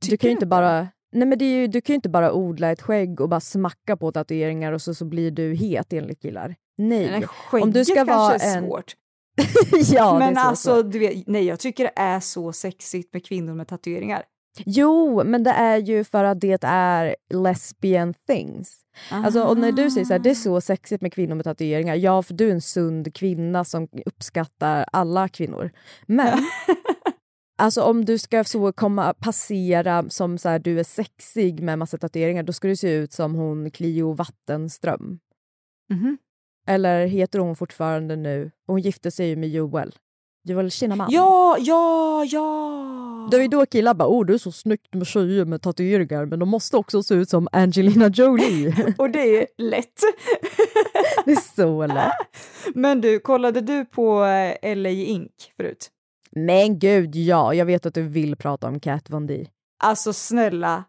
du 0.00 0.06
Tycker 0.06 0.16
kan 0.16 0.28
du 0.28 0.32
inte 0.32 0.36
inte? 0.44 0.46
bara 0.46 0.88
Nej 1.12 1.28
men 1.28 1.38
ju, 1.38 1.66
du 1.66 1.80
kan 1.80 1.92
ju 1.92 1.94
inte 1.94 2.08
bara 2.08 2.32
odla 2.32 2.70
ett 2.70 2.82
skägg 2.82 3.20
och 3.20 3.28
bara 3.28 3.40
smacka 3.40 3.96
på 3.96 4.12
tatueringar 4.12 4.72
och 4.72 4.82
så, 4.82 4.94
så 4.94 5.04
blir 5.04 5.30
du 5.30 5.54
het 5.54 5.92
enligt 5.92 6.22
killar. 6.22 6.54
Nej. 6.78 7.10
Men 7.10 7.22
skägget 7.22 7.64
Om 7.64 7.72
du 7.72 7.84
ska 7.84 7.94
kanske 7.94 8.14
vara 8.14 8.34
är 8.34 8.56
en- 8.58 8.64
svårt. 8.64 8.96
ja, 9.92 10.18
men 10.18 10.34
det 10.34 10.40
är 10.40 10.44
så 10.44 10.48
alltså, 10.48 10.82
svårt. 10.82 10.92
du 10.92 10.98
vet, 10.98 11.26
nej 11.26 11.44
jag 11.44 11.58
tycker 11.60 11.84
det 11.84 11.92
är 11.96 12.20
så 12.20 12.52
sexigt 12.52 13.12
med 13.12 13.24
kvinnor 13.26 13.54
med 13.54 13.68
tatueringar. 13.68 14.22
Jo, 14.58 15.24
men 15.24 15.42
det 15.42 15.50
är 15.50 15.78
ju 15.78 16.04
för 16.04 16.24
att 16.24 16.40
det 16.40 16.64
är 16.64 17.16
lesbian 17.34 18.14
things. 18.26 18.78
Alltså, 19.10 19.42
och 19.42 19.58
när 19.58 19.72
du 19.72 19.90
säger 19.90 20.04
så 20.04 20.12
här, 20.12 20.20
det 20.20 20.30
är 20.30 20.34
så 20.34 20.60
sexigt 20.60 21.02
med 21.02 21.12
kvinnor 21.12 21.34
med 21.34 21.44
tatueringar. 21.44 21.94
Ja, 21.94 22.22
för 22.22 22.34
du 22.34 22.48
är 22.48 22.52
en 22.52 22.60
sund 22.60 23.14
kvinna 23.14 23.64
som 23.64 23.88
uppskattar 24.06 24.84
alla 24.92 25.28
kvinnor. 25.28 25.70
Men 26.06 26.38
Alltså 27.62 27.82
om 27.82 28.04
du 28.04 28.18
ska 28.18 28.44
så 28.44 28.72
komma 28.72 29.14
passera 29.14 30.04
som 30.08 30.38
så 30.38 30.48
här, 30.48 30.58
du 30.58 30.80
är 30.80 30.84
sexig 30.84 31.62
med 31.62 31.78
massa 31.78 31.98
tatueringar 31.98 32.42
då 32.42 32.52
ska 32.52 32.68
du 32.68 32.76
se 32.76 32.94
ut 32.94 33.12
som 33.12 33.34
hon 33.34 33.70
Clio 33.70 34.12
Vattenström. 34.12 35.18
Mhm. 35.90 36.18
Eller 36.66 37.06
heter 37.06 37.38
hon 37.38 37.56
fortfarande 37.56 38.16
nu? 38.16 38.50
Hon 38.66 38.80
gifte 38.80 39.10
sig 39.10 39.28
ju 39.28 39.36
med 39.36 39.48
Joel. 39.48 39.94
Joel 40.44 40.70
Kinnaman. 40.70 41.08
Ja, 41.10 41.56
ja, 41.58 42.24
ja! 42.24 42.91
Det 43.30 43.36
är 43.36 43.48
då 43.48 43.66
killar 43.66 43.94
bara 43.94 44.08
“Åh, 44.08 44.26
det 44.26 44.34
är 44.34 44.38
så 44.38 44.52
snyggt 44.52 44.94
med 44.94 45.06
tjejer 45.06 45.44
med 45.44 45.62
tatueringar 45.62 46.26
men 46.26 46.38
de 46.38 46.48
måste 46.48 46.76
också 46.76 47.02
se 47.02 47.14
ut 47.14 47.30
som 47.30 47.48
Angelina 47.52 48.08
Jolie”. 48.08 48.94
Och 48.98 49.10
det 49.10 49.38
är 49.38 49.46
lätt. 49.58 50.00
det 51.24 51.32
är 51.32 51.54
så 51.56 51.86
lätt. 51.86 52.12
Men 52.74 53.00
du, 53.00 53.18
kollade 53.18 53.60
du 53.60 53.84
på 53.84 54.24
eh, 54.24 54.76
LA 54.76 54.90
Ink 54.90 55.52
förut? 55.56 55.90
Men 56.30 56.78
gud, 56.78 57.16
ja. 57.16 57.54
Jag 57.54 57.66
vet 57.66 57.86
att 57.86 57.94
du 57.94 58.02
vill 58.02 58.36
prata 58.36 58.68
om 58.68 58.80
Kat 58.80 59.10
Von 59.10 59.26
D. 59.26 59.46
Alltså 59.84 60.12
snälla, 60.12 60.84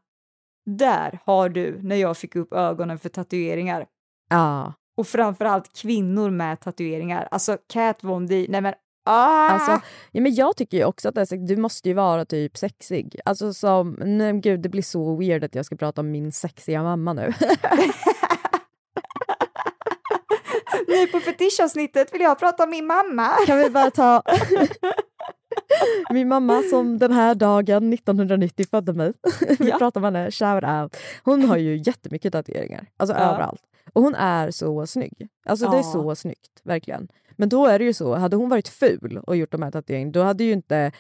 där 0.66 1.20
har 1.26 1.50
du 1.50 1.80
när 1.82 1.96
jag 1.96 2.18
fick 2.18 2.36
upp 2.36 2.54
ögonen 2.54 3.00
för 3.00 3.10
tatueringar. 3.10 3.86
Ja. 4.30 4.74
Och 4.98 5.08
framförallt 5.08 5.74
kvinnor 5.74 6.30
med 6.30 6.60
tatueringar. 6.60 7.28
Alltså 7.32 7.58
Kat 7.74 8.04
Von 8.04 8.28
D, 8.28 8.46
nej 8.50 8.62
men 8.62 8.74
ah! 9.04 9.48
Alltså, 9.50 9.72
ja, 10.12 10.22
men 10.22 10.36
jag 10.36 10.56
tycker 10.58 10.78
ju 10.78 10.84
också 10.86 11.10
att 11.10 11.16
det 11.16 11.48
du 11.48 11.58
måste 11.58 11.90
ju 11.90 11.96
vara 11.96 12.26
typ 12.26 12.58
sexig. 12.58 13.20
Alltså 13.26 13.54
som, 13.54 13.98
nej 14.00 14.34
gud 14.34 14.60
det 14.62 14.70
blir 14.70 14.82
så 14.82 15.16
weird 15.16 15.44
att 15.44 15.56
jag 15.56 15.66
ska 15.66 15.76
prata 15.76 16.02
om 16.02 16.12
min 16.12 16.32
sexiga 16.32 16.84
mamma 16.84 17.14
nu. 17.14 17.34
Nu 20.88 21.08
på 21.08 21.20
fetischavsnittet 21.20 22.14
vill 22.14 22.22
jag 22.22 22.40
prata 22.40 22.64
om 22.64 22.70
min 22.70 22.86
mamma. 22.88 23.30
kan 23.48 23.58
vi 23.60 23.70
bara 23.70 23.92
ta 23.92 24.22
min 26.10 26.28
mamma 26.28 26.62
som 26.64 27.00
den 27.00 27.12
här 27.12 27.36
dagen 27.36 27.94
1990 27.94 28.66
födde 28.72 28.94
mig. 28.94 29.14
vi 29.60 29.70
Ja. 29.70 29.78
pratar 29.78 30.00
om 30.02 30.04
henne, 30.04 30.32
shout 30.32 30.64
out. 30.64 30.98
Hon 31.24 31.46
har 31.46 31.58
ju 31.58 31.78
jättemycket 31.86 32.34
tatueringar, 32.34 32.86
alltså 32.98 33.16
Ja. 33.16 33.20
överallt. 33.34 33.62
Och 33.94 34.02
hon 34.02 34.16
är 34.16 34.52
så 34.52 34.88
snygg. 34.88 35.28
Alltså 35.46 35.66
det 35.70 35.76
är 35.78 35.78
Ja. 35.78 35.84
så 35.84 36.16
snyggt, 36.16 36.62
verkligen. 36.64 37.08
Men 37.38 37.50
då 37.50 37.66
är 37.66 37.80
det 37.80 37.86
ju 37.86 37.94
så, 37.94 38.16
hade 38.16 38.36
hon 38.36 38.50
varit 38.50 38.68
ful 38.68 39.18
och 39.28 39.36
gjort 39.36 39.52
de 39.52 39.62
här 39.64 39.72
tatueringarna, 39.72 40.12
då 40.12 40.24
hade 40.24 40.44
ju 40.44 40.52
inte 40.52 40.92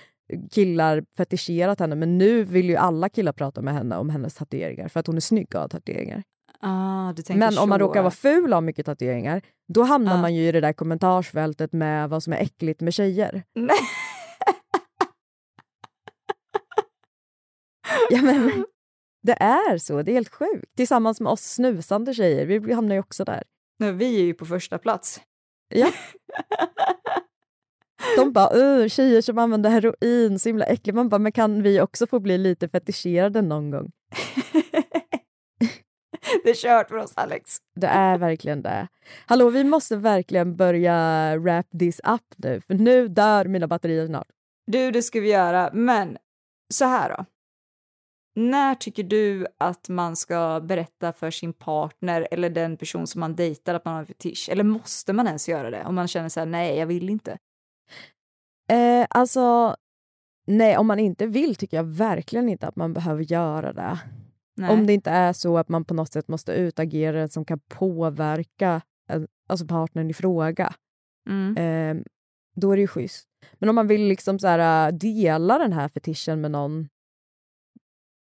killar 0.51 1.03
fetischerat 1.17 1.79
henne. 1.79 1.95
Men 1.95 2.17
nu 2.17 2.43
vill 2.43 2.69
ju 2.69 2.75
alla 2.75 3.09
killar 3.09 3.33
prata 3.33 3.61
med 3.61 3.73
henne 3.73 3.97
om 3.97 4.09
hennes 4.09 4.33
tatueringar 4.35 4.87
för 4.87 4.99
att 4.99 5.07
hon 5.07 5.15
är 5.15 5.19
snygg 5.21 5.55
och 5.55 5.61
har 5.61 5.67
tatueringar. 5.67 6.23
Ah, 6.59 7.13
Men 7.29 7.57
om 7.57 7.69
man 7.69 7.79
råkar 7.79 8.01
vara 8.01 8.11
ful 8.11 8.49
och 8.51 8.55
har 8.57 8.61
mycket 8.61 8.85
tatueringar, 8.85 9.41
då 9.73 9.83
hamnar 9.83 10.15
Ja. 10.15 10.21
man 10.21 10.35
ju 10.35 10.47
i 10.47 10.51
det 10.51 10.61
där 10.61 10.73
kommentarsfältet 10.73 11.73
med 11.73 12.09
vad 12.09 12.23
som 12.23 12.33
är 12.33 12.37
äckligt 12.37 12.81
med 12.81 12.93
tjejer. 12.93 13.43
Nej. 13.55 13.75
Ja, 18.09 18.21
men, 18.21 18.65
det 19.23 19.43
är 19.43 19.77
så, 19.77 20.01
det 20.01 20.11
är 20.11 20.13
helt 20.13 20.33
sjukt. 20.33 20.75
Tillsammans 20.77 21.21
med 21.21 21.31
oss 21.31 21.41
snusande 21.41 22.13
tjejer, 22.13 22.45
vi 22.45 22.73
hamnar 22.73 22.95
ju 22.95 22.99
också 22.99 23.25
där. 23.25 23.43
Nej, 23.79 23.91
vi 23.91 24.15
är 24.15 24.23
ju 24.23 24.33
på 24.33 24.45
första 24.45 24.77
plats. 24.77 25.21
Ja. 25.69 25.91
De 28.17 28.33
bara 28.33 28.49
"Ugh, 28.53 28.87
tjejer 28.87 29.21
som 29.21 29.37
använder 29.37 29.69
heroin, 29.69 30.39
så 30.39 30.49
himla 30.49 30.65
äckligt. 30.65 30.95
Man 30.95 31.09
bara, 31.09 31.19
men 31.19 31.31
kan 31.31 31.63
vi 31.63 31.81
också 31.81 32.07
få 32.07 32.19
bli 32.19 32.37
lite 32.37 32.67
fetischerade 32.67 33.41
någon 33.41 33.71
gång? 33.71 33.91
det 36.43 36.49
är 36.49 36.55
kört 36.55 36.89
för 36.89 36.97
oss 36.97 37.13
Alex. 37.15 37.57
Det 37.75 37.87
är 37.87 38.17
verkligen 38.17 38.61
det. 38.61 38.87
Hallå, 39.25 39.49
vi 39.49 39.63
måste 39.63 39.95
verkligen 39.95 40.55
börja 40.55 41.35
wrap 41.37 41.65
this 41.79 42.01
up 42.03 42.21
nu, 42.37 42.61
för 42.61 42.73
nu 42.73 43.07
dör 43.07 43.45
mina 43.45 43.67
batterier 43.67 44.07
snart. 44.07 44.27
Du, 44.67 44.91
det 44.91 45.01
ska 45.01 45.19
vi 45.19 45.31
göra, 45.31 45.69
men 45.73 46.17
så 46.73 46.85
här 46.85 47.09
då. 47.09 47.25
När 48.35 48.75
tycker 48.75 49.03
du 49.03 49.47
att 49.57 49.89
man 49.89 50.15
ska 50.15 50.59
berätta 50.63 51.13
för 51.13 51.31
sin 51.31 51.53
partner 51.53 52.27
eller 52.31 52.49
den 52.49 52.77
person 52.77 53.07
som 53.07 53.19
man 53.19 53.35
dejtar 53.35 53.73
att 53.73 53.85
man 53.85 53.93
har 53.93 54.01
en 54.01 54.05
fetisch? 54.05 54.49
Eller 54.51 54.63
måste 54.63 55.13
man 55.13 55.27
ens 55.27 55.49
göra 55.49 55.69
det 55.69 55.85
om 55.85 55.95
man 55.95 56.07
känner 56.07 56.29
så 56.29 56.39
här, 56.39 56.47
nej, 56.47 56.77
jag 56.77 56.85
vill 56.87 57.09
inte? 57.09 57.37
Eh, 58.69 59.07
alltså, 59.09 59.75
nej, 60.47 60.77
om 60.77 60.87
man 60.87 60.99
inte 60.99 61.25
vill 61.25 61.55
tycker 61.55 61.77
jag 61.77 61.83
verkligen 61.83 62.49
inte 62.49 62.67
att 62.67 62.75
man 62.75 62.93
behöver 62.93 63.23
göra 63.23 63.73
det. 63.73 63.99
Nej. 64.55 64.69
Om 64.69 64.87
det 64.87 64.93
inte 64.93 65.11
är 65.11 65.33
så 65.33 65.57
att 65.57 65.69
man 65.69 65.85
på 65.85 65.93
något 65.93 66.13
sätt 66.13 66.27
måste 66.27 66.51
utagera 66.51 67.21
det 67.21 67.29
som 67.29 67.45
kan 67.45 67.59
påverka 67.59 68.81
eh, 69.09 69.21
alltså 69.47 69.65
partnern 69.65 70.09
i 70.09 70.13
fråga. 70.13 70.73
Mm. 71.29 71.57
Eh, 71.57 72.03
då 72.55 72.71
är 72.71 72.75
det 72.75 72.81
ju 72.81 72.87
schysst. 72.87 73.27
Men 73.53 73.69
om 73.69 73.75
man 73.75 73.87
vill 73.87 74.07
liksom 74.07 74.39
så 74.39 74.47
här, 74.47 74.87
äh, 74.87 74.93
dela 74.93 75.57
den 75.57 75.73
här 75.73 75.87
fetischen 75.87 76.41
med 76.41 76.51
någon 76.51 76.89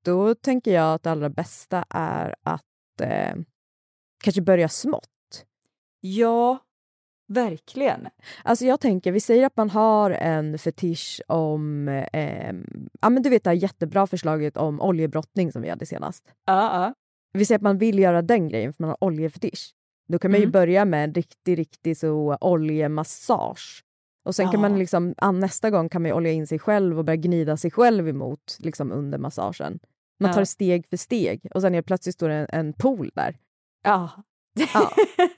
då 0.05 0.35
tänker 0.35 0.73
jag 0.73 0.93
att 0.93 1.03
det 1.03 1.11
allra 1.11 1.29
bästa 1.29 1.85
är 1.89 2.35
att 2.43 3.01
eh, 3.01 3.35
kanske 4.23 4.41
börja 4.41 4.69
smått. 4.69 5.45
Ja, 6.01 6.57
verkligen. 7.27 8.07
Alltså 8.43 8.65
jag 8.65 8.79
tänker, 8.79 9.11
vi 9.11 9.19
säger 9.19 9.45
att 9.45 9.57
man 9.57 9.69
har 9.69 10.11
en 10.11 10.59
fetisch 10.59 11.21
om... 11.27 11.87
Eh, 11.87 12.53
ja 13.01 13.09
men 13.09 13.23
du 13.23 13.29
vet 13.29 13.43
det 13.43 13.49
här 13.49 13.57
jättebra 13.57 14.07
förslaget 14.07 14.57
om 14.57 14.81
oljebrottning 14.81 15.51
som 15.51 15.61
vi 15.61 15.69
hade 15.69 15.85
senast. 15.85 16.33
Ja, 16.45 16.83
ja. 16.85 16.93
Vi 17.33 17.45
säger 17.45 17.57
att 17.59 17.63
man 17.63 17.77
vill 17.77 17.99
göra 17.99 18.21
den 18.21 18.47
grejen 18.47 18.73
för 18.73 18.83
man 18.83 18.89
har 18.89 19.03
oljefetisch. 19.03 19.73
Då 20.07 20.19
kan 20.19 20.31
man 20.31 20.39
ju 20.39 20.43
Mm. 20.43 20.51
börja 20.51 20.85
med 20.85 21.03
en 21.03 21.13
riktig, 21.13 21.57
riktig 21.57 21.97
så 21.97 22.37
oljemassage. 22.41 23.83
Och 24.29 24.35
sen 24.35 24.45
kan 24.51 24.61
Ja. 24.61 24.69
man 24.69 24.79
liksom, 24.79 25.15
nästa 25.33 25.69
gång 25.69 25.89
kan 25.89 26.01
man 26.01 26.11
olja 26.11 26.31
in 26.31 26.47
sig 26.47 26.59
själv 26.59 26.99
och 26.99 27.05
börja 27.05 27.17
gnida 27.17 27.57
sig 27.57 27.71
själv 27.71 28.07
emot 28.09 28.57
liksom 28.59 28.91
under 28.91 29.17
massagen. 29.17 29.79
Man 30.19 30.29
Ja. 30.29 30.33
tar 30.35 30.43
steg 30.45 30.87
för 30.89 30.97
steg 30.97 31.47
och 31.53 31.61
sen 31.61 31.73
helt 31.73 31.87
plötsligt 31.87 32.15
står 32.15 32.29
det 32.29 32.35
en, 32.35 32.47
en 32.49 32.73
pool 32.73 33.11
där. 33.15 33.37
Ja. 33.83 34.09
Ja. 34.73 34.91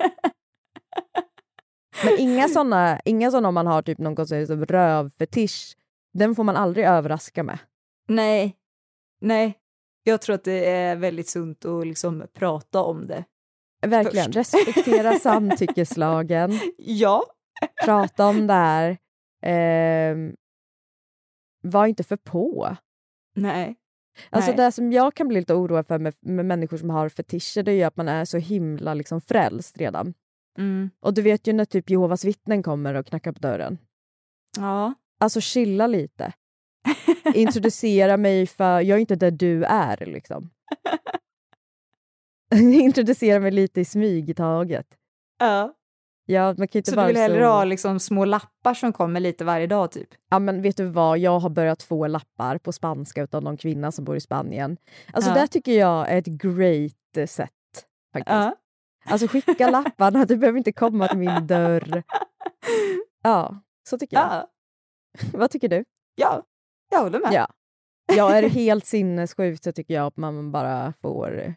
Men 2.04 2.20
inga 2.20 2.48
såna, 2.48 3.00
inga 3.06 3.32
såna 3.32 3.48
om 3.48 3.54
man 3.54 3.68
har 3.68 3.82
typ 3.82 3.98
någon 3.98 4.28
sån 4.28 4.38
här 4.38 4.46
rövfetisch, 4.66 5.78
den 6.14 6.36
får 6.36 6.44
man 6.44 6.56
aldrig 6.56 6.86
överraska 6.86 7.44
med. 7.44 7.60
nej, 8.08 8.56
nej. 9.22 9.58
Jag 10.04 10.22
tror 10.22 10.36
att 10.36 10.44
det 10.44 10.70
är 10.70 10.96
väldigt 10.96 11.30
sunt 11.30 11.66
att 11.66 11.88
liksom 11.88 12.24
prata 12.34 12.82
om 12.84 13.08
det. 13.08 13.24
Verkligen, 13.88 14.26
Först. 14.34 14.36
respektera 14.56 15.14
samtyckeslagen. 15.20 16.60
Ja. 16.78 17.24
Prata 17.86 18.28
om 18.28 18.48
det 18.48 18.54
här. 18.54 18.98
Ehm, 19.42 20.36
var 21.64 21.86
inte 21.86 22.04
för 22.04 22.18
på. 22.18 22.78
Nej. 23.36 23.76
Alltså 24.30 24.52
Nej. 24.52 24.58
det 24.58 24.72
som 24.72 24.92
jag 24.92 25.14
kan 25.14 25.28
bli 25.28 25.40
lite 25.40 25.54
oroad 25.54 25.88
för 25.88 26.00
med, 26.00 26.14
med 26.20 26.46
människor 26.46 26.78
som 26.78 26.90
har 26.90 27.10
fetischer 27.10 27.64
det 27.64 27.72
är 27.72 27.76
ju 27.76 27.84
att 27.84 27.98
man 27.98 28.08
är 28.08 28.26
så 28.26 28.38
himla 28.38 28.94
liksom 28.94 29.22
frälst 29.22 29.78
redan. 29.78 30.14
Mm. 30.58 30.90
Och 31.00 31.14
du 31.14 31.22
vet 31.22 31.48
ju 31.48 31.54
när 31.54 31.66
typ 31.66 31.90
Jehovas 31.90 32.26
vittnen 32.26 32.64
kommer 32.64 32.94
och 32.94 33.06
knackar 33.06 33.32
på 33.32 33.40
dörren. 33.40 33.78
Ja. 34.58 34.94
Alltså 35.20 35.42
chilla 35.42 35.88
lite. 35.88 36.34
Introducera 37.36 38.18
mig 38.18 38.48
för, 38.48 38.82
jag 38.82 38.96
är 38.96 39.00
inte 39.00 39.16
där 39.16 39.32
du 39.32 39.64
är 39.64 40.06
liksom. 40.06 40.50
Introducera 42.74 43.40
mig 43.40 43.52
lite 43.52 43.82
i 43.82 43.86
smyg 43.86 44.30
i 44.30 44.34
taget. 44.34 44.88
ja. 45.40 45.76
Ja, 46.32 46.54
man 46.58 46.68
kan 46.68 46.80
inte 46.80 46.90
Så 46.92 46.96
bara 46.96 47.08
du 47.08 47.14
vill 47.14 47.22
hellre 47.22 47.44
så... 47.44 47.50
ha 47.50 47.64
liksom 47.64 48.00
små 48.00 48.26
lappar 48.26 48.74
som 48.74 48.94
kommer 48.94 49.20
lite 49.20 49.46
varje 49.46 49.68
dag 49.68 49.92
typ? 49.92 50.10
Ja 50.30 50.40
men 50.40 50.62
vet 50.62 50.78
du 50.78 50.86
vad, 50.86 51.18
jag 51.18 51.40
har 51.40 51.50
börjat 51.50 51.84
få 51.84 52.08
lappar 52.08 52.58
på 52.58 52.72
spanska 52.72 53.24
utav 53.24 53.44
någon 53.44 53.58
kvinna 53.58 53.92
som 53.92 54.06
bor 54.06 54.16
i 54.16 54.22
Spanien. 54.22 54.78
Alltså 55.14 55.32
Ja. 55.32 55.36
det 55.36 55.48
tycker 55.48 55.72
jag 55.80 56.10
är 56.10 56.18
ett 56.18 56.26
great 56.26 57.18
eh, 57.18 57.26
sätt. 57.28 57.52
Faktiskt. 58.14 58.34
Ja. 58.36 58.56
Alltså 59.06 59.28
skicka 59.28 59.70
lapparna, 59.70 60.26
du 60.26 60.38
behöver 60.38 60.58
inte 60.58 60.72
komma 60.72 61.08
till 61.08 61.18
min 61.18 61.48
dörr. 61.48 62.04
Ja, 63.24 63.62
så 63.90 63.98
tycker 63.98 64.18
jag. 64.18 64.26
Ja. 64.26 64.48
Vad 65.34 65.52
tycker 65.52 65.70
du? 65.70 65.84
Ja, 66.16 66.44
jag 66.92 67.00
håller 67.04 67.20
med. 67.20 67.34
Ja. 67.34 67.48
Jag 68.16 68.38
är 68.38 68.50
helt 68.50 68.86
sinnessjukt 68.86 69.64
så 69.64 69.72
tycker 69.72 69.94
jag 69.94 70.06
att 70.06 70.18
man 70.18 70.52
bara 70.52 70.94
får 71.02 71.40
eh, 71.42 71.54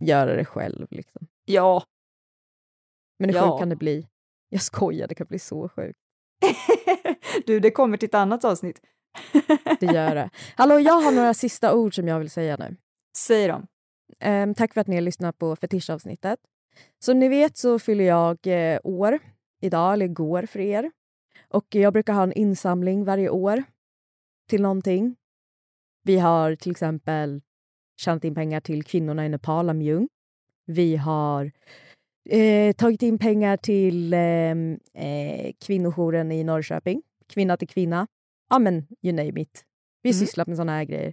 göra 0.00 0.36
det 0.36 0.44
själv. 0.44 0.86
Liksom. 0.90 1.26
Ja. 1.44 1.82
Men 3.26 3.30
hur 3.30 3.36
Ja. 3.36 3.58
kan 3.58 3.68
det 3.68 3.76
bli? 3.76 4.06
Jag 4.48 4.62
skojar, 4.62 5.08
det 5.08 5.14
kan 5.14 5.26
bli 5.26 5.38
så 5.38 5.68
sjukt. 5.68 5.98
du, 7.46 7.60
det 7.60 7.70
kommer 7.70 7.96
till 7.96 8.06
ett 8.08 8.14
annat 8.14 8.44
avsnitt. 8.44 8.80
Det 9.80 9.86
gör 9.86 10.14
det. 10.14 10.30
Hallå, 10.56 10.78
jag 10.80 11.00
har 11.00 11.12
några 11.12 11.34
sista 11.34 11.74
ord 11.74 11.94
som 11.94 12.08
jag 12.08 12.18
vill 12.18 12.30
säga 12.30 12.56
nu. 12.56 12.76
Säg 13.18 13.48
dem. 13.48 13.66
Ehm, 14.20 14.54
tack 14.54 14.74
för 14.74 14.80
att 14.80 14.86
ni 14.86 14.94
har 14.94 15.02
lyssnat 15.02 15.38
på 15.38 15.56
fetischavsnittet. 15.56 16.38
Som 17.04 17.18
ni 17.18 17.28
vet 17.28 17.56
så 17.56 17.78
fyller 17.78 18.04
jag 18.04 18.38
eh, 18.46 18.78
år 18.84 19.18
idag, 19.60 19.92
eller 19.92 20.06
igår 20.06 20.46
för 20.46 20.58
er. 20.60 20.90
Och 21.48 21.66
jag 21.74 21.92
brukar 21.92 22.12
ha 22.12 22.22
en 22.22 22.32
insamling 22.32 23.04
varje 23.04 23.28
år 23.28 23.64
till 24.48 24.62
någonting. 24.62 25.16
Vi 26.02 26.18
har 26.18 26.54
till 26.56 26.70
exempel 26.70 27.42
tjänat 28.00 28.24
in 28.24 28.34
pengar 28.34 28.60
till 28.60 28.84
kvinnorna 28.84 29.26
i 29.26 29.28
Nepal, 29.28 29.70
Amjung. 29.70 30.08
Vi 30.66 30.96
har 30.96 31.52
eh, 32.30 32.72
tagit 32.74 33.02
in 33.02 33.18
pengar 33.18 33.56
till 33.56 34.12
eh, 34.14 34.50
eh, 35.06 35.52
kvinnojouren 35.64 36.32
i 36.32 36.44
Norrköping, 36.44 37.02
Kvinna 37.28 37.56
till 37.56 37.68
kvinna. 37.68 38.06
ja 38.50 38.58
men 38.58 38.86
you 39.02 39.12
name 39.16 39.40
it. 39.40 39.64
Vi 40.02 40.08
har 40.10 40.14
Mm. 40.14 40.26
sysslat 40.26 40.48
med 40.48 40.56
såna 40.56 40.72
här 40.72 40.84
grejer. 40.84 41.12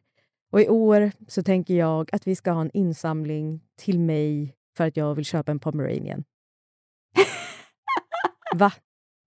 Och 0.52 0.62
i 0.62 0.68
år 0.68 1.12
så 1.28 1.44
tänker 1.44 1.74
jag 1.74 2.10
att 2.16 2.28
vi 2.28 2.36
ska 2.36 2.52
ha 2.52 2.62
en 2.62 2.72
insamling 2.74 3.62
till 3.78 4.00
mig 4.00 4.56
för 4.78 4.88
att 4.88 4.98
jag 4.98 5.16
vill 5.16 5.26
köpa 5.26 5.52
en 5.52 5.60
pomeranian. 5.60 6.24
Va? 8.56 8.72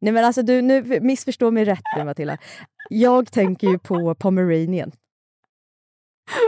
Nej 0.00 0.12
men 0.12 0.24
alltså 0.24 0.42
du, 0.42 0.62
nu 0.62 1.00
missförstå 1.00 1.50
mig 1.50 1.64
rätt 1.64 1.82
nu 1.96 2.04
Matilda. 2.04 2.38
Jag 2.90 3.32
tänker 3.32 3.68
ju 3.68 3.78
på 3.78 4.14
pomeranian. 4.14 4.92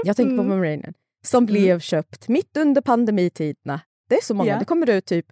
Jag 0.05 0.17
tänker 0.17 0.37
på 0.37 0.43
Mm. 0.43 0.51
pomeranian. 0.53 0.95
Som 1.27 1.47
blev 1.47 1.81
köpt 1.81 2.29
mitt 2.29 2.57
under 2.57 2.81
pandemitiderna. 2.83 3.81
Det 4.09 4.15
är 4.15 4.21
så 4.23 4.35
många. 4.35 4.51
Ja. 4.51 4.59
Det 4.59 4.65
kommer 4.65 4.91
ut 4.91 5.07
typ 5.07 5.27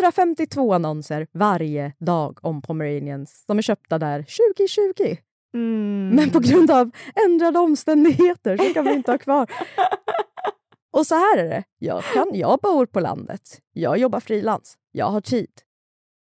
152 0.00 0.72
annonser 0.74 1.26
varje 1.32 1.92
dag 1.98 2.38
om 2.42 2.62
pomeranians 2.62 3.44
som 3.46 3.58
är 3.58 3.62
köpta 3.62 3.98
där 3.98 4.18
2020. 4.22 5.16
Mm. 5.54 6.08
Men 6.16 6.30
på 6.30 6.40
grund 6.40 6.70
av 6.70 6.90
ändrade 7.26 7.58
omständigheter 7.58 8.56
så 8.56 8.74
kan 8.74 8.84
vi 8.84 8.92
inte 8.94 9.10
ha 9.10 9.18
kvar. 9.18 9.50
Och 10.92 11.06
så 11.06 11.14
här 11.14 11.38
är 11.38 11.44
det. 11.48 11.64
Jag, 11.78 12.02
kan, 12.14 12.30
jag 12.34 12.58
bor 12.58 12.86
på 12.86 13.00
landet. 13.00 13.60
Jag 13.72 13.98
jobbar 13.98 14.20
frilans. 14.20 14.76
Jag 14.92 15.06
har 15.06 15.20
tid. 15.20 15.50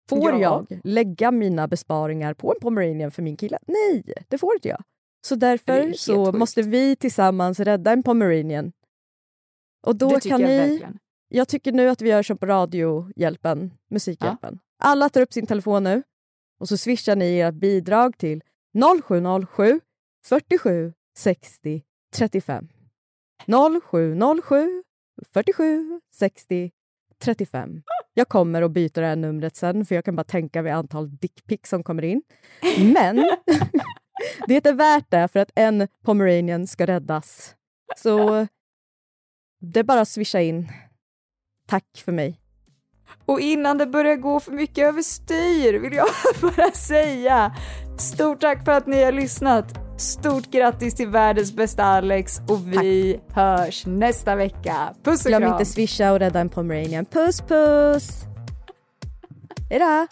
Får 0.10 0.32
Ja. 0.32 0.40
jag 0.40 0.80
lägga 0.84 1.32
mina 1.32 1.68
besparingar 1.68 2.34
på 2.34 2.54
en 2.54 2.60
pomeranian 2.62 3.12
för 3.12 3.22
min 3.22 3.38
kille? 3.38 3.58
Nej, 3.68 4.04
det 4.28 4.38
får 4.38 4.54
inte 4.54 4.68
jag. 4.68 4.84
Så 5.28 5.36
därför 5.36 5.94
så 5.94 6.26
sjukt. 6.26 6.38
måste 6.38 6.62
vi 6.62 6.96
tillsammans 6.96 7.60
rädda 7.60 7.92
en 7.92 8.04
pomeranian. 8.04 8.72
Och 9.86 9.96
då 9.96 10.20
kan 10.20 10.42
ni... 10.42 10.58
verkligen. 10.58 10.98
Jag 11.28 11.48
tycker 11.48 11.72
nu 11.72 11.90
att 11.90 12.02
vi 12.02 12.10
gör 12.10 12.24
som 12.24 12.38
på 12.38 12.46
Radiohjälpen, 12.46 13.74
Musikhjälpen. 13.90 14.60
Alla 14.80 15.10
tar 15.10 15.22
upp 15.22 15.34
sin 15.34 15.48
telefon 15.48 15.84
nu 15.84 16.04
och 16.60 16.70
så 16.70 16.78
swishar 16.78 17.16
ni 17.16 17.40
ert 17.40 17.56
bidrag 17.56 18.18
till 18.18 18.42
0707 19.04 19.80
47 20.26 20.94
60 21.18 21.84
35. 22.16 22.68
0707 23.48 24.84
47 25.34 26.02
60 26.14 26.72
35. 27.20 27.82
Jag 28.14 28.28
kommer 28.28 28.62
att 28.62 28.72
byta 28.72 29.02
det 29.02 29.08
här 29.08 29.16
numret 29.16 29.56
sen 29.56 29.86
för 29.86 29.96
jag 29.96 30.06
kan 30.06 30.16
bara 30.16 30.24
tänka 30.24 30.62
mig 30.62 30.72
antal 30.72 31.18
dickpics 31.18 31.70
som 31.70 31.84
kommer 31.84 32.04
in. 32.04 32.22
Men 32.94 33.16
det 34.48 34.66
är 34.66 34.74
värt 34.74 35.12
det 35.12 35.28
för 35.28 35.40
att 35.40 35.52
en 35.56 35.88
pomeranian 36.04 36.68
ska 36.68 36.86
räddas. 36.88 37.56
Så 37.98 38.48
det 39.62 39.80
är 39.80 39.84
bara 39.84 40.02
att 40.02 40.10
swisha 40.10 40.42
in. 40.42 40.68
Tack 41.68 41.84
för 42.06 42.12
mig. 42.12 42.40
Och 43.26 43.40
innan 43.40 43.78
det 43.78 43.86
börjar 43.86 44.16
gå 44.16 44.40
för 44.40 44.52
mycket 44.52 44.88
överstyr 44.88 45.74
vill 45.80 45.94
jag 45.94 46.08
bara 46.42 46.72
säga 46.72 47.56
stort 47.98 48.42
tack 48.42 48.66
för 48.66 48.72
att 48.72 48.88
ni 48.88 49.04
har 49.04 49.12
lyssnat. 49.12 49.80
Stort 49.98 50.52
grattis 50.52 50.96
till 50.96 51.08
världens 51.08 51.54
bästa 51.54 51.84
Alex 51.84 52.40
och 52.48 52.74
vi 52.74 53.20
hörs 53.34 53.86
nästa 53.86 54.36
vecka. 54.36 54.94
Puss 55.04 55.26
och 55.26 55.30
Glöm 55.30 55.42
kram. 55.42 55.52
inte 55.54 55.66
swisha 55.66 56.12
och 56.12 56.20
rädda 56.20 56.40
en 56.40 56.50
pomeranian. 56.50 57.06
Puss 57.06 57.42
puss! 57.42 58.10
Hejdå! 59.70 60.08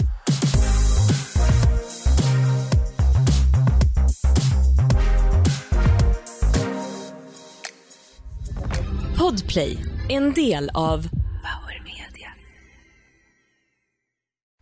Podplay, 9.17 9.77
en 10.09 10.33
del 10.33 10.69
av 10.73 11.07